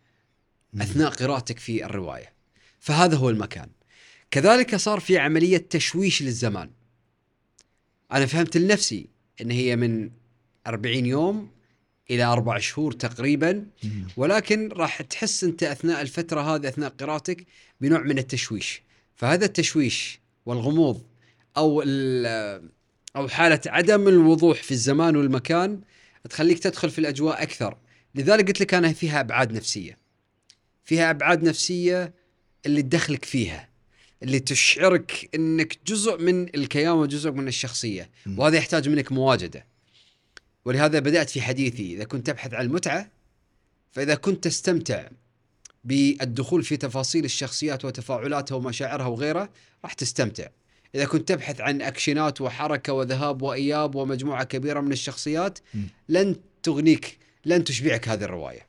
أثناء 0.80 1.10
قراءتك 1.10 1.58
في 1.58 1.84
الرواية. 1.84 2.32
فهذا 2.78 3.16
هو 3.16 3.30
المكان. 3.30 3.68
كذلك 4.30 4.76
صار 4.76 5.00
في 5.00 5.18
عملية 5.18 5.66
تشويش 5.70 6.22
للزمان. 6.22 6.70
أنا 8.12 8.26
فهمت 8.26 8.56
لنفسي 8.56 9.06
إن 9.40 9.50
هي 9.50 9.76
من 9.76 10.10
40 10.66 11.06
يوم 11.06 11.50
إلى 12.10 12.24
أربع 12.24 12.58
شهور 12.58 12.92
تقريبا. 12.92 13.66
ولكن 14.16 14.68
راح 14.72 15.02
تحس 15.02 15.44
أنت 15.44 15.62
أثناء 15.62 16.00
الفترة 16.00 16.40
هذه 16.40 16.68
أثناء 16.68 16.90
قراءتك 16.90 17.46
بنوع 17.80 18.02
من 18.02 18.18
التشويش. 18.18 18.82
فهذا 19.16 19.44
التشويش 19.44 20.20
والغموض 20.46 21.02
أو 21.56 21.82
أو 23.16 23.28
حالة 23.28 23.60
عدم 23.66 24.08
الوضوح 24.08 24.62
في 24.62 24.70
الزمان 24.70 25.16
والمكان 25.16 25.80
تخليك 26.30 26.58
تدخل 26.58 26.90
في 26.90 26.98
الأجواء 26.98 27.42
أكثر. 27.42 27.76
لذلك 28.14 28.46
قلت 28.46 28.60
لك 28.60 28.74
أنا 28.74 28.92
فيها 28.92 29.20
أبعاد 29.20 29.52
نفسية. 29.52 29.98
فيها 30.84 31.10
أبعاد 31.10 31.42
نفسية 31.42 32.14
اللي 32.66 32.82
تدخلك 32.82 33.24
فيها 33.24 33.68
اللي 34.22 34.38
تشعرك 34.40 35.30
إنك 35.34 35.78
جزء 35.86 36.18
من 36.18 36.42
الكيان 36.54 36.92
وجزء 36.92 37.30
من 37.30 37.48
الشخصية. 37.48 38.10
وهذا 38.36 38.56
يحتاج 38.56 38.88
منك 38.88 39.12
مواجدة. 39.12 39.66
ولهذا 40.64 40.98
بدأت 40.98 41.30
في 41.30 41.42
حديثي 41.42 41.94
إذا 41.94 42.04
كنت 42.04 42.26
تبحث 42.26 42.54
عن 42.54 42.64
المتعة 42.64 43.10
فإذا 43.92 44.14
كنت 44.14 44.44
تستمتع 44.44 45.08
بالدخول 45.84 46.62
في 46.62 46.76
تفاصيل 46.76 47.24
الشخصيات 47.24 47.84
وتفاعلاتها 47.84 48.54
ومشاعرها 48.56 49.06
وغيرها 49.06 49.48
راح 49.84 49.92
تستمتع. 49.92 50.46
إذا 50.94 51.04
كنت 51.04 51.28
تبحث 51.28 51.60
عن 51.60 51.82
أكشنات 51.82 52.40
وحركة 52.40 52.92
وذهاب 52.92 53.42
وإياب 53.42 53.94
ومجموعة 53.94 54.44
كبيرة 54.44 54.80
من 54.80 54.92
الشخصيات 54.92 55.58
لن 56.08 56.36
تغنيك 56.62 57.18
لن 57.44 57.64
تشبعك 57.64 58.08
هذه 58.08 58.24
الرواية. 58.24 58.66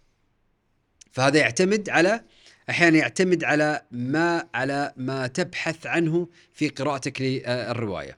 فهذا 1.11 1.39
يعتمد 1.39 1.89
على 1.89 2.23
أحيانا 2.69 2.97
يعتمد 2.97 3.43
على 3.43 3.81
ما 3.91 4.47
على 4.53 4.93
ما 4.97 5.27
تبحث 5.27 5.85
عنه 5.85 6.27
في 6.53 6.69
قراءتك 6.69 7.21
للرواية. 7.21 8.17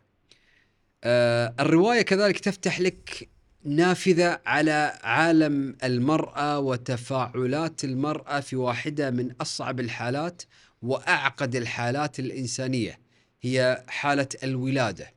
آه، 1.03 1.53
الرواية 1.59 2.01
كذلك 2.01 2.39
تفتح 2.39 2.79
لك 2.79 3.29
نافذة 3.65 4.39
على 4.45 4.99
عالم 5.03 5.75
المرأة 5.83 6.59
وتفاعلات 6.59 7.83
المرأة 7.83 8.39
في 8.39 8.55
واحدة 8.55 9.11
من 9.11 9.31
أصعب 9.41 9.79
الحالات 9.79 10.43
وأعقد 10.81 11.55
الحالات 11.55 12.19
الإنسانية 12.19 12.99
هي 13.41 13.83
حالة 13.87 14.27
الولادة 14.43 15.13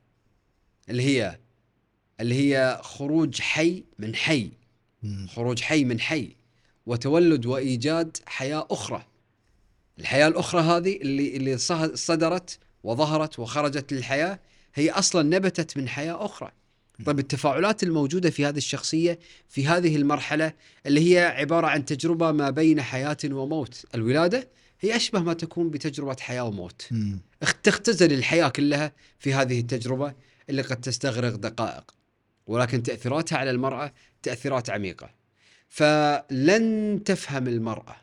اللي 0.89 1.03
هي 1.03 1.39
اللي 2.19 2.35
هي 2.35 2.79
خروج 2.83 3.41
حي 3.41 3.83
من 3.99 4.15
حي 4.15 4.51
خروج 5.27 5.61
حي 5.61 5.83
من 5.83 5.99
حي 5.99 6.35
وتولد 6.85 7.45
وإيجاد 7.45 8.17
حياة 8.25 8.67
أخرى. 8.71 9.05
الحياة 9.99 10.27
الأخرى 10.27 10.61
هذه 10.61 10.95
اللي 10.95 11.37
اللي 11.37 11.57
صدرت 11.97 12.59
وظهرت 12.83 13.39
وخرجت 13.39 13.93
للحياة 13.93 14.39
هي 14.75 14.91
أصلا 14.91 15.37
نبتت 15.37 15.77
من 15.77 15.89
حياة 15.89 16.25
أخرى. 16.25 16.51
طيب 17.05 17.19
التفاعلات 17.19 17.83
الموجودة 17.83 18.29
في 18.29 18.45
هذه 18.45 18.57
الشخصية 18.57 19.19
في 19.47 19.67
هذه 19.67 19.95
المرحلة 19.95 20.53
اللي 20.85 21.13
هي 21.13 21.25
عبارة 21.25 21.67
عن 21.67 21.85
تجربة 21.85 22.31
ما 22.31 22.49
بين 22.49 22.81
حياة 22.81 23.17
وموت. 23.25 23.85
الولادة 23.95 24.49
هي 24.79 24.95
أشبه 24.95 25.19
ما 25.19 25.33
تكون 25.33 25.69
بتجربة 25.69 26.15
حياة 26.19 26.43
وموت. 26.43 26.89
تختزل 27.63 28.13
الحياة 28.13 28.49
كلها 28.49 28.91
في 29.19 29.33
هذه 29.33 29.59
التجربة 29.59 30.13
اللي 30.49 30.61
قد 30.61 30.81
تستغرق 30.81 31.35
دقائق 31.35 31.91
ولكن 32.47 32.83
تأثيراتها 32.83 33.37
على 33.37 33.51
المرأة 33.51 33.93
تأثيرات 34.23 34.69
عميقة. 34.69 35.09
فلن 35.69 37.01
تفهم 37.05 37.47
المرأة 37.47 37.95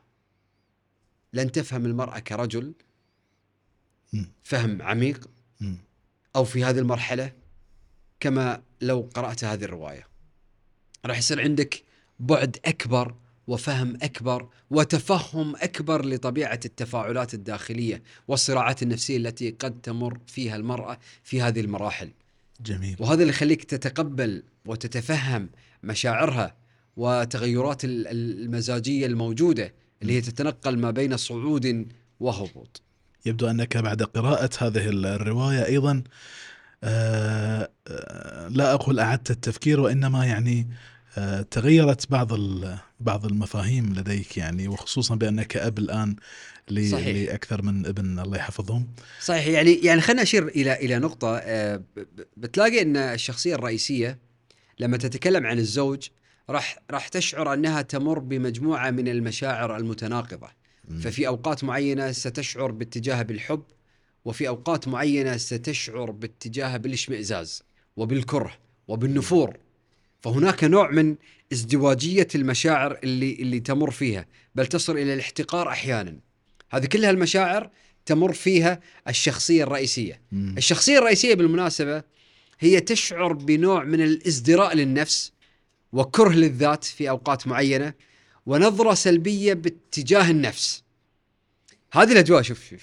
لن 1.32 1.52
تفهم 1.52 1.86
المرأة 1.86 2.18
كرجل 2.18 2.72
فهم 4.42 4.82
عميق 4.82 5.30
أو 6.36 6.44
في 6.44 6.64
هذه 6.64 6.78
المرحلة 6.78 7.32
كما 8.24 8.62
لو 8.80 9.08
قرأت 9.14 9.44
هذه 9.44 9.64
الرواية. 9.64 10.06
راح 11.06 11.18
يصير 11.18 11.40
عندك 11.40 11.82
بعد 12.20 12.56
أكبر 12.64 13.14
وفهم 13.46 13.98
أكبر 14.02 14.48
وتفهم 14.70 15.56
أكبر 15.56 16.06
لطبيعة 16.06 16.60
التفاعلات 16.64 17.34
الداخلية 17.34 18.02
والصراعات 18.28 18.82
النفسية 18.82 19.16
التي 19.16 19.50
قد 19.50 19.80
تمر 19.80 20.18
فيها 20.26 20.56
المرأة 20.56 20.98
في 21.22 21.42
هذه 21.42 21.60
المراحل. 21.60 22.10
جميل. 22.60 22.96
وهذا 22.98 23.20
اللي 23.22 23.32
يخليك 23.32 23.64
تتقبل 23.64 24.42
وتتفهم 24.66 25.50
مشاعرها 25.82 26.54
وتغيرات 26.96 27.80
المزاجية 27.84 29.06
الموجودة 29.06 29.74
اللي 30.02 30.12
هي 30.12 30.20
تتنقل 30.20 30.78
ما 30.78 30.90
بين 30.90 31.16
صعود 31.16 31.88
وهبوط. 32.20 32.82
يبدو 33.26 33.46
أنك 33.50 33.76
بعد 33.76 34.02
قراءة 34.02 34.50
هذه 34.58 34.88
الرواية 34.88 35.66
أيضا 35.66 36.02
لا 38.50 38.74
أقول 38.74 38.98
أعدت 38.98 39.30
التفكير 39.30 39.80
وإنما 39.80 40.26
يعني 40.26 40.68
آه، 41.18 41.42
تغيرت 41.42 42.10
بعض 42.10 42.32
بعض 43.00 43.26
المفاهيم 43.26 43.94
لديك 43.94 44.36
يعني 44.36 44.68
وخصوصا 44.68 45.14
بأنك 45.14 45.56
أب 45.56 45.78
الآن 45.78 46.16
لأكثر 46.68 47.62
من 47.62 47.86
ابن 47.86 48.18
الله 48.18 48.36
يحفظهم. 48.36 48.86
صحيح 49.20 49.46
يعني 49.46 49.72
يعني 49.72 50.00
خلينا 50.00 50.22
أشير 50.22 50.48
إلى 50.48 50.72
إلى 50.72 50.98
نقطة 50.98 51.42
بتلاقي 52.36 52.82
أن 52.82 52.96
الشخصية 52.96 53.54
الرئيسية 53.54 54.18
لما 54.78 54.96
تتكلم 54.96 55.46
عن 55.46 55.58
الزوج 55.58 56.08
راح 56.50 56.78
راح 56.90 57.08
تشعر 57.08 57.54
أنها 57.54 57.82
تمر 57.82 58.18
بمجموعة 58.18 58.90
من 58.90 59.08
المشاعر 59.08 59.76
المتناقضة. 59.76 60.48
ففي 61.00 61.26
أوقات 61.26 61.64
معينة 61.64 62.12
ستشعر 62.12 62.70
باتجاه 62.70 63.22
بالحب 63.22 63.62
وفي 64.24 64.48
أوقات 64.48 64.88
معينة 64.88 65.36
ستشعر 65.36 66.10
باتجاهها 66.10 66.76
بالاشمئزاز 66.76 67.62
وبالكره 67.96 68.52
وبالنفور. 68.88 69.56
فهناك 70.20 70.64
نوع 70.64 70.90
من 70.90 71.16
ازدواجية 71.52 72.28
المشاعر 72.34 72.98
اللي 73.04 73.32
اللي 73.32 73.60
تمر 73.60 73.90
فيها 73.90 74.26
بل 74.54 74.66
تصل 74.66 74.92
إلى 74.92 75.14
الاحتقار 75.14 75.68
أحيانا. 75.68 76.16
هذه 76.70 76.86
كلها 76.86 77.10
المشاعر 77.10 77.70
تمر 78.06 78.32
فيها 78.32 78.80
الشخصية 79.08 79.62
الرئيسية. 79.62 80.20
مم. 80.32 80.54
الشخصية 80.58 80.98
الرئيسية 80.98 81.34
بالمناسبة 81.34 82.02
هي 82.60 82.80
تشعر 82.80 83.32
بنوع 83.32 83.84
من 83.84 84.00
الازدراء 84.00 84.74
للنفس 84.74 85.32
وكره 85.92 86.32
للذات 86.32 86.84
في 86.84 87.10
أوقات 87.10 87.46
معينة 87.46 87.94
ونظرة 88.46 88.94
سلبية 88.94 89.54
باتجاه 89.54 90.30
النفس. 90.30 90.83
هذه 91.94 92.12
الأجواء 92.12 92.42
شوف 92.42 92.68
شوف 92.70 92.82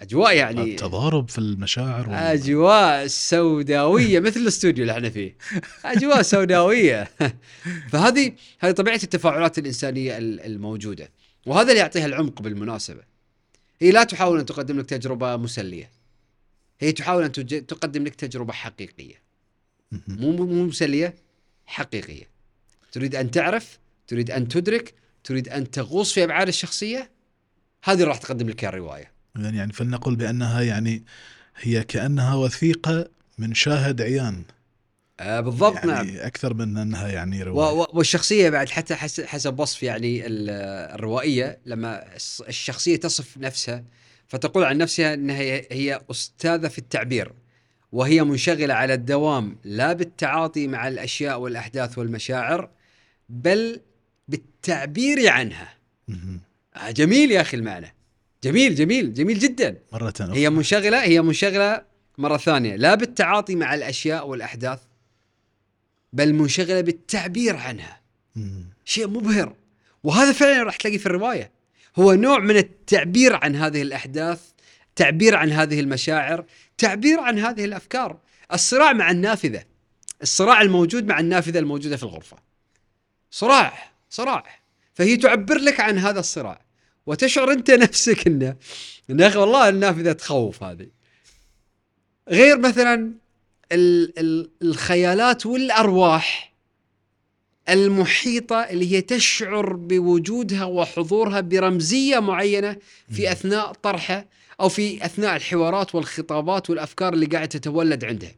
أجواء 0.00 0.36
يعني 0.36 0.62
التضارب 0.62 1.28
في 1.28 1.38
المشاعر 1.38 2.08
وال- 2.08 2.14
أجواء 2.16 3.06
سوداوية 3.06 4.20
مثل 4.20 4.40
الاستوديو 4.40 4.82
اللي 4.82 4.92
إحنا 4.92 5.10
فيه. 5.10 5.36
أجواء 5.84 6.22
سوداوية. 6.22 7.10
فهذه 7.92 8.32
هذه 8.58 8.72
طبيعة 8.72 9.00
التفاعلات 9.02 9.58
الإنسانية 9.58 10.18
ال- 10.18 10.40
الموجودة. 10.40 11.10
وهذا 11.46 11.68
اللي 11.68 11.78
يعطيها 11.80 12.06
العمق 12.06 12.42
بالمناسبة. 12.42 13.00
هي 13.80 13.90
لا 13.90 14.04
تحاول 14.04 14.38
أن 14.38 14.46
تقدم 14.46 14.78
لك 14.78 14.86
تجربة 14.86 15.36
مسلية. 15.36 15.90
هي 16.80 16.92
تحاول 16.92 17.24
أن 17.24 17.32
تقدم 17.66 18.04
لك 18.04 18.14
تجربة 18.14 18.52
حقيقية. 18.52 19.22
مو 20.08 20.32
مو 20.32 20.64
مسلية 20.64 21.14
حقيقية. 21.66 22.24
تريد 22.92 23.14
أن 23.14 23.30
تعرف 23.30 23.78
تريد 24.06 24.30
أن 24.30 24.48
تدرك 24.48 24.94
تريد 25.24 25.48
أن 25.48 25.70
تغوص 25.70 26.12
في 26.12 26.24
أبعاد 26.24 26.48
الشخصية 26.48 27.10
هذه 27.84 27.94
اللي 27.94 28.04
راح 28.04 28.18
تقدم 28.18 28.48
لك 28.48 28.64
الرواية. 28.64 29.12
يعني 29.36 29.72
فلنقل 29.72 30.16
بأنها 30.16 30.60
يعني 30.62 31.04
هي 31.56 31.84
كأنها 31.84 32.34
وثيقة 32.34 33.08
من 33.38 33.54
شاهد 33.54 34.02
عيان. 34.02 34.42
آه 35.20 35.40
بالضبط 35.40 35.74
يعني 35.76 35.90
نعم. 35.92 36.06
أكثر 36.26 36.54
من 36.54 36.76
أنها 36.76 37.08
يعني 37.08 37.42
رواية. 37.42 37.86
والشخصية 37.92 38.50
بعد 38.50 38.68
حتى 38.68 38.94
حس- 38.94 39.20
حسب 39.20 39.58
وصف 39.60 39.82
يعني 39.82 40.26
ال- 40.26 40.50
الروائية 40.94 41.58
لما 41.66 42.04
الشخصية 42.48 42.96
تصف 42.96 43.38
نفسها 43.38 43.84
فتقول 44.28 44.64
عن 44.64 44.78
نفسها 44.78 45.14
إنها 45.14 45.40
هي, 45.40 46.00
أستاذة 46.10 46.68
في 46.68 46.78
التعبير 46.78 47.32
وهي 47.92 48.24
منشغلة 48.24 48.74
على 48.74 48.94
الدوام 48.94 49.56
لا 49.64 49.92
بالتعاطي 49.92 50.66
مع 50.66 50.88
الأشياء 50.88 51.40
والأحداث 51.40 51.98
والمشاعر 51.98 52.70
بل 53.28 53.80
بالتعبير 54.28 55.28
عنها. 55.28 55.74
جميل 56.90 57.30
يا 57.30 57.40
أخي 57.40 57.56
المعنى. 57.56 57.94
جميل 58.44 58.74
جميل 58.74 59.14
جميل 59.14 59.38
جدا. 59.38 59.78
مرة 59.92 60.14
أخرى. 60.20 60.38
هي 60.38 60.50
منشغلة 60.50 61.02
هي 61.02 61.22
منشغلة 61.22 61.82
مرة 62.18 62.36
ثانية. 62.36 62.76
لا 62.76 62.94
بالتعاطي 62.94 63.54
مع 63.54 63.74
الأشياء 63.74 64.28
والأحداث 64.28 64.80
بل 66.12 66.32
منشغلة 66.32 66.80
بالتعبير 66.80 67.56
عنها. 67.56 68.00
مم. 68.36 68.64
شيء 68.84 69.08
مبهر. 69.08 69.54
وهذا 70.04 70.32
فعلا 70.32 70.62
راح 70.62 70.76
تلاقيه 70.76 70.98
في 70.98 71.06
الرواية. 71.06 71.50
هو 71.96 72.12
نوع 72.12 72.38
من 72.38 72.56
التعبير 72.56 73.36
عن 73.36 73.56
هذه 73.56 73.82
الأحداث 73.82 74.40
تعبير 74.96 75.36
عن 75.36 75.52
هذه 75.52 75.80
المشاعر 75.80 76.44
تعبير 76.78 77.20
عن 77.20 77.38
هذه 77.38 77.64
الأفكار. 77.64 78.18
الصراع 78.52 78.92
مع 78.92 79.10
النافذة. 79.10 79.64
الصراع 80.22 80.62
الموجود 80.62 81.06
مع 81.06 81.20
النافذة 81.20 81.58
الموجودة 81.58 81.96
في 81.96 82.02
الغرفة. 82.02 82.36
صراع 83.30 83.92
صراع. 84.10 84.44
فهي 84.94 85.16
تعبر 85.16 85.58
لك 85.58 85.80
عن 85.80 85.98
هذا 85.98 86.20
الصراع. 86.20 86.67
وتشعر 87.08 87.52
أنت 87.52 87.70
نفسك 87.70 88.26
انه 88.26 88.56
يا 89.08 89.26
أخي 89.28 89.38
والله 89.38 89.68
النافذة 89.68 90.12
تخوف 90.12 90.62
هذه 90.62 90.86
غير 92.28 92.58
مثلا 92.58 93.12
ال 93.72 94.18
ال 94.18 94.50
الخيالات 94.62 95.46
والأرواح 95.46 96.54
المحيطة 97.68 98.56
اللي 98.56 98.92
هي 98.92 99.00
تشعر 99.00 99.72
بوجودها 99.72 100.64
وحضورها 100.64 101.40
برمزية 101.40 102.18
معينة 102.18 102.76
في 103.12 103.32
أثناء 103.32 103.72
طرحه 103.72 104.26
أو 104.60 104.68
في 104.68 105.04
أثناء 105.04 105.36
الحوارات 105.36 105.94
والخطابات 105.94 106.70
والأفكار 106.70 107.14
اللي 107.14 107.26
قاعدة 107.26 107.46
تتولد 107.46 108.04
عندها. 108.04 108.32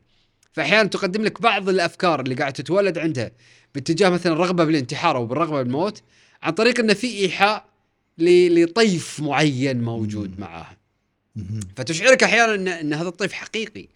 فاحيانا 0.52 0.88
تقدم 0.88 1.22
لك 1.22 1.42
بعض 1.42 1.68
الأفكار 1.68 2.20
اللي 2.20 2.34
قاعدة 2.34 2.54
تتولد 2.54 2.98
عندها 2.98 3.30
باتجاه 3.74 4.08
مثلا 4.08 4.32
الرغبه 4.32 4.64
بالانتحار 4.64 5.16
أو 5.16 5.26
بالرغبة 5.26 5.62
بالموت 5.62 6.02
عن 6.42 6.52
طريق 6.52 6.80
انه 6.80 6.94
في 6.94 7.18
إيحاء 7.18 7.69
لطيف 8.18 9.20
معين 9.20 9.82
موجود. 9.82 10.40
معاها. 10.40 10.76
فتشعرك 11.76 12.22
أحيانا 12.22 12.54
ان, 12.54 12.68
إن 12.68 12.92
هذا 12.94 13.08
الطيف 13.08 13.32
حقيقي 13.32 13.88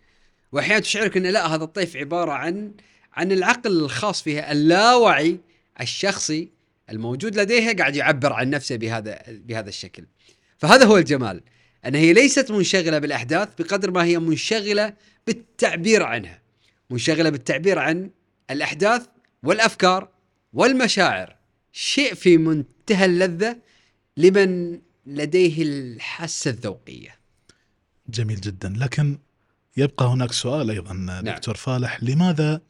وأحيانا 0.52 0.80
تشعرك 0.80 1.16
إن 1.16 1.26
لا 1.26 1.46
هذا 1.46 1.64
الطيف 1.64 1.96
عبارة 1.96 2.32
عن 2.32 2.72
عن 3.12 3.32
العقل 3.32 3.70
الخاص 3.70 4.22
فيها 4.22 4.52
اللاوعي 4.52 5.38
الشخصي 5.80 6.48
الموجود 6.90 7.36
لديها 7.36 7.72
قاعد 7.72 7.96
يعبر 7.96 8.32
عن 8.32 8.50
نفسه 8.50 8.76
بهذا 8.76 9.22
بهذا 9.28 9.68
الشكل. 9.68 10.04
فهذا 10.58 10.84
هو 10.84 10.96
الجمال 10.96 11.40
أن 11.86 11.94
هي 11.94 12.12
ليست 12.12 12.50
منشغلة 12.50 12.98
بالأحداث 12.98 13.48
بقدر 13.58 13.90
ما 13.90 14.04
هي 14.04 14.18
منشغلة 14.18 14.94
بالتعبير 15.26 16.02
عنها. 16.02 16.40
منشغلة 16.90 17.30
بالتعبير 17.30 17.78
عن 17.78 18.10
الأحداث 18.50 19.06
والأفكار 19.42 20.08
والمشاعر. 20.52 21.36
شيء 21.72 22.14
في 22.14 22.38
منتهى 22.38 23.04
اللذة 23.04 23.56
لمن 24.16 24.80
لديه 25.06 25.62
الحاسة 25.62 26.50
الذوقية. 26.50 27.14
جميل 28.08 28.40
جدا 28.40 28.74
لكن 28.76 29.18
يبقى 29.76 30.06
هناك 30.06 30.32
سؤال 30.32 30.70
أيضا 30.70 31.20
دكتور 31.34 31.54
فالح 31.54 32.02
لماذا 32.02 32.60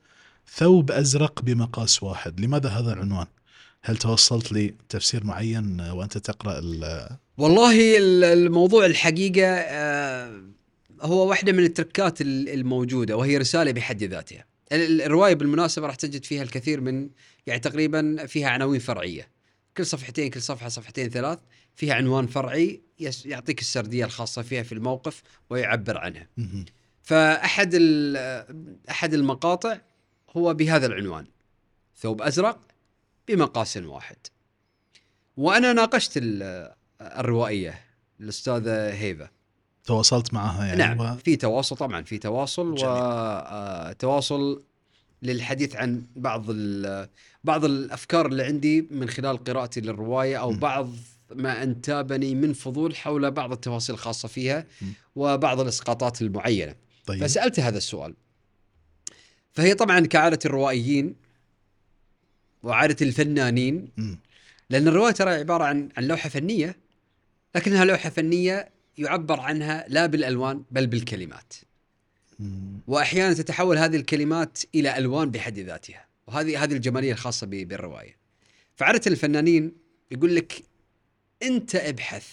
ثوب 0.55 0.91
أزرق 0.91 1.43
بمقاس 1.43 2.03
واحد؟ 2.03 2.41
لماذا 2.41 2.69
هذا 2.69 2.93
العنوان؟ 2.93 3.27
هل 3.83 3.97
توصلت 3.97 4.53
لتفسير 4.53 5.25
معين 5.25 5.81
وأنت 5.81 6.19
تقرأ 6.19 6.59
ال- 6.59 7.17
والله 7.39 7.99
ال- 7.99 8.25
الموضوع 8.25 8.87
الحقيقة 8.87 9.47
آه، 9.49 10.43
هو 11.03 11.29
واحدة 11.29 11.53
من 11.53 11.65
التركات 11.65 12.21
ال- 12.21 12.49
الموجودة 12.49 13.17
وهي 13.17 13.37
رسالة 13.37 13.73
بحد 13.73 14.03
ذاتها 14.05 14.45
ال- 14.73 14.81
ال- 14.83 15.03
الرواية 15.03 15.35
بالمناسبة 15.35 15.87
راح 15.87 15.95
تجد 15.95 16.25
فيها 16.25 16.43
الكثير 16.43 16.81
من 16.81 17.09
يعني 17.47 17.61
تقريبا 17.61 18.27
فيها 18.27 18.49
عناوين 18.49 18.81
فرعية 18.81 19.29
كل 19.77 19.87
صفحتين 19.87 20.31
كل 20.31 20.43
صفحة 20.43 20.69
صفحتين 20.69 21.09
ثلاث 21.11 21.39
فيها 21.75 21.95
عنوان 21.95 22.27
فرعي 22.27 22.81
يعطيك 23.25 23.61
السردية 23.61 24.05
الخاصة 24.05 24.43
فيها 24.43 24.63
في 24.63 24.73
الموقف 24.73 25.23
ويعبر 25.51 25.99
عنها. 25.99 26.29
ال- 27.75 28.77
أحد 28.91 29.15
المقاطع 29.15 29.79
هو 30.37 30.55
بهذا 30.55 30.87
العنوان. 30.87 31.27
ثوب 31.97 32.23
أزرق 32.23 32.61
بمقاس 33.29 33.77
واحد. 33.77 34.17
وأنا 35.37 35.73
ناقشت 35.73 36.13
ال- 36.17 36.73
الروائية 37.01 37.81
الأستاذة 38.21 38.93
هيفا. 38.93 39.29
تواصلت 39.85 40.35
معها 40.35 40.67
يعني؟ 40.67 40.79
نعم 40.79 41.01
و... 41.01 41.17
في 41.17 41.37
تواصل 41.37 41.77
طبعا 41.77 42.03
في 42.03 42.19
تواصل 42.19 42.75
جميل. 42.75 42.93
وتواصل 42.95 44.63
للحديث 45.25 45.77
عن 45.77 46.03
بعض 46.17 46.45
ال- 46.49 47.09
بعض 47.45 47.65
الأفكار 47.65 48.27
اللي 48.27 48.43
عندي 48.43 48.87
من 48.91 49.09
خلال 49.09 49.45
قراءتي 49.45 49.81
للرواية 49.81 50.37
أو 50.41 50.51
م. 50.53 50.57
بعض 50.59 50.91
ما 51.35 51.63
أنتابني 51.63 52.35
من 52.35 52.53
فضول 52.53 52.97
حول 52.97 53.31
بعض 53.31 53.53
التفاصيل 53.53 53.95
الخاصة 53.95 54.29
فيها 54.29 54.67
م. 54.83 54.85
وبعض 55.17 55.61
الإسقاطات 55.61 56.23
المعينة 56.23 56.75
طيب 57.07 57.25
فسألت 57.27 57.61
هذا 57.61 57.77
السؤال 57.79 58.15
فهي 59.53 59.75
طبعا 59.75 60.01
كعادة 60.01 60.39
الروائيين 60.47 61.15
وعادة 62.63 62.97
الفنانين 63.07 63.89
مم. 63.97 64.19
لأن 64.71 64.89
الرواية 64.89 65.13
ترى 65.13 65.31
عبارة 65.31 65.65
عن 65.65 65.89
عن 65.97 66.05
لوحة 66.05 66.29
فنية 66.29 66.77
لكنها 67.55 67.85
لوحة 67.85 68.11
فنية 68.11 68.69
يعبر 68.99 69.41
عنها 69.41 69.85
لا 69.89 70.07
بالألوان 70.07 70.63
بل 70.71 70.87
بالكلمات. 70.87 71.53
وأحيانا 72.87 73.35
تتحول 73.35 73.79
هذه 73.79 73.97
الكلمات 73.97 74.59
إلى 74.75 74.99
ألوان 74.99 75.31
بحد 75.31 75.59
ذاتها. 75.59 76.07
وهذه 76.27 76.65
هذه 76.65 76.73
الجمالية 76.73 77.13
الخاصة 77.13 77.47
بالرواية. 77.47 78.17
فعادة 78.77 79.01
الفنانين 79.07 79.73
يقول 80.11 80.37
لك 80.37 80.63
أنت 81.43 81.75
أبحث 81.75 82.27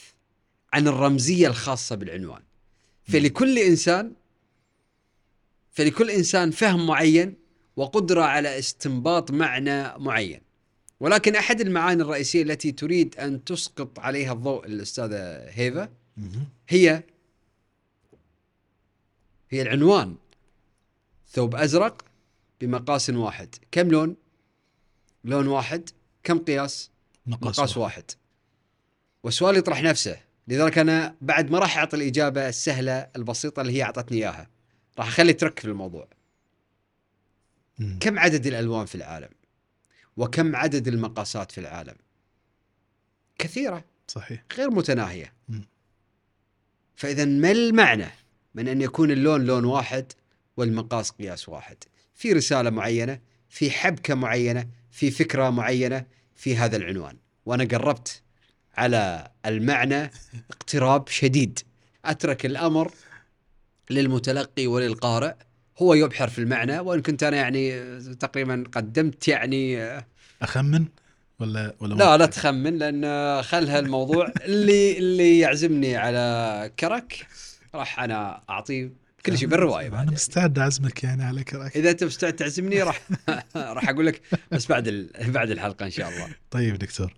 عن 0.73 0.87
الرمزية 0.87 1.47
الخاصة 1.47 1.95
بالعنوان. 1.95 2.41
فلكل 3.03 3.59
انسان 3.59 4.13
فلكل 5.71 6.09
إنسان 6.09 6.51
فهم 6.51 6.87
معين 6.87 7.33
وقدرة 7.75 8.21
على 8.21 8.59
استنباط 8.59 9.31
معنى 9.31 9.97
معين. 9.97 10.41
ولكن 10.99 11.35
أحد 11.35 11.61
المعاني 11.61 12.01
الرئيسية 12.01 12.43
التي 12.43 12.71
تريد 12.71 13.15
أن 13.19 13.43
تسقط 13.43 13.99
عليها 13.99 14.33
الضوء 14.33 14.65
الأستاذة 14.65 15.49
هيفا. 15.49 15.89
هي 16.69 17.03
هي 19.51 19.61
العنوان. 19.61 20.15
ثوب 21.29 21.55
أزرق 21.55 22.05
بمقاس 22.61 23.09
واحد. 23.09 23.55
كم 23.71 23.87
لون؟ 23.87 24.15
لون 25.23 25.47
واحد. 25.47 25.89
كم 26.23 26.39
قياس؟ 26.39 26.91
مقاس, 27.25 27.59
مقاس 27.59 27.77
واحد. 27.77 28.03
والسؤال 29.23 29.57
يطرح 29.57 29.81
نفسه. 29.83 30.19
لذلك 30.47 30.77
أنا 30.77 31.15
بعد 31.21 31.51
ما 31.51 31.59
راح 31.59 31.77
أعطي 31.77 31.97
الإجابة 31.97 32.49
السهلة 32.49 33.09
البسيطة 33.15 33.61
اللي 33.61 33.73
هي 33.73 33.83
أعطتني 33.83 34.17
إياها. 34.17 34.49
راح 34.99 35.07
أخلي 35.07 35.33
ترك 35.33 35.59
في 35.59 35.65
الموضوع. 35.65 36.07
كم 37.99 38.19
عدد 38.19 38.47
الألوان 38.47 38.85
في 38.85 38.95
العالم؟ 38.95 39.29
وكم 40.17 40.55
عدد 40.55 40.87
المقاسات 40.87 41.51
في 41.51 41.57
العالم؟ 41.57 41.95
كثيرة. 43.37 43.85
صحيح. 44.07 44.43
غير 44.57 44.69
متناهية. 44.69 45.33
فإذا 46.95 47.25
ما 47.25 47.51
المعنى؟ 47.51 48.09
من 48.55 48.67
أن 48.67 48.81
يكون 48.81 49.11
اللون 49.11 49.45
لون 49.45 49.65
واحد 49.65 50.11
والمقاس 50.57 51.11
قياس 51.11 51.49
واحد. 51.49 51.77
في 52.15 52.33
رسالة 52.33 52.69
معينة 52.69 53.19
في 53.49 53.71
حبكة 53.71 54.15
معينة 54.15 54.67
في 54.91 55.11
فكرة 55.11 55.49
معينة 55.49 56.05
في 56.35 56.57
هذا 56.57 56.77
العنوان. 56.77 57.17
وأنا 57.45 57.63
قربت 57.63 58.21
على 58.75 59.31
المعنى 59.45 60.11
اقتراب 60.49 61.07
شديد. 61.07 61.59
أترك 62.05 62.45
الأمر 62.45 62.91
للمتلقي 63.89 64.67
وللقارئ. 64.67 65.33
هو 65.77 65.93
يبحر 65.93 66.27
في 66.29 66.39
المعنى 66.39 66.79
وإن 66.79 67.01
كنت 67.01 67.23
أنا 67.23 67.37
يعني 67.37 67.99
تقريبا 68.15 68.63
قدمت 68.71 69.27
يعني 69.27 69.91
أخمن 70.41 70.85
ولا 71.39 71.75
ولا 71.79 71.93
لا 71.93 72.17
لا 72.17 72.25
تخمن 72.25 72.77
لأن 72.77 73.41
خلها 73.41 73.79
الموضوع. 73.79 74.33
اللي 74.41 74.97
اللي 74.97 75.39
يعزمني 75.39 75.95
على 75.95 76.71
كرك 76.79 77.27
راح 77.75 77.99
أنا 77.99 78.43
أعطيه 78.49 78.91
كل 79.25 79.37
شيء 79.37 79.47
بالرواية 79.47 79.89
بعد 79.89 80.01
أنا 80.01 80.11
مستعد 80.11 80.59
أعزمك 80.59 81.03
يعني 81.03 81.23
على 81.23 81.43
كرك 81.43 81.77
إذا 81.77 81.91
انت 81.91 82.03
مستعد 82.03 82.33
تعزمني 82.33 82.83
راح 82.83 83.01
راح 83.55 83.89
أقول 83.89 84.05
لك 84.05 84.21
بس 84.51 84.67
بعد 84.67 85.09
بعد 85.27 85.51
الحلقة 85.51 85.85
إن 85.85 85.91
شاء 85.91 86.09
الله. 86.09 86.27
طيب 86.51 86.77
دكتور 86.77 87.13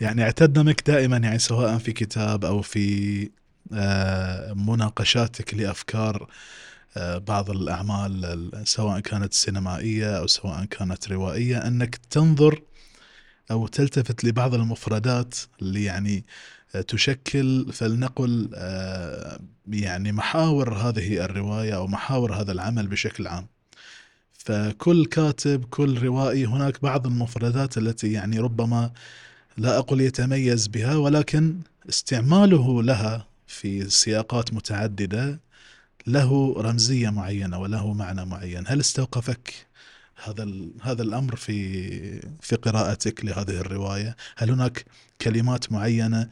يعني 0.00 0.22
اعتدنا 0.22 0.62
منك 0.62 0.86
دائما 0.86 1.16
يعني 1.16 1.38
سواء 1.38 1.78
في 1.78 1.92
كتاب 1.92 2.44
أو 2.44 2.62
في 2.62 3.30
آه، 3.72 4.52
مناقشاتك 4.52 5.54
لأفكار 5.54 6.28
آه، 6.96 7.18
بعض 7.18 7.50
الأعمال 7.50 8.50
سواء 8.64 9.00
كانت 9.00 9.34
سينمائية 9.34 10.18
أو 10.18 10.26
سواء 10.26 10.64
كانت 10.64 11.08
روائية 11.08 11.66
أنك 11.66 11.96
تنظر 11.96 12.62
أو 13.50 13.66
تلتفت 13.66 14.24
لبعض 14.24 14.54
المفردات 14.54 15.34
اللي 15.62 15.84
يعني 15.84 16.24
تشكل 16.88 17.72
فلنقل 17.72 18.50
يعني 19.68 20.12
محاور 20.12 20.74
هذه 20.74 21.24
الرواية 21.24 21.76
أو 21.76 21.86
محاور 21.86 22.34
هذا 22.34 22.52
العمل 22.52 22.86
بشكل 22.86 23.26
عام. 23.26 23.46
فكل 24.32 25.06
كاتب 25.06 25.64
كل 25.64 25.98
روائي 25.98 26.46
هناك 26.46 26.82
بعض 26.82 27.06
المفردات 27.06 27.78
التي 27.78 28.12
يعني 28.12 28.38
ربما 28.38 28.92
لا 29.58 29.78
أقول 29.78 30.00
يتميز 30.00 30.66
بها 30.66 30.96
ولكن 30.96 31.60
استعماله 31.88 32.82
لها 32.82 33.26
في 33.46 33.90
سياقات 33.90 34.54
متعددة 34.54 35.40
له 36.06 36.54
رمزية 36.58 37.10
معينة 37.10 37.58
وله 37.58 37.92
معنى 37.92 38.24
معين، 38.24 38.64
هل 38.66 38.80
استوقفك 38.80 39.54
هذا 40.24 40.48
هذا 40.82 41.02
الأمر 41.02 41.36
في 41.36 42.20
في 42.40 42.56
قراءتك 42.56 43.24
لهذه 43.24 43.60
الرواية؟ 43.60 44.16
هل 44.36 44.50
هناك 44.50 44.84
كلمات 45.20 45.72
معينة 45.72 46.28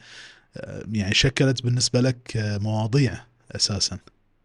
آه، 0.57 0.83
يعني 0.91 1.13
شكلت 1.13 1.63
بالنسبة 1.63 2.01
لك 2.01 2.37
آه، 2.37 2.57
مواضيع 2.57 3.23
أساسا؟ 3.51 3.99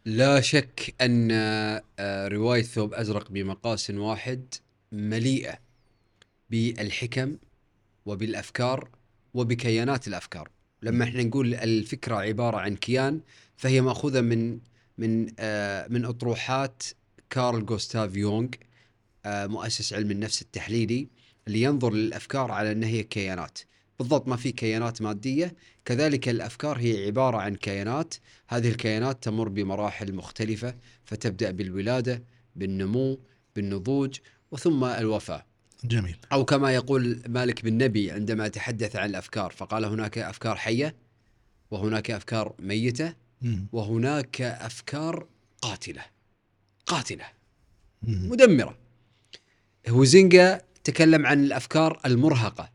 لا 0.05 0.40
شك 0.40 0.94
أن 1.00 1.28
آه، 1.33 2.28
رواية 2.28 2.62
ثوب 2.62 2.94
أزرق 2.94 3.31
بمقاس 3.31 3.90
واحد 3.90 4.55
مليئة 4.92 5.59
بالحكم 6.50 7.37
وبالأفكار 8.07 8.88
وبكيانات 9.35 10.09
الأفكار 10.09 10.48
لما 10.83 11.05
إحنا 11.05 11.22
نقول 11.22 11.55
الفكرة 11.55 12.16
عبارة 12.16 12.57
عن 12.57 12.76
كيان 12.76 13.20
فهي 13.57 13.81
مأخوذة 13.81 14.20
من 14.20 14.59
من 14.98 15.22
من 15.88 16.05
أطروحات 16.05 16.83
كارل 17.31 17.66
جوستاف 17.66 18.16
يونغ 18.16 18.48
مؤسس 19.26 19.92
علم 19.92 20.11
النفس 20.11 20.42
التحليلي 20.42 21.08
اللي 21.46 21.62
ينظر 21.62 21.92
للأفكار 21.92 22.50
على 22.50 22.72
أنها 22.72 22.88
هي 22.88 23.02
كيانات. 23.02 23.58
بالضبط 23.98 24.28
ما 24.28 24.37
في 24.37 24.52
كيانات 24.52 25.02
مادية 25.02 25.54
كذلك 25.85 26.28
الأفكار 26.28 26.78
هي 26.78 27.06
عبارة 27.06 27.37
عن 27.37 27.54
كيانات. 27.54 28.14
هذه 28.48 28.68
الكيانات 28.68 29.22
تمر 29.22 29.48
بمراحل 29.48 30.14
مختلفة 30.14 30.74
فتبدأ 31.04 31.50
بالولادة 31.50 32.22
بالنمو 32.56 33.20
بالنضوج 33.56 34.18
وثم 34.50 34.85
الوفاة. 34.85 35.46
جميل. 35.85 36.16
أو 36.32 36.44
كما 36.44 36.74
يقول 36.74 37.22
مالك 37.28 37.64
بن 37.64 37.85
نبي 37.85 38.11
عندما 38.11 38.48
تحدث 38.48 38.96
عن 38.96 39.11
الأفكار 39.11 39.50
فقال 39.50 39.85
هناك 39.85 40.18
أفكار 40.18 40.56
حية 40.56 40.96
وهناك 41.70 42.11
أفكار 42.11 42.54
ميتة 42.58 43.14
وهناك 43.72 44.40
أفكار 44.40 45.26
قاتلة. 45.62 46.04
قاتلة. 46.87 47.24
مدمرة. 48.02 48.82
هوزينجا 49.88 50.61
تكلم 50.85 51.27
عن 51.27 51.45
الأفكار 51.45 52.01
المرهقة. 52.07 52.73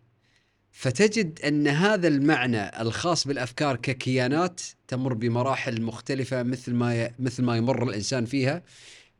فتجد 0.71 1.39
أن 1.41 1.67
هذا 1.67 2.07
المعنى 2.07 2.81
الخاص 2.81 3.27
بالأفكار 3.27 3.75
ككيانات 3.75 4.61
تمر 4.87 5.13
بمراحل 5.13 5.81
مختلفة 5.81 6.43
مثل 6.43 6.73
ما 6.73 7.11
مثل 7.19 7.43
ما 7.43 7.57
يمر 7.57 7.89
الإنسان 7.89 8.25
فيها 8.25 8.63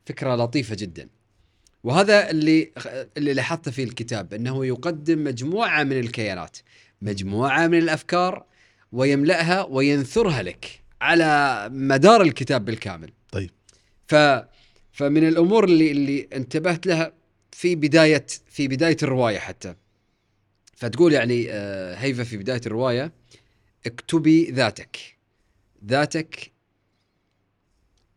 فكرة 0.06 0.36
لطيفة 0.36 0.76
جدا. 0.80 1.10
وهذا 1.84 2.30
اللي 2.30 2.72
اللي 3.18 3.34
لاحظته 3.34 3.72
في 3.72 3.84
الكتاب 3.84 4.34
أنه 4.34 4.66
يقدم 4.66 5.24
مجموعة 5.24 5.84
من 5.84 6.00
الكيانات 6.00 6.58
مجموعة 7.02 7.68
من 7.68 7.78
الأفكار 7.78 8.46
ويملأها 8.92 9.64
وينثرها 9.64 10.44
لك 10.44 10.82
على 11.02 11.70
مدار 11.72 12.22
الكتاب 12.22 12.66
بالكامل. 12.66 13.12
طيب. 13.32 13.50
ف 14.08 14.16
فمن 14.92 15.28
الأمور 15.28 15.64
اللي 15.64 15.92
اللي 15.92 16.28
انتبهت 16.34 16.88
لها 16.88 17.17
في 17.52 17.76
بداية 17.76 18.26
في 18.50 18.68
بداية 18.68 18.98
الرواية 19.04 19.40
حتى. 19.40 19.76
فتقول 20.76 21.14
يعني 21.14 21.48
آه، 21.52 21.96
هيفا 21.96 22.24
في 22.24 22.38
بداية 22.38 22.62
الرواية 22.66 23.12
اكتبي 23.86 24.52
ذاتك. 24.52 25.18
ذاتك 25.86 26.52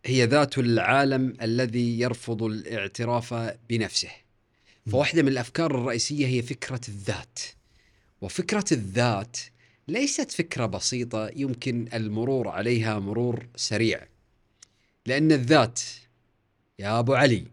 هي 0.07 0.25
ذات 0.25 0.59
العالم 0.59 1.37
الذي 1.43 2.01
يرفض 2.01 2.43
الاعتراف 2.43 3.35
بنفسه. 3.69 4.11
فواحدة 4.90 5.23
من 5.23 5.29
الأفكار 5.29 5.71
الرئيسية 5.71 6.27
هي 6.27 6.43
فكرة 6.43 6.81
الذات. 6.88 7.38
وفكرة 8.21 8.64
الذات 8.73 9.37
ليست 9.88 10.31
فكرة 10.31 10.66
بسيطة 10.66 11.31
يمكن 11.37 11.88
المرور 11.95 12.49
عليها 12.49 12.99
مرور 12.99 13.47
سريع. 13.57 14.07
لأن 15.07 15.33
الذات 15.33 15.81
يا 16.79 16.99
أبو 16.99 17.14
علي 17.14 17.45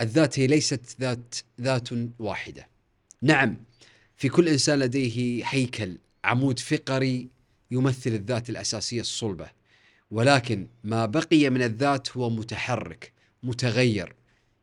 الذات 0.00 0.38
هي 0.38 0.46
ليست 0.46 0.80
ذات 1.00 1.34
ذات 1.60 1.88
واحدة. 2.18 2.68
نعم 3.22 3.56
في 4.16 4.28
كل 4.28 4.48
إنسان 4.48 4.78
لديه 4.78 5.42
هيكل 5.46 5.98
عمود 6.24 6.58
فقري 6.58 7.28
يمثل 7.70 8.10
الذات 8.10 8.50
الأساسية 8.50 9.00
الصلبة. 9.00 9.50
ولكن 10.10 10.66
ما 10.84 11.06
بقي 11.06 11.50
من 11.50 11.62
الذات 11.62 12.16
هو 12.16 12.30
متحرك 12.30 13.12
متغير 13.42 14.14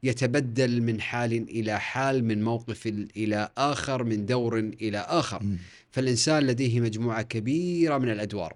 يتبدل 0.04 0.82
من 0.82 1.02
حال 1.02 1.34
إلى 1.34 1.80
حال 1.80 2.24
من 2.24 2.44
موقف 2.44 2.88
إلى 3.18 3.50
آخر 3.58 4.04
من 4.04 4.26
دور 4.26 4.60
إلى 4.60 4.98
آخر. 4.98 5.44
م. 5.44 5.58
فالإنسان 5.92 6.48
لديه 6.48 6.80
مجموعة 6.80 7.22
كبيرة 7.22 7.98
من 7.98 8.10
الأدوار. 8.10 8.56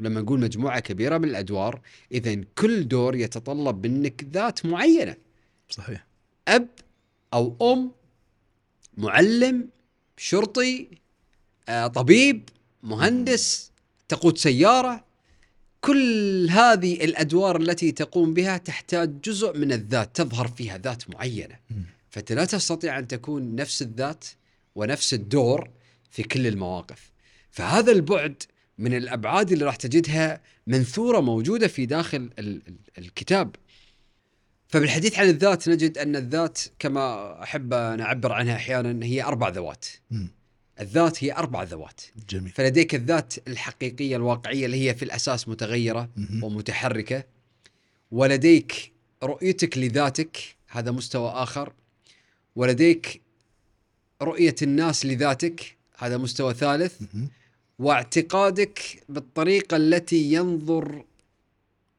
لما 0.00 0.20
نقول 0.20 0.40
مجموعة 0.40 0.80
كبيرة 0.80 1.18
من 1.18 1.28
الأدوار 1.28 1.80
اذا 2.12 2.40
كل 2.58 2.88
دور 2.88 3.16
يتطلب 3.16 3.86
منك 3.86 4.26
ذات 4.32 4.66
معينة. 4.66 5.16
صحيح. 5.74 6.06
أب 6.48 6.68
أو 7.32 7.72
أم 7.72 7.92
معلم 8.96 9.68
شرطي 10.16 10.88
آه، 11.68 11.86
طبيب 11.86 12.48
مهندس 12.82 13.70
تقود 14.08 14.38
سيارة 14.38 15.04
كل 15.80 16.46
هذه 16.50 17.04
الأدوار 17.04 17.56
التي 17.60 17.92
تقوم 17.92 18.34
بها 18.34 18.56
تحتاج 18.56 19.20
جزء 19.20 19.58
من 19.58 19.72
الذات 19.72 20.16
تظهر 20.16 20.48
فيها 20.48 20.78
ذات 20.78 21.10
معينة. 21.10 21.56
فأنت 22.10 22.32
لا 22.32 22.44
تستطيع 22.44 22.98
أن 22.98 23.06
تكون 23.06 23.54
نفس 23.54 23.82
الذات 23.82 24.24
ونفس 24.74 25.14
الدور 25.14 25.70
في 26.10 26.22
كل 26.22 26.46
المواقف. 26.46 27.12
فهذا 27.50 27.92
البعد 27.92 28.42
من 28.78 28.94
الأبعاد 28.94 29.52
اللي 29.52 29.64
راح 29.64 29.76
تجدها 29.76 30.40
منثورة 30.66 31.20
موجودة 31.20 31.68
في 31.68 31.86
داخل 31.86 32.30
الكتاب. 32.98 33.56
فبالحديث 34.68 35.18
عن 35.18 35.28
الذات 35.28 35.68
نجد 35.68 35.98
أن 35.98 36.16
الذات 36.16 36.58
كما 36.78 37.42
أحب 37.42 37.74
أن 37.74 38.00
أعبر 38.00 38.32
عنها 38.32 38.54
أحيانا 38.56 39.06
هي 39.06 39.22
أربع 39.22 39.48
ذوات. 39.48 39.84
الذات 40.80 41.24
هي 41.24 41.32
أربع 41.32 41.62
ذوات. 41.62 42.00
جميل. 42.28 42.50
فلديك 42.50 42.94
الذات 42.94 43.34
الحقيقية 43.48 44.16
الواقعية 44.16 44.66
اللي 44.66 44.88
هي 44.88 44.94
في 44.94 45.04
الأساس 45.04 45.48
متغيرة 45.48 46.08
م- 46.16 46.44
ومتحركة 46.44 47.24
ولديك 48.10 48.92
رؤيتك 49.22 49.78
لذاتك 49.78 50.56
هذا 50.68 50.90
مستوى 50.90 51.30
آخر 51.30 51.72
ولديك 52.56 53.20
رؤية 54.22 54.54
الناس 54.62 55.06
لذاتك 55.06 55.76
هذا 55.98 56.16
مستوى 56.16 56.54
ثالث 56.54 57.02
م- 57.02 57.28
واعتقادك 57.78 59.02
بالطريقة 59.08 59.76
التي 59.76 60.32
ينظر 60.32 61.04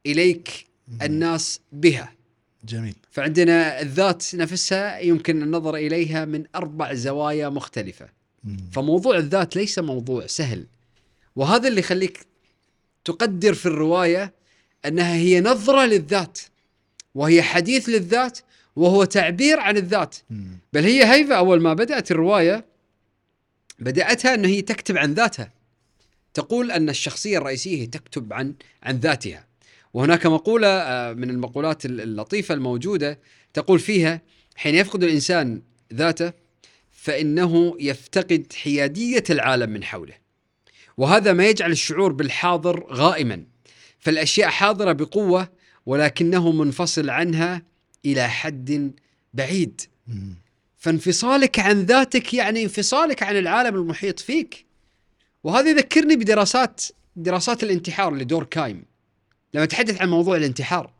إليك 0.06 0.66
م- 0.88 1.02
الناس 1.02 1.60
بها. 1.72 2.12
جميل. 2.66 2.94
فعندنا 3.10 3.80
الذات 3.80 4.34
نفسها 4.34 4.98
يمكن 4.98 5.42
النظر 5.42 5.76
إليها 5.76 6.24
من 6.24 6.44
أربع 6.54 6.94
زوايا 6.94 7.48
مختلفة. 7.48 8.08
فموضوع 8.72 9.16
الذات 9.16 9.56
ليس 9.56 9.78
موضوع 9.78 10.26
سهل. 10.26 10.66
وهذا 11.36 11.68
اللي 11.68 11.80
يخليك 11.80 12.26
تقدر 13.04 13.54
في 13.54 13.66
الرواية 13.66 14.32
أنها 14.86 15.14
هي 15.14 15.40
نظرة 15.40 15.84
للذات 15.86 16.38
وهي 17.14 17.42
حديث 17.42 17.88
للذات 17.88 18.38
وهو 18.76 19.04
تعبير 19.04 19.60
عن 19.60 19.76
الذات. 19.76 20.16
بل 20.72 20.84
هي 20.84 21.12
هيفا 21.12 21.34
أول 21.34 21.60
ما 21.60 21.74
بدأت 21.74 22.10
الرواية 22.10 22.64
بدأتها 23.78 24.34
أن 24.34 24.44
هي 24.44 24.62
تكتب 24.62 24.96
عن 24.96 25.14
ذاتها. 25.14 25.52
تقول 26.34 26.70
أن 26.70 26.88
الشخصية 26.88 27.38
الرئيسية 27.38 27.82
هي 27.82 27.86
تكتب 27.86 28.32
عن 28.32 28.54
عن 28.82 28.96
ذاتها. 28.96 29.45
وهناك 29.96 30.26
مقولة 30.26 30.68
آه، 30.68 31.12
من 31.12 31.30
المقولات 31.30 31.86
اللطيفة 31.86 32.54
الموجودة 32.54 33.18
تقول 33.54 33.78
فيها 33.78 34.20
حين 34.56 34.74
يفقد 34.74 35.02
الإنسان 35.04 35.62
ذاته 35.94 36.32
فإنه 36.92 37.76
يفتقد 37.80 38.52
حيادية 38.62 39.24
العالم 39.30 39.70
من 39.70 39.84
حوله 39.84 40.14
وهذا 40.96 41.32
ما 41.32 41.46
يجعل 41.46 41.70
الشعور 41.72 42.12
بالحاضر 42.12 42.86
غائما 42.92 43.44
فالأشياء 43.98 44.48
حاضرة 44.48 44.92
بقوة 44.92 45.48
ولكنه 45.86 46.52
منفصل 46.52 47.10
عنها 47.10 47.62
إلى 48.04 48.28
حد 48.28 48.92
بعيد. 49.34 49.80
فانفصالك 50.76 51.58
عن 51.58 51.82
ذاتك 51.82 52.34
يعني 52.34 52.62
انفصالك 52.62 53.22
عن 53.22 53.36
العالم 53.36 53.74
المحيط 53.74 54.20
فيك. 54.20 54.66
وهذا 55.44 55.70
يذكرني 55.70 56.16
بدراسات 56.16 56.82
دراسات 57.16 57.62
الانتحار 57.62 58.14
لدور 58.14 58.44
كايم. 58.44 58.95
لما 59.56 59.64
يتحدث 59.64 60.00
عن 60.00 60.08
موضوع 60.08 60.36
الانتحار 60.36 60.90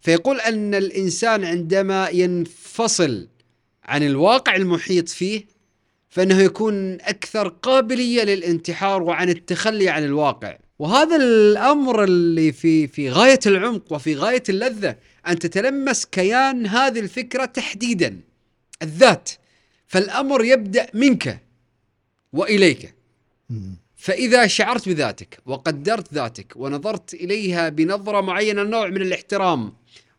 فيقول 0.00 0.40
أن 0.40 0.74
الإنسان 0.74 1.44
عندما 1.44 2.08
ينفصل 2.08 3.28
عن 3.84 4.02
الواقع 4.02 4.56
المحيط 4.56 5.08
فيه 5.08 5.46
فإنه 6.08 6.40
يكون 6.40 6.92
أكثر 7.00 7.48
قابلية 7.48 8.22
للانتحار 8.22 9.02
وعن 9.02 9.28
التخلي 9.28 9.88
عن 9.88 10.04
الواقع. 10.04 10.58
وهذا 10.78 11.16
الأمر 11.16 12.04
اللي 12.04 12.52
في 12.52 12.86
في 12.86 13.10
غاية 13.10 13.40
العمق 13.46 13.92
وفي 13.92 14.16
غاية 14.16 14.42
اللذة 14.48 14.96
أن 15.28 15.38
تتلمس 15.38 16.04
كيان 16.06 16.66
هذه 16.66 17.00
الفكرة 17.00 17.44
تحديدا 17.44 18.20
الذات. 18.82 19.30
فالأمر 19.86 20.44
يبدأ 20.44 20.86
منك 20.94 21.40
وإليك. 22.32 22.94
فإذا 24.04 24.46
شعرت 24.46 24.88
بذاتك 24.88 25.38
وقدرت 25.46 26.14
ذاتك 26.14 26.52
ونظرت 26.56 27.14
إليها 27.14 27.68
بنظرة 27.68 28.20
معينة 28.20 28.62
نوع 28.62 28.88
من 28.88 29.02
الاحترام 29.02 29.72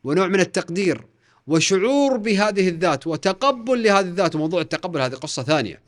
ونوع 0.04 0.28
من 0.28 0.40
التقدير 0.40 1.02
وشعور 1.48 2.18
بهذه 2.18 2.70
الذات 2.70 3.08
وتقبل 3.08 3.84
لهذه 3.84 4.06
الذات 4.06 4.36
وموضوع 4.36 4.62
التقبل 4.62 5.02
هذه 5.02 5.14
قصة 5.14 5.44
ثانية. 5.44 5.82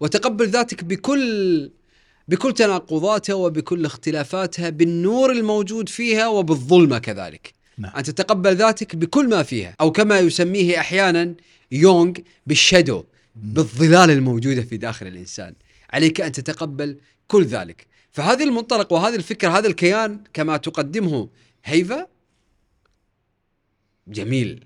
وتقبل 0.00 0.48
ذاتك 0.48 0.84
بكل 0.84 1.70
بكل 2.28 2.52
تناقضاتها 2.52 3.34
وبكل 3.34 3.84
اختلافاتها 3.84 4.70
بالنور 4.70 5.32
الموجود 5.32 5.88
فيها 5.88 6.28
وبالظلمه 6.28 6.98
كذلك. 6.98 7.54
نعم. 7.78 7.92
أن 7.96 8.02
تتقبل 8.02 8.56
ذاتك 8.56 8.96
بكل 8.96 9.28
ما 9.28 9.42
فيها 9.42 9.74
أو 9.80 9.92
كما 9.92 10.18
يسميه 10.18 10.80
أحيانا 10.80 11.34
يونغ 11.72 12.12
بالشادو 12.46 13.04
بالظلال 13.36 14.10
الموجودة 14.10 14.62
في 14.62 14.76
داخل 14.76 15.06
الإنسان. 15.06 15.54
عليك 15.94 16.20
أن 16.20 16.32
تتقبل 16.32 16.98
كل 17.28 17.44
ذلك. 17.44 17.86
فهذه 18.12 18.44
المنطلق 18.44 18.92
وهذه 18.92 19.14
الفكرة 19.14 19.48
هذا 19.58 19.66
الكيان 19.66 20.24
كما 20.32 20.56
تقدمه 20.56 21.28
هيفا 21.64 22.06
جميل. 24.08 24.64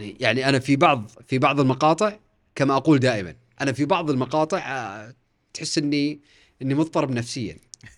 يعني 0.00 0.16
يعني 0.20 0.48
أنا 0.48 0.58
في 0.58 0.76
بعض 0.76 1.10
في 1.26 1.38
بعض 1.38 1.60
المقاطع 1.60 2.18
كما 2.54 2.76
أقول 2.76 2.98
دائما 2.98 3.34
أنا 3.60 3.72
في 3.72 3.84
بعض 3.84 4.10
المقاطع 4.10 4.58
آه، 4.58 5.14
تحس 5.54 5.78
اني 5.78 6.20
إني 6.62 6.74
مضطرب 6.74 7.10
نفسيا. 7.10 7.56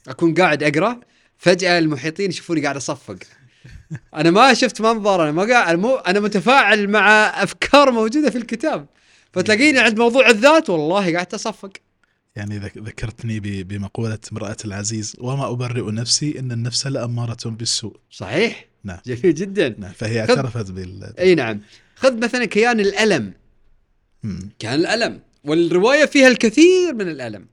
أكون 0.09 0.35
قاعد 0.35 0.62
أقرأ 0.62 1.01
فجأة 1.39 1.78
المحيطين 1.78 2.31
يشوفوني 2.31 2.62
قاعد 2.62 2.76
أصفق. 2.76 3.16
أنا 4.14 4.31
ما 4.31 4.55
شفت 4.55 4.81
منظر 4.81 5.22
أنا 5.22 5.33
ما 5.33 5.45
قاعد 5.45 5.85
أنا 5.85 6.20
متفاعل 6.20 6.89
مع 6.89 7.09
أفكار 7.43 7.91
موجودة 7.91 8.31
في 8.31 8.39
الكتاب. 8.39 8.87
فتلاقيني 9.33 9.78
عند 9.78 9.99
موضوع 9.99 10.28
الذات 10.28 10.70
والله 10.70 11.12
قاعد 11.12 11.35
أصفق. 11.35 11.72
يعني 12.37 12.59
ذكرتني 12.59 13.41
بمقولة 13.62 14.18
امرأة 14.33 14.57
العزيز 14.64 15.16
وما 15.18 15.51
أبرئ 15.51 15.91
نفسي 15.93 16.39
إن 16.39 16.53
النفس 16.53 16.87
لأمارة 16.87 17.49
بالسوء. 17.51 17.97
صحيح؟ 18.11 18.66
نعم. 18.85 18.99
جميل 19.07 19.35
جدا. 19.35 19.74
نعم 19.78 19.93
فهي 19.93 20.20
اعترفت 20.20 20.70
بال 20.70 21.18
أي 21.18 21.35
نعم. 21.35 21.61
خذ 21.95 22.18
مثلا 22.18 22.45
كيان 22.45 22.81
الألم. 22.81 23.33
كيان 24.59 24.74
الألم. 24.74 25.20
والرواية 25.45 26.05
فيها 26.05 26.28
الكثير 26.28 26.95
من 26.95 27.09
الألم. 27.09 27.47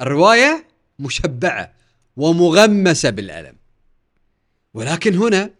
الرواية 0.00 0.66
مشبعة 0.98 1.72
ومغمسة 2.16 3.10
بالألم. 3.10 3.56
ولكن 4.74 5.14
هنا 5.14 5.50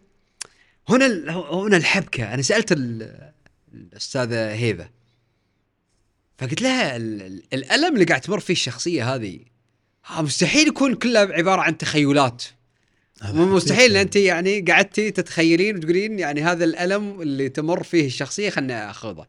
هنا 0.89 1.05
هنا 1.51 1.77
الحبكة. 1.77 2.33
أنا 2.33 2.41
سألت 2.41 2.71
الأستاذة 3.73 4.51
هيبة 4.53 4.89
فقلت 6.39 6.61
لها 6.61 6.95
الألم 7.53 7.93
اللي 7.93 8.05
قاعد 8.05 8.21
تمر 8.21 8.39
فيه 8.39 8.53
الشخصية 8.53 9.15
هذه 9.15 9.39
مستحيل 10.19 10.67
يكون 10.67 10.95
كله 10.95 11.19
عبارة 11.19 11.61
عن 11.61 11.77
تخيلات. 11.77 12.43
مستحيل 13.33 13.97
أنت 13.97 14.15
يعني 14.15 14.61
قعدتي 14.61 15.11
تتخيلين 15.11 15.77
وتقولين 15.77 16.19
يعني 16.19 16.41
هذا 16.41 16.65
الألم 16.65 17.21
اللي 17.21 17.49
تمر 17.49 17.83
فيه 17.83 18.05
الشخصية 18.05 18.49
خلنا 18.49 18.89
اخذه 18.89 19.27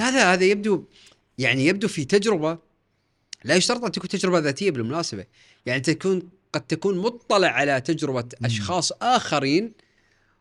هذا 0.00 0.32
هذا 0.32 0.44
يبدو 0.44 0.84
يعني 1.38 1.66
يبدو 1.66 1.88
في 1.88 2.04
تجربة 2.04 2.58
لا 3.44 3.54
يشترط 3.54 3.84
أن 3.84 3.92
تكون 3.92 4.08
تجربة 4.08 4.38
ذاتية 4.38 4.70
بالمناسبة. 4.70 5.24
يعني 5.66 5.80
تكون 5.80 6.22
قد 6.52 6.60
تكون 6.60 6.98
مطلع 6.98 7.48
على 7.48 7.80
تجربة 7.80 8.24
أشخاص 8.44 8.92
آخرين 8.92 9.72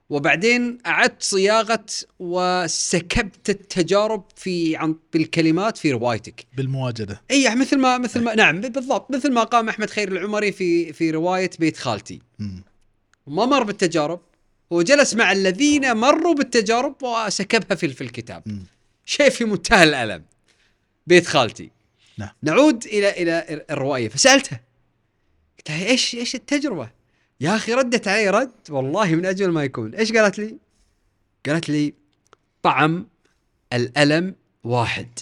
وبعدين 0.10 0.78
أعدت 0.86 1.24
صياغة 1.24 1.86
وسكبت 2.20 3.50
التجارب 3.50 4.24
في 4.36 4.76
عن 4.76 4.96
بالكلمات 5.14 5.78
في 5.78 5.92
روايتك. 5.92 6.46
بالمواجدة. 6.58 7.22
إي 7.32 7.44
يعني 7.44 7.60
مثل 7.60 7.78
ما 7.78 7.98
مثل 7.98 8.22
ما 8.22 8.36
نعم 8.36 8.62
بالضبط. 8.62 9.12
مثل 9.12 9.32
ما 9.32 9.44
قام 9.44 9.70
أحمد 9.70 9.90
خير 9.90 10.12
العمري 10.12 10.52
في 10.52 10.94
في 10.94 11.12
رواية 11.12 11.50
بيت 11.60 11.78
خالتي. 11.78 12.22
ما 13.28 13.46
مر 13.46 13.64
بالتجارب. 13.64 14.20
هو 14.74 14.82
جلس 14.82 15.14
مع 15.14 15.32
الذين 15.32 15.94
مروا 15.94 16.34
بالتجارب 16.34 17.04
وسكبها 17.04 17.76
في 17.76 17.88
في 17.88 18.02
الكتاب. 18.02 18.44
شيء 19.06 19.30
في 19.30 19.46
منتهى 19.46 19.84
الألم. 19.84 20.24
بيت 21.08 21.28
خالتي. 21.28 21.72
نعم. 22.18 22.30
نعود 22.44 22.86
إلى 22.86 23.10
إلى 23.10 23.66
الرواية. 23.70 24.10
فسالتها 24.10 24.62
قلت 25.58 25.70
لها 25.70 25.86
إيش 25.86 26.16
إيش 26.16 26.36
التجربة؟ 26.36 26.97
يا 27.40 27.56
أخي 27.56 27.74
ردت 27.74 28.08
علي 28.08 28.30
رد؟ 28.30 28.52
والله 28.70 29.16
من 29.16 29.26
اجمل 29.26 29.52
ما 29.52 29.64
يكون. 29.64 29.96
إيش 29.96 30.12
قالت 30.14 30.40
لي؟ 30.40 30.58
قالت 31.46 31.70
لي 31.70 31.94
طعم 32.64 33.08
الألم 33.74 34.36
واحد. 34.64 35.20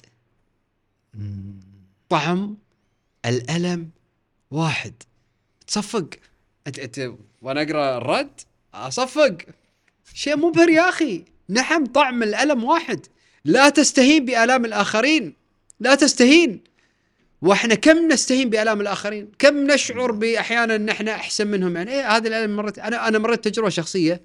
طعم 2.09 2.57
الألم 3.26 3.89
واحد. 4.51 4.93
تصفق. 5.68 6.09
انت 6.68 6.80
انت 6.80 7.11
وأنا 7.41 7.61
أقرأ 7.61 7.97
الرد؟ 7.97 8.41
أصفق. 8.74 9.38
شيء 10.13 10.38
مبهر 10.38 10.70
يا 10.70 10.89
أخي. 10.89 11.26
نعم 11.49 11.86
طعم 11.86 12.24
الألم 12.24 12.63
واحد. 12.63 13.05
لا 13.45 13.70
تستهين 13.70 14.26
بآلام 14.26 14.66
الآخرين. 14.66 15.34
لا 15.80 15.95
تستهين. 15.95 16.63
وإحنا 17.46 17.76
كم 17.76 18.12
نستهين 18.12 18.50
بآلام 18.50 18.82
الآخرين؟ 18.82 19.32
كم 19.39 19.72
نشعر 19.72 20.12
بأحيانا 20.12 20.76
ان 20.76 20.89
إحنا 20.89 21.12
أحسن 21.12 21.48
منهم 21.48 21.78
يعني 21.78 21.91
إيه 21.91 22.18
هذه 22.18 22.28
الالم 22.28 22.56
مرت 22.56 22.80
أنا 22.80 23.08
أنا 23.08 23.20
مريت 23.20 23.48
تجربة 23.48 23.70
شخصية 23.70 24.22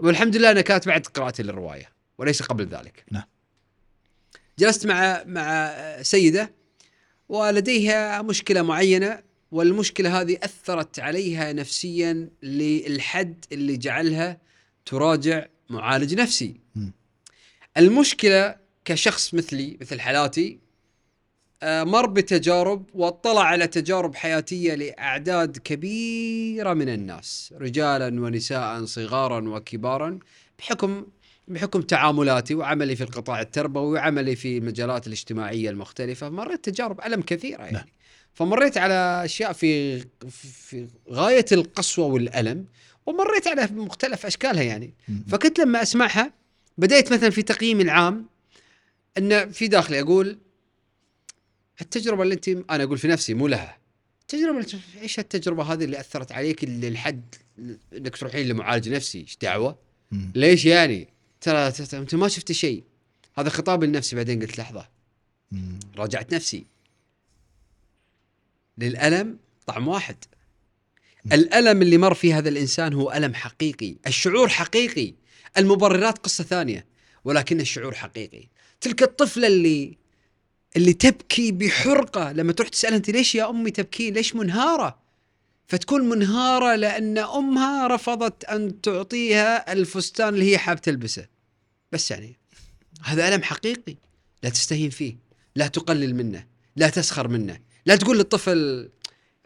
والحمد 0.00 0.36
لله 0.36 0.50
انها 0.50 0.62
كانت 0.62 0.86
بعد 0.86 1.06
قراءتي 1.06 1.42
للرواية 1.42 1.88
وليس 2.18 2.42
قبل 2.42 2.66
ذلك. 2.66 3.04
نعم. 3.10 3.22
جلست 4.58 4.86
مع 4.86 5.24
مع 5.26 5.74
سيدة 6.02 6.54
ولديها 7.28 8.22
مشكلة 8.22 8.62
معينة 8.62 9.22
والمشكلة 9.50 10.20
هذه 10.20 10.38
أثرت 10.42 11.00
عليها 11.00 11.52
نفسيا 11.52 12.28
للحد 12.42 13.44
اللي 13.52 13.76
جعلها 13.76 14.38
تراجع 14.86 15.46
معالج 15.70 16.14
نفسي. 16.14 16.60
م. 16.74 16.90
المشكلة 17.76 18.56
كشخص 18.84 19.34
مثلي 19.34 19.78
مثل 19.80 20.00
حالاتي 20.00 20.63
مر 21.64 22.06
بتجارب 22.06 22.86
واطلع 22.94 23.42
على 23.42 23.66
تجارب 23.66 24.14
حياتية 24.14 24.74
لأعداد 24.74 25.58
كبيرة 25.58 26.74
من 26.74 26.88
الناس 26.88 27.54
رجالا 27.60 28.06
ونساء 28.06 28.84
صغارا 28.84 29.48
وكبارا 29.48 30.18
بحكم 30.58 31.06
بحكم 31.48 31.82
تعاملاتي 31.82 32.54
وعملي 32.54 32.96
في 32.96 33.04
القطاع 33.04 33.40
التربوي 33.40 33.92
وعملي 33.92 34.36
في 34.36 34.58
المجالات 34.58 35.06
الاجتماعية 35.06 35.70
المختلفة 35.70 36.28
مريت 36.28 36.64
تجارب 36.64 37.00
ألم 37.06 37.22
كثيرة 37.22 37.62
يعني. 37.62 37.72
نعم. 37.72 37.86
فمريت 38.34 38.78
على 38.78 39.22
أشياء 39.24 39.52
في 39.52 39.98
في 40.28 40.88
غاية 41.10 41.44
القسوة 41.52 42.06
والألم 42.06 42.66
ومريت 43.06 43.48
على 43.48 43.68
مختلف 43.72 44.26
أشكالها 44.26 44.62
يعني. 44.62 44.94
فكنت 45.28 45.58
لما 45.60 45.82
أسمعها 45.82 46.32
بديت 46.78 47.12
مثلا 47.12 47.30
في 47.30 47.42
تقييمي 47.42 47.82
العام 47.82 48.26
إن 49.18 49.50
في 49.50 49.68
داخلي 49.68 50.00
أقول 50.00 50.38
التجربة 51.80 52.22
اللي 52.22 52.34
انت 52.34 52.48
أنا 52.48 52.82
أقول 52.84 52.98
في 52.98 53.08
نفسي 53.08 53.34
مو 53.34 53.46
لها. 53.46 53.78
التجربة 54.20 54.66
إيش 55.02 55.18
التجربة 55.18 55.62
هذه 55.62 55.84
اللي 55.84 56.00
أثرت 56.00 56.32
عليك 56.32 56.64
اللي 56.64 56.90
لحد 56.90 57.34
إنك 57.92 58.16
تروحين 58.16 58.48
لمعالج 58.48 58.88
نفسي؟ 58.88 59.20
إيش 59.20 59.36
دعوة؟ 59.42 59.78
ليش 60.34 60.64
يعني؟ 60.64 61.08
ترى 61.40 61.72
أنت 61.92 62.14
ما 62.14 62.28
شفت 62.28 62.52
شيء. 62.52 62.84
هذا 63.38 63.48
خطاب 63.48 63.84
لنفسي 63.84 64.16
بعدين 64.16 64.40
قلت 64.40 64.58
لحظة. 64.58 64.88
مم. 65.52 65.80
راجعت 65.96 66.34
نفسي. 66.34 66.66
للألم 68.78 69.38
طعم 69.66 69.88
واحد. 69.88 70.16
الألم 71.32 71.82
اللي 71.82 71.98
مر 71.98 72.14
فيه 72.14 72.38
هذا 72.38 72.48
الإنسان 72.48 72.92
هو 72.92 73.12
ألم 73.12 73.34
حقيقي. 73.34 73.96
الشعور 74.06 74.48
حقيقي. 74.48 75.14
المبررات 75.58 76.18
قصة 76.18 76.44
ثانية. 76.44 76.86
ولكن 77.24 77.60
الشعور 77.60 77.94
حقيقي. 77.94 78.48
تلك 78.80 79.02
الطفلة 79.02 79.46
اللي 79.46 79.98
اللي 80.76 80.92
تبكي 80.92 81.52
بحرقة. 81.52 82.32
لما 82.32 82.52
تروح 82.52 82.68
تسألها 82.68 82.96
أنت 82.96 83.10
ليش 83.10 83.34
يا 83.34 83.50
أمي 83.50 83.70
تبكين؟ 83.70 84.14
ليش 84.14 84.36
منهارة؟ 84.36 84.98
فتكون 85.66 86.08
منهارة 86.08 86.76
لأن 86.76 87.18
أمها 87.18 87.86
رفضت 87.86 88.44
أن 88.44 88.80
تعطيها 88.80 89.72
الفستان 89.72 90.28
اللي 90.28 90.52
هي 90.52 90.58
حاب 90.58 90.80
تلبسه. 90.80 91.26
بس 91.92 92.10
يعني 92.10 92.36
هذا 93.02 93.28
ألم 93.28 93.42
حقيقي. 93.42 93.96
لا 94.42 94.50
تستهين 94.50 94.90
فيه. 94.90 95.16
لا 95.56 95.66
تقلل 95.66 96.14
منه. 96.14 96.46
لا 96.76 96.88
تسخر 96.88 97.28
منه. 97.28 97.58
لا 97.86 97.96
تقول 97.96 98.18
للطفل 98.18 98.90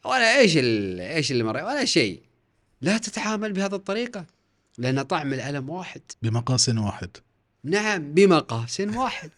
ولا 0.05 0.39
إيش 0.39 0.57
إيش 0.57 1.33
اللي 1.33 1.45
مر 1.45 1.57
ولا 1.57 1.85
شيء. 1.85 2.23
لا 2.81 2.99
تتعامل 2.99 3.53
بهذه 3.53 3.75
الطريقة. 3.75 4.27
لأن 4.79 5.03
طعم 5.03 5.33
الألم 5.33 5.71
واحد. 5.71 6.01
بمقاس 6.23 6.69
واحد. 6.69 7.11
نعم 7.65 8.15
بمقاس 8.15 8.81
واحد. 8.81 9.31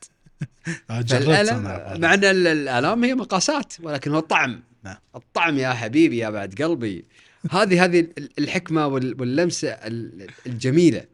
آه،. 1.94 1.98
مع 1.98 2.14
ان 2.14 2.24
ال- 2.24 2.46
الالام 2.46 3.04
هي 3.04 3.14
مقاسات 3.14 3.72
ولكن 3.82 4.10
هو 4.10 4.18
الطعم 4.18 4.62
نعم. 4.84 4.96
الطعم 5.16 5.58
يا 5.58 5.70
حبيبي 5.72 6.18
يا 6.18 6.30
بعد 6.30 6.62
قلبي 6.62 7.04
هذه 7.50 7.84
هذه 7.84 8.00
ال- 8.00 8.28
الحكمة 8.38 8.86
وال- 8.86 9.20
واللمسة 9.20 9.68
ال- 9.68 10.26
الجميلة 10.46 11.04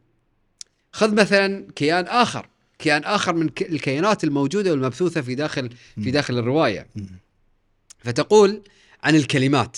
خذ 0.93 1.15
مثلا 1.15 1.67
كيان 1.77 2.05
آخر 2.05 2.47
كيان 2.79 3.05
آخر 3.05 3.35
من 3.35 3.51
الكيانات 3.61 4.25
الموجودة 4.25 4.71
والمبثوثة 4.71 5.21
في 5.23 5.35
داخل 5.35 5.71
في. 6.03 6.11
داخل 6.11 6.39
الرواية. 6.39 6.87
فتقول 7.99 8.63
عن 9.05 9.15
الكلمات 9.15 9.77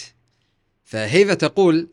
فهيفا 0.85 1.35
تقول 1.35 1.89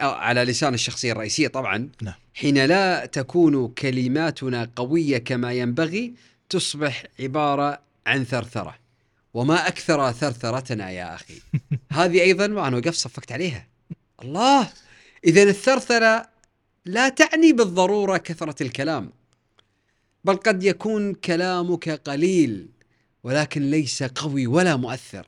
على 0.00 0.44
لسان 0.44 0.74
الشخصية 0.74 1.12
الرئيسية 1.12 1.48
طبعا 1.48 1.88
نعم. 2.02 2.14
حين 2.34 2.64
لا 2.64 3.06
تكون 3.06 3.68
كلماتنا 3.68 4.70
قوية 4.76 5.18
كما 5.18 5.52
ينبغي 5.52 6.14
تصبح 6.54 7.04
عبارة 7.20 7.78
عن 8.06 8.24
ثرثرة. 8.24 8.78
وما 9.34 9.68
أكثر 9.68 10.12
ثرثرتنا 10.12 10.90
يا 10.90 11.14
أخي. 11.14 11.40
هذه 11.92 12.20
أيضا 12.22 12.52
وأنا 12.52 12.76
وقفت 12.76 12.94
صفقت 12.94 13.32
عليها. 13.32 13.66
الله! 14.22 14.68
إذا 15.24 15.42
الثرثرة 15.42 16.28
لا 16.84 17.08
تعني 17.08 17.52
بالضرورة 17.52 18.16
كثرة 18.16 18.62
الكلام. 18.62 19.12
بل 20.24 20.36
قد 20.36 20.64
يكون 20.64 21.14
كلامك 21.14 21.88
قليل 21.88 22.68
ولكن 23.24 23.70
ليس 23.70 24.02
قوي 24.02 24.46
ولا 24.46 24.76
مؤثر. 24.76 25.26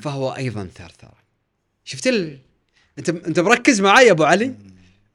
فهو 0.00 0.36
أيضا 0.36 0.68
ثرثرة. 0.74 1.20
شفت 1.84 2.06
ال... 2.06 2.38
أنت 2.98 3.08
أنت 3.08 3.40
مركز 3.40 3.80
معي 3.80 4.06
يا 4.06 4.12
أبو 4.12 4.24
علي؟ 4.24 4.54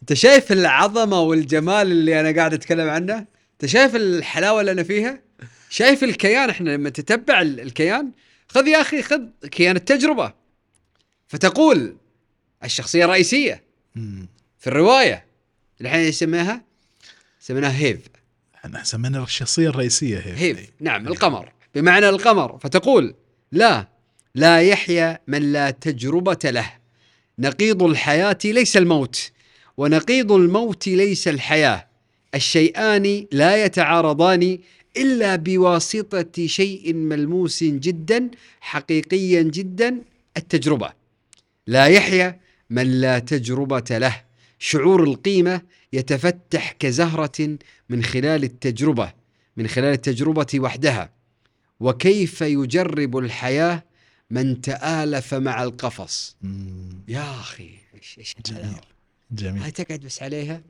أنت 0.02 0.14
شايف 0.14 0.52
العظمة 0.52 1.22
والجمال 1.22 1.92
اللي 1.92 2.20
أنا 2.20 2.32
قاعد 2.32 2.54
أتكلم 2.54 2.90
عنه؟ 2.90 3.18
أنت 3.54 3.66
شايف 3.66 3.96
الحلاوة 3.96 4.62
اللي 4.62 4.72
أنا 4.72 4.84
فيها؟ 4.84 5.25
شايف 5.76 6.04
الكيان 6.04 6.50
إحنا 6.50 6.70
لما 6.70 6.90
تتبع 6.90 7.42
ال- 7.42 7.60
الكيان 7.60 8.12
خذ 8.48 8.68
يا 8.68 8.82
أخي 8.82 9.02
خذ 9.02 9.22
كيان 9.52 9.76
التجربة. 9.76 10.34
فتقول 11.28 11.98
الشخصية 12.64 13.06
الرئيسية. 13.06 13.64
في 14.60 14.68
الرواية 14.68 15.26
الحين 15.82 16.00
يسميها 16.00 16.62
سميناها 17.40 17.78
هيف. 17.80 18.00
إحنا 18.56 18.84
سمينا 18.84 19.24
الشخصية 19.24 19.70
الرئيسية 19.70 20.18
هيف. 20.18 20.40
هيف. 20.40 20.70
نعم 20.80 21.08
القمر. 21.08 21.52
بمعنى 21.76 22.10
القمر. 22.10 22.58
فتقول 22.58 23.16
لا 23.52 23.88
لا 24.36 24.62
يحيا 24.62 25.20
من 25.28 25.52
لا 25.52 25.70
تجربة 25.72 26.40
له. 26.52 26.74
نقيض 27.40 27.84
الحياة 27.84 28.38
ليس 28.46 28.78
الموت 28.78 29.32
ونقيض 29.78 30.32
الموت 30.32 30.88
ليس 30.88 31.28
الحياة. 31.28 31.88
الشيئان 32.36 33.28
لا 33.32 33.66
يتعارضان 33.66 34.60
إلا 34.98 35.36
بواسطة 35.36 36.48
شيء 36.48 36.94
ملموس 36.94 37.64
جدا 37.64 38.32
حقيقيا 38.62 39.42
جدا 39.42 40.02
التجربة. 40.38 40.94
لا 41.68 41.86
يحيا 41.86 42.40
من 42.70 43.02
لا 43.02 43.20
تجربة 43.20 43.98
له. 43.98 44.22
شعور 44.60 45.04
القيمة 45.04 45.62
يتفتح 45.94 46.72
كزهرة 46.72 47.58
من 47.90 48.04
خلال 48.04 48.44
التجربة 48.44 49.14
من 49.58 49.68
خلال 49.68 49.94
التجربة 49.94 50.48
وحدها. 50.56 51.10
وكيف 51.80 52.42
يجرب 52.42 53.18
الحياة 53.18 53.84
من 54.30 54.62
تآلف 54.62 55.34
مع 55.34 55.64
القفص؟ 55.64 56.36
مم. 56.42 57.04
يا 57.08 57.40
أخي 57.40 57.70
إيش 57.96 58.16
إيش 58.20 58.36
جميل. 58.46 58.76
جميل. 59.32 59.62
هاي 59.62 59.72
تقعد 59.72 60.00
بس 60.00 60.24
عليها 60.24 60.62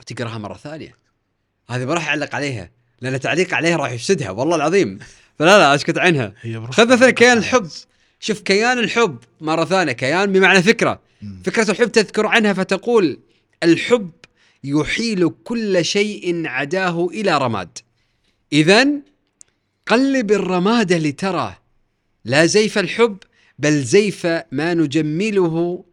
وتقراها 0.00 0.38
مرة 0.38 0.54
ثانية. 0.54 0.96
هذه 1.68 1.84
ما 1.84 1.94
راح 1.94 2.08
أعلق 2.08 2.34
عليها. 2.34 2.70
لأن 3.02 3.20
تعليق 3.20 3.54
عليها 3.54 3.76
راح 3.76 3.92
يفسدها 3.92 4.30
والله 4.30 4.56
العظيم. 4.56 4.98
فلا 5.38 5.58
لا 5.58 5.74
أسكت 5.74 5.98
عنها. 5.98 6.34
خذ 6.70 6.92
مثلا 6.92 7.10
كيان 7.10 7.38
الحب. 7.38 7.68
شوف 8.20 8.40
كيان 8.40 8.78
الحب 8.78 9.18
مرة 9.40 9.64
ثانية. 9.64 9.92
كيان 9.92 10.32
بمعنى 10.32 10.62
فكرة. 10.62 11.00
مم. 11.22 11.42
فكرة 11.44 11.70
الحب 11.70 11.92
تذكر 11.92 12.26
عنها 12.26 12.52
فتقول 12.52 13.20
الحب 13.62 14.10
يحيل 14.64 15.30
كل 15.44 15.84
شيء 15.84 16.46
عداه 16.46 17.06
إلى 17.06 17.38
رماد. 17.38 17.78
إذا 18.52 18.88
قلب 19.86 20.32
الرماد 20.32 20.92
لترى. 20.92 21.56
لا 22.24 22.46
زيف 22.46 22.78
الحب 22.78 23.16
بل 23.58 23.82
زيف 23.82 24.26
ما 24.52 24.74
نجمله 24.74 25.84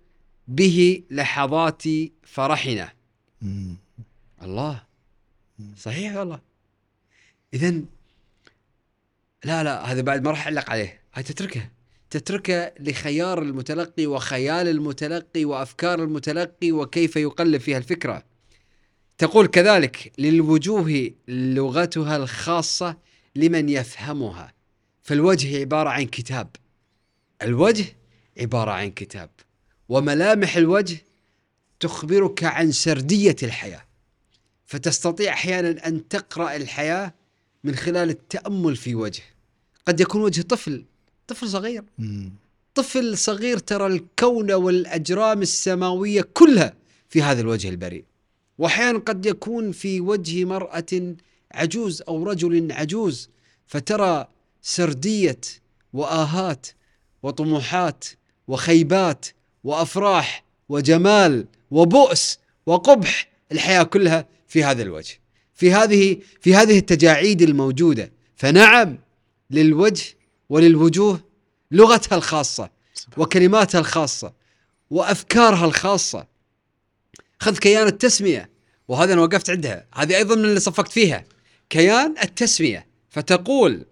به 0.47 1.03
لحظات 1.11 1.83
فرحنا. 2.23 2.89
الله. 4.43 4.83
صحيح 5.77 6.15
والله 6.15 6.48
اذا 7.53 7.69
لا 9.43 9.63
لا 9.63 9.91
هذا 9.91 10.01
بعد 10.01 10.23
ما 10.23 10.31
راح 10.31 10.47
أعلق 10.47 10.69
عليه. 10.69 11.01
هاي 11.13 11.23
تتركه 11.23 11.69
تتركه 12.09 12.71
لخيار 12.79 13.41
المتلقي 13.41 14.05
وخيال 14.05 14.67
المتلقي 14.67 15.45
وأفكار 15.45 16.03
المتلقي 16.03 16.71
وكيف 16.71 17.15
يقلب 17.15 17.61
فيها 17.61 17.77
الفكرة. 17.77 18.23
تقول 19.17 19.47
كذلك 19.47 20.11
للوجوه 20.17 21.11
لغتها 21.27 22.17
الخاصة 22.17 22.97
لمن 23.35 23.69
يفهمها. 23.69 24.53
فالوجه 25.03 25.59
عبارة 25.59 25.89
عن 25.89 26.05
كتاب. 26.05 26.55
الوجه 27.41 27.85
عبارة 28.39 28.71
عن 28.71 28.91
كتاب. 28.91 29.29
وملامح 29.89 30.55
الوجه 30.55 30.97
تخبرك 31.79 32.43
عن 32.43 32.71
سردية 32.71 33.35
الحياة. 33.43 33.85
فتستطيع 34.65 35.33
أحيانا 35.33 35.87
أن 35.87 36.07
تقرأ 36.07 36.55
الحياة 36.55 37.13
من 37.63 37.75
خلال 37.75 38.09
التأمل 38.09 38.75
في 38.75 38.95
وجه. 38.95 39.23
قد 39.87 39.99
يكون 39.99 40.21
وجه 40.21 40.41
طفل 40.41 40.85
طفل 41.27 41.49
صغير. 41.49 41.83
مم. 41.97 42.31
طفل 42.75 43.17
صغير 43.17 43.57
ترى 43.57 43.87
الكون 43.87 44.51
والأجرام 44.51 45.41
السماوية 45.41 46.21
كلها 46.33 46.73
في 47.09 47.21
هذا 47.21 47.41
الوجه 47.41 47.69
البريء. 47.69 48.03
وأحيانا 48.57 48.99
قد 48.99 49.25
يكون 49.25 49.71
في 49.71 50.01
وجه 50.01 50.45
مرأة 50.45 51.15
عجوز 51.51 52.01
أو 52.01 52.23
رجل 52.23 52.71
عجوز 52.71 53.29
فترى 53.67 54.27
سردية 54.61 55.41
وآهات 55.93 56.67
وطموحات 57.23 58.05
وخيبات 58.47 59.25
وأفراح 59.63 60.43
وجمال 60.69 61.45
وبؤس 61.71 62.39
وقبح 62.65 63.29
الحياة 63.51 63.83
كلها 63.83 64.25
في 64.47 64.63
هذا 64.63 64.81
الوجه. 64.81 65.19
في 65.59 65.71
هذه 65.71 66.17
في 66.41 66.55
هذه 66.55 66.77
التجاعيد 66.77 67.41
الموجودة. 67.41 68.11
فنعم 68.35 68.97
للوجه 69.51 70.03
وللوجوه 70.49 71.19
لغتها 71.71 72.15
الخاصة 72.15 72.69
وكلماتها 73.17 73.79
الخاصة 73.79 74.33
وأفكارها 74.89 75.65
الخاصة. 75.65 76.27
خذ 77.39 77.57
كيان 77.57 77.87
التسمية 77.87 78.49
وهذا 78.87 79.13
أنا 79.13 79.21
وقفت 79.21 79.49
عندها. 79.49 79.85
هذه 79.93 80.17
أيضا 80.17 80.35
من 80.35 80.45
اللي 80.45 80.59
صفقت 80.59 80.91
فيها. 80.91 81.23
كيان 81.69 82.15
التسمية. 82.23 82.85
فتقول 83.09 83.85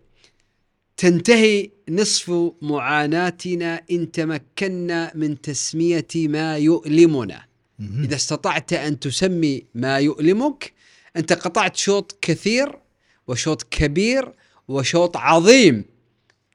تنتهي 0.97 1.69
نصف 1.89 2.51
معاناتنا 2.61 3.83
إن 3.91 4.11
تمكنا 4.11 5.11
من 5.15 5.41
تسمية 5.41 6.07
ما 6.15 6.57
يؤلمنا. 6.57 7.45
إذا 7.79 8.15
استطعت 8.15 8.73
أن 8.73 8.99
تسمي 8.99 9.63
ما 9.75 9.97
يؤلمك 9.97 10.76
انت 11.17 11.33
قطعت 11.33 11.75
شوط 11.75 12.17
كثير 12.21 12.79
وشوط 13.27 13.63
كبير 13.63 14.33
وشوط 14.67 15.17
عظيم 15.17 15.85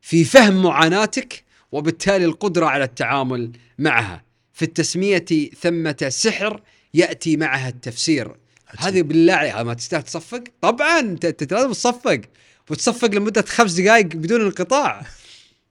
في 0.01 0.25
فهم 0.25 0.63
معاناتك 0.63 1.45
وبالتالي 1.73 2.25
القدرة 2.25 2.67
على 2.67 2.85
التعامل 2.85 3.53
معها. 3.79 4.25
في 4.53 4.65
التسمية 4.65 5.51
ثمة 5.61 6.07
سحر 6.09 6.63
يأتي 6.95 7.37
معها 7.37 7.69
التفسير. 7.69 8.37
هذه 8.79 9.03
بالله 9.03 9.35
عليك 9.35 9.55
ما 9.55 9.75
تستاهل 9.75 10.03
تصفق؟ 10.03 10.45
طبعا 10.61 11.01
انت 11.01 11.53
لازم 11.53 11.73
تصفق. 11.73 12.21
وتصفق 12.71 13.09
لمدة 13.09 13.43
خمس 13.43 13.73
دقائق 13.73 14.07
بدون 14.07 14.41
انقطاع. 14.41 15.07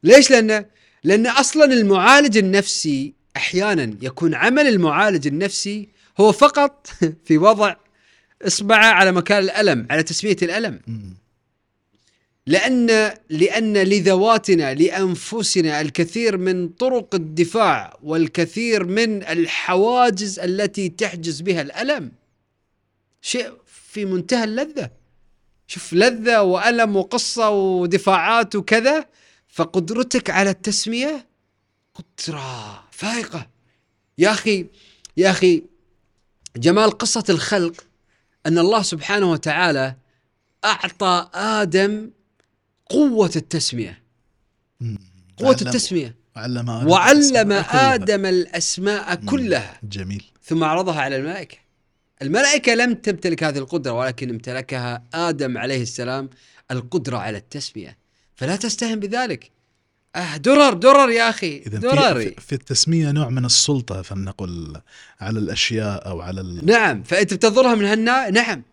ليش؟ 0.04 0.32
لأن 0.32 0.66
لأن 1.04 1.28
أصلا 1.28 1.66
المعالج 1.66 2.38
النفسي 2.38 3.14
أحيانا 3.38 3.98
يكون 4.02 4.36
عمل 4.36 4.68
المعالج 4.68 5.28
النفسي 5.28 5.89
هو 6.20 6.32
فقط 6.32 6.88
في 7.26 7.38
وضع 7.38 7.76
إصبعه 8.48 8.86
على 8.86 9.12
مكان 9.12 9.44
الألم 9.44 9.88
على 9.89 10.04
تسمية 10.04 10.38
الألم. 10.42 10.80
لأن 12.48 13.14
لأن 13.30 13.78
لذواتنا 13.78 14.74
لأنفسنا 14.74 15.82
الكثير 15.82 16.38
من 16.38 16.70
طرق 16.70 17.16
الدفاع 17.16 17.98
والكثير 18.04 18.84
من 18.84 19.24
الحواجز 19.24 20.39
التي 20.39 20.89
تحجز 20.89 21.42
بها 21.42 21.62
الألم. 21.62 22.12
شيء 23.22 23.52
في 23.66 24.06
منتهى 24.06 24.44
اللذة. 24.44 24.92
شوف 25.68 25.94
لذة 25.94 26.42
وألم 26.42 26.96
وقصة 26.96 27.50
ودفاعات 27.50 28.56
وكذا 28.56 29.06
فقدرتك 29.48 30.30
على 30.30 30.50
التسمية 30.50 31.28
قدرة 31.96 32.84
فائقة. 32.92 33.48
يا 34.18 34.32
أخي 34.32 34.66
يا 35.18 35.30
أخي 35.30 35.64
جمال 36.58 36.92
قصة 36.92 37.24
الخلق 37.30 37.86
أن 38.46 38.58
الله 38.58 38.82
سبحانه 38.82 39.32
وتعالى 39.32 39.96
أعطى 40.66 41.30
آدم 41.34 42.12
قوة 42.89 43.32
التسمية. 43.36 44.04
قوة 45.38 45.58
التسمية. 45.62 46.16
وعلم 46.36 46.70
آدم, 46.70 46.89
وعلم 46.89 47.52
آدم 47.72 48.26
الأسماء 48.26 49.16
كلها. 49.16 49.80
جميل. 49.84 50.24
ثم 50.44 50.64
عرضها 50.64 51.02
على 51.02 51.16
الملائكة. 51.16 51.58
الملائكة 52.22 52.74
لم 52.74 52.94
تمتلك 52.94 53.44
هذه 53.44 53.58
القدرة 53.58 53.92
ولكن 53.92 54.30
امتلكها 54.30 55.04
آدم 55.14 55.58
عليه 55.58 55.82
السلام 55.82 56.30
القدرة 56.72 57.18
على 57.18 57.38
التسمية. 57.38 57.98
فلا 58.36 58.56
تستهن 58.56 59.00
بذلك. 59.00 59.52
أه 60.16 60.38
درر 60.38 60.74
درر 60.74 61.09
يا 61.09 61.30
أخي 61.30 61.64
إذا 61.68 61.80
درر. 61.80 62.20
في, 62.20 62.36
في 62.41 62.53
التسمية 62.53 63.12
نوع 63.12 63.30
من 63.30 63.45
السلطة 63.45 64.01
فلنقل 64.01 64.82
على 65.22 65.39
الأشياء 65.39 66.07
أو 66.07 66.22
على 66.22 66.41
ال... 66.41 66.66
نعم 66.66 67.03
فأنت 67.03 67.34
بتنظرها 67.34 67.76
من 67.76 67.86
هالنا 67.86 68.30
نعم. 68.30 68.64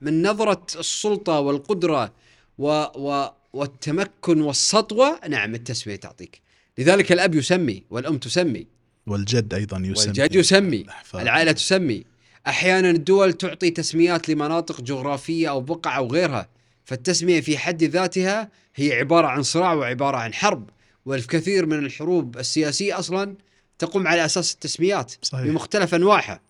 من 0.00 0.22
نظرة 0.26 0.66
السلطة 0.78 1.40
والقدرة 1.40 2.12
و, 2.58 2.84
و 2.96 3.28
والتمكن 3.52 4.40
والسطوة 4.40 5.20
نعم 5.28 5.54
التسمية 5.54 5.96
تعطيك. 5.96 6.40
لذلك 6.78 7.12
الأب 7.12 7.34
يسمي 7.34 7.82
والأم 7.90 8.18
تسمي. 8.18 8.66
والجد 9.06 9.54
أيضا 9.54 9.76
يسمي. 9.76 10.06
والجد 10.06 10.34
يسمي 10.34 10.86
العائلة 11.14 11.52
تسمي. 11.52 12.04
أحيانا 12.46 12.90
الدول 12.90 13.32
تعطي 13.32 13.70
تسميات 13.70 14.28
لمناطق 14.28 14.80
جغرافية 14.80 15.48
أو 15.50 15.60
بقع 15.60 15.96
أو 15.96 16.08
غيرها 16.08 16.48
فالتسمية 16.84 17.40
في 17.40 17.58
حد 17.58 17.84
ذاتها 17.84 18.48
هي 18.74 18.92
عبارة 18.92 19.26
عن 19.26 19.42
صراع 19.42 19.72
وعبارة 19.72 20.16
عن 20.16 20.34
حرب. 20.34 20.70
والكثير 21.08 21.66
من 21.66 21.78
الحروب 21.78 22.38
السياسية 22.38 22.98
أصلا 22.98 23.34
تقوم 23.78 24.06
على 24.06 24.24
أساس 24.24 24.54
التسميات 24.54 25.12
صحيح. 25.22 25.46
بمختلف 25.46 25.94
أنواعها. 25.94 26.40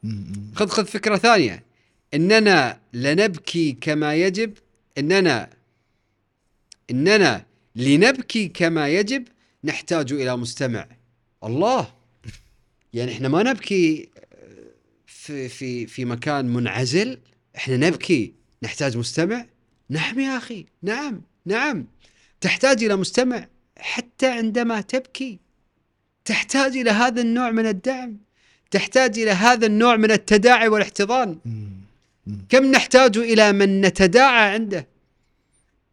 خذ 0.55 0.69
خذ 0.69 0.87
فكرة 0.87 1.17
ثانية. 1.17 1.65
إننا 2.15 2.81
لنبكي 2.93 3.77
كما 3.81 4.15
يجب 4.15 4.55
إننا 4.99 5.51
إننا 6.91 7.47
لنبكي 7.77 8.49
كما 8.49 8.89
يجب 8.89 9.25
نحتاج 9.65 10.13
إلى 10.13 10.37
مستمع. 10.37 10.89
الله! 11.45 11.95
يعني 12.93 13.13
إحنا 13.13 13.29
ما 13.29 13.43
نبكي 13.43 14.09
في 15.07 15.49
في 15.49 15.87
في 15.87 16.05
مكان 16.05 16.47
منعزل. 16.47 17.19
إحنا 17.57 17.77
نبكي. 17.77 18.33
نحتاج 18.63 18.97
مستمع؟ 18.97 19.47
نعم 19.89 20.21
يا 20.21 20.37
أخي. 20.37 20.67
نعم 20.83 21.23
نعم. 21.47 21.87
تحتاج 22.41 22.85
إلى 22.85 22.97
مستمع؟ 22.97 23.49
حتى 23.79 24.27
عندما 24.27 24.81
تبكي 24.81 25.39
تحتاج 26.25 26.77
إلى 26.77 26.91
هذا 26.91 27.21
النوع 27.21 27.51
من 27.51 27.67
الدعم 27.67 28.17
تحتاج 28.71 29.19
إلى 29.19 29.31
هذا 29.31 29.67
النوع 29.67 29.97
من 29.97 30.11
التداعي 30.11 30.69
والاحتضان. 30.69 31.39
كم 32.49 32.71
نحتاج 32.71 33.19
إلى 33.19 33.53
من 33.53 33.81
نتداعى 33.81 34.55
عنده؟ 34.55 34.87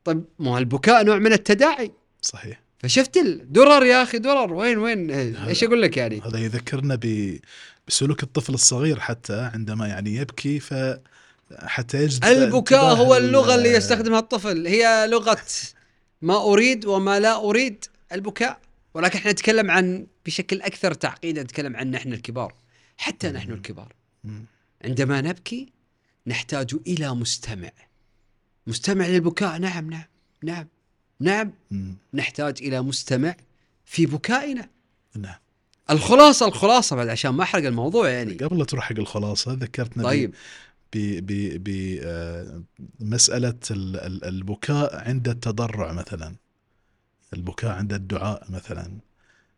طيب 0.03 0.23
مو 0.39 0.57
البكاء 0.57 1.03
نوع 1.03 1.19
من 1.19 1.33
التداعي. 1.33 1.91
صحيح. 2.21 2.61
فشفت 2.79 3.17
الدرر 3.17 3.85
يا 3.85 4.03
أخي 4.03 4.17
درر. 4.17 4.53
وين 4.53 4.77
وين؟ 4.77 5.11
إيش 5.11 5.63
أقول 5.63 5.81
لك 5.81 5.97
يعني؟ 5.97 6.21
هذا 6.21 6.39
يذكرنا 6.39 6.99
بسلوك 7.87 8.23
الطفل 8.23 8.53
الصغير 8.53 8.99
حتى 8.99 9.49
عندما 9.53 9.87
يعني 9.87 10.15
يبكي 10.15 10.59
ف 10.59 10.73
حتى 11.59 12.03
يجد 12.03 12.25
البكاء 12.25 12.95
هو 12.95 13.15
اللغة 13.15 13.55
اللي 13.55 13.69
يستخدمها 13.69 14.19
الطفل. 14.19 14.67
هي 14.67 15.07
لغة 15.09 15.37
ما 16.25 16.37
أريد 16.41 16.85
وما 16.85 17.19
لا 17.19 17.35
أريد 17.35 17.85
البكاء. 18.11 18.59
ولكن 18.93 19.19
إحنا 19.19 19.31
نتكلم 19.31 19.71
عن 19.71 20.07
بشكل 20.25 20.61
أكثر 20.61 20.93
تعقيدا 20.93 21.43
نتكلم 21.43 21.75
عن 21.75 21.91
نحن 21.91 22.13
الكبار. 22.13 22.53
حتى 22.97 23.31
نحن 23.31 23.51
الكبار. 23.51 23.93
عندما 24.83 25.21
نبكي 25.21 25.73
نحتاج 26.27 26.75
إلى 26.87 27.15
مستمع. 27.15 27.71
مستمع 28.67 29.07
للبكاء. 29.07 29.57
نعم 29.57 29.89
نعم 29.89 30.05
نعم 30.43 30.67
نعم. 31.19 31.51
نحتاج 32.13 32.57
إلى 32.61 32.81
مستمع 32.81 33.35
في 33.85 34.05
بكائنا. 34.05 34.69
نعم. 35.15 35.35
الخلاصة 35.89 36.47
الخلاصة 36.47 36.95
بعد 36.95 37.07
عشان 37.07 37.31
ما 37.31 37.43
أحرق 37.43 37.67
الموضوع 37.67 38.09
يعني. 38.09 38.33
قبل 38.33 38.57
لا 38.57 38.65
تروح 38.65 38.89
حق 38.89 38.99
الخلاصة 38.99 39.53
ذكرتنا 39.53 40.03
طيب. 40.03 40.33
بمساله 42.99 43.59
البكاء 44.25 45.07
عند 45.07 45.27
التضرع 45.27 45.91
مثلا. 45.91 46.35
البكاء 47.33 47.71
عند 47.71 47.93
الدعاء 47.93 48.43
مثلا. 48.49 48.91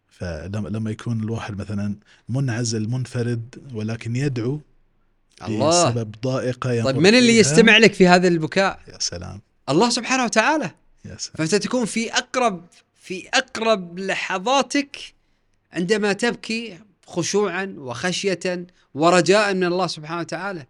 فلما 0.07 0.91
يكون 0.91 1.23
الواحد 1.23 1.61
مثلا 1.61 1.95
منعزل 2.29 2.89
منفرد 2.89 3.55
ولكن 3.73 4.15
يدعو 4.15 4.61
الله. 5.47 5.89
بسبب 5.89 6.15
ضائقة 6.23 6.83
طيب 6.83 6.97
من 6.97 7.15
اللي 7.15 7.37
يستمع 7.37 7.77
لك 7.77 7.93
في 7.93 8.07
هذا 8.07 8.27
البكاء؟ 8.27 8.79
يا 8.87 8.99
سلام. 8.99 9.41
الله 9.69 9.89
سبحانه 9.89 10.23
وتعالى. 10.23 10.71
يا 11.05 11.17
سلام. 11.17 11.35
فأنت 11.37 11.55
تكون 11.55 11.85
في 11.85 12.13
أقرب 12.13 12.65
في 12.95 13.27
أقرب 13.33 13.99
لحظاتك 13.99 14.97
عندما 15.73 16.13
تبكي 16.13 16.79
خشوعا 17.07 17.75
وخشيه 17.77 18.67
ورجاء 18.93 19.53
من 19.53 19.63
الله 19.63 19.87
سبحانه 19.87 20.21
وتعالى. 20.21 20.65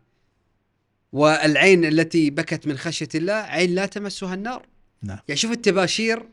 والعين 1.12 1.86
التي 1.86 2.30
بكت 2.30 2.68
من 2.68 2.78
خشية 2.78 3.08
الله 3.16 3.34
عين 3.34 3.76
لا 3.76 3.86
تمسها 3.86 4.34
النار. 4.34 4.66
نعم. 5.04 5.20
يعني 5.28 5.38
شوف 5.40 5.52
التباشير 5.52 6.30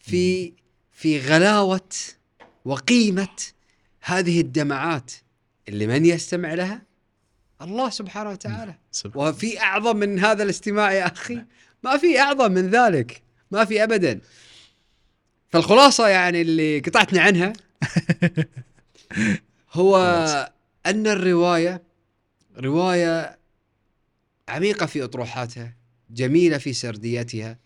في 0.00 0.52
في 0.92 1.20
غلاوة 1.20 1.88
وقيمة 2.64 3.36
هذه 4.00 4.40
الدمعات 4.40 5.12
اللي 5.68 5.86
من 5.86 6.06
يستمع 6.06 6.54
لها؟ 6.54 6.82
الله 7.62 7.90
سبحانه 7.90 8.30
وتعالى. 8.30 8.74
سبحانه. 8.92 9.26
وفي 9.26 9.60
أعظم 9.60 9.96
من 9.96 10.18
هذا 10.18 10.42
الاستماع 10.42 10.92
يا 10.92 11.06
أخي؟ 11.06 11.44
ما 11.82 11.96
في 11.96 12.20
أعظم 12.20 12.52
من 12.52 12.70
ذلك. 12.70 13.22
ما 13.50 13.64
في 13.64 13.82
ابدا. 13.82 14.20
فالخلاصة 15.48 16.08
يعني 16.08 16.40
اللي 16.42 16.78
قطعتنا 16.78 17.20
عنها 17.22 17.52
هو 19.72 19.96
أن 20.86 21.06
الرواية 21.06 21.82
رواية 22.58 23.38
عميقة 24.48 24.86
في 24.86 25.04
أطروحاتها 25.04 25.76
جميلة 26.10 26.58
في 26.58 26.72
سرديتها 26.72 27.58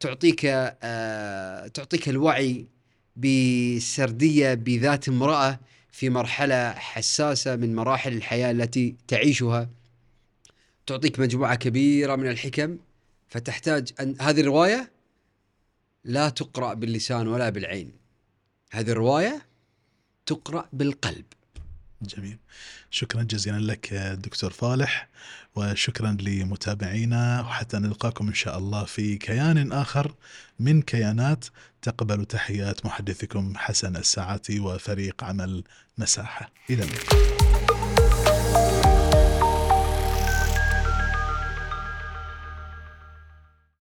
تعطيك 0.00 0.40
آه 0.44 1.66
تعطيك 1.66 2.08
الوعي 2.08 2.66
بسردية 3.16 4.54
بذات 4.54 5.08
امرأة 5.08 5.60
في 5.92 6.10
مرحلة 6.10 6.72
حساسة 6.72 7.56
من 7.56 7.74
مراحل 7.74 8.12
الحياة 8.12 8.50
التي 8.50 8.96
تعيشها. 9.08 9.70
تعطيك 10.86 11.20
مجموعة 11.20 11.54
كبيرة 11.54 12.16
من 12.16 12.30
الحكم 12.30 12.78
فتحتاج 13.28 13.92
أن 14.00 14.16
هذه 14.20 14.40
الرواية 14.40 14.90
لا 16.04 16.28
تقرأ 16.28 16.74
باللسان 16.74 17.28
ولا 17.28 17.50
بالعين. 17.50 17.92
هذه 18.72 18.90
الرواية 18.90 19.46
تقرأ 20.26 20.68
بالقلب. 20.72 21.24
جميل. 22.02 22.38
شكرا 22.90 23.22
جزيلا 23.22 23.58
لك 23.58 23.94
دكتور 23.94 24.50
فالح 24.50 25.08
وشكرا 25.54 26.16
لمتابعينا 26.20 27.40
وحتى 27.40 27.78
نلقاكم 27.78 28.28
إن 28.28 28.34
شاء 28.34 28.58
الله 28.58 28.84
في 28.84 29.16
كيان 29.16 29.72
آخر 29.72 30.14
من 30.60 30.82
كيانات. 30.82 31.44
تقبل 31.82 32.24
تحيات 32.24 32.86
محدثكم 32.86 33.52
حسن 33.56 33.96
الساعاتي 33.96 34.60
وفريق 34.60 35.24
عمل 35.24 35.64
مساحة. 35.98 36.52
إلى 36.70 36.84
اللقاء. 36.84 38.89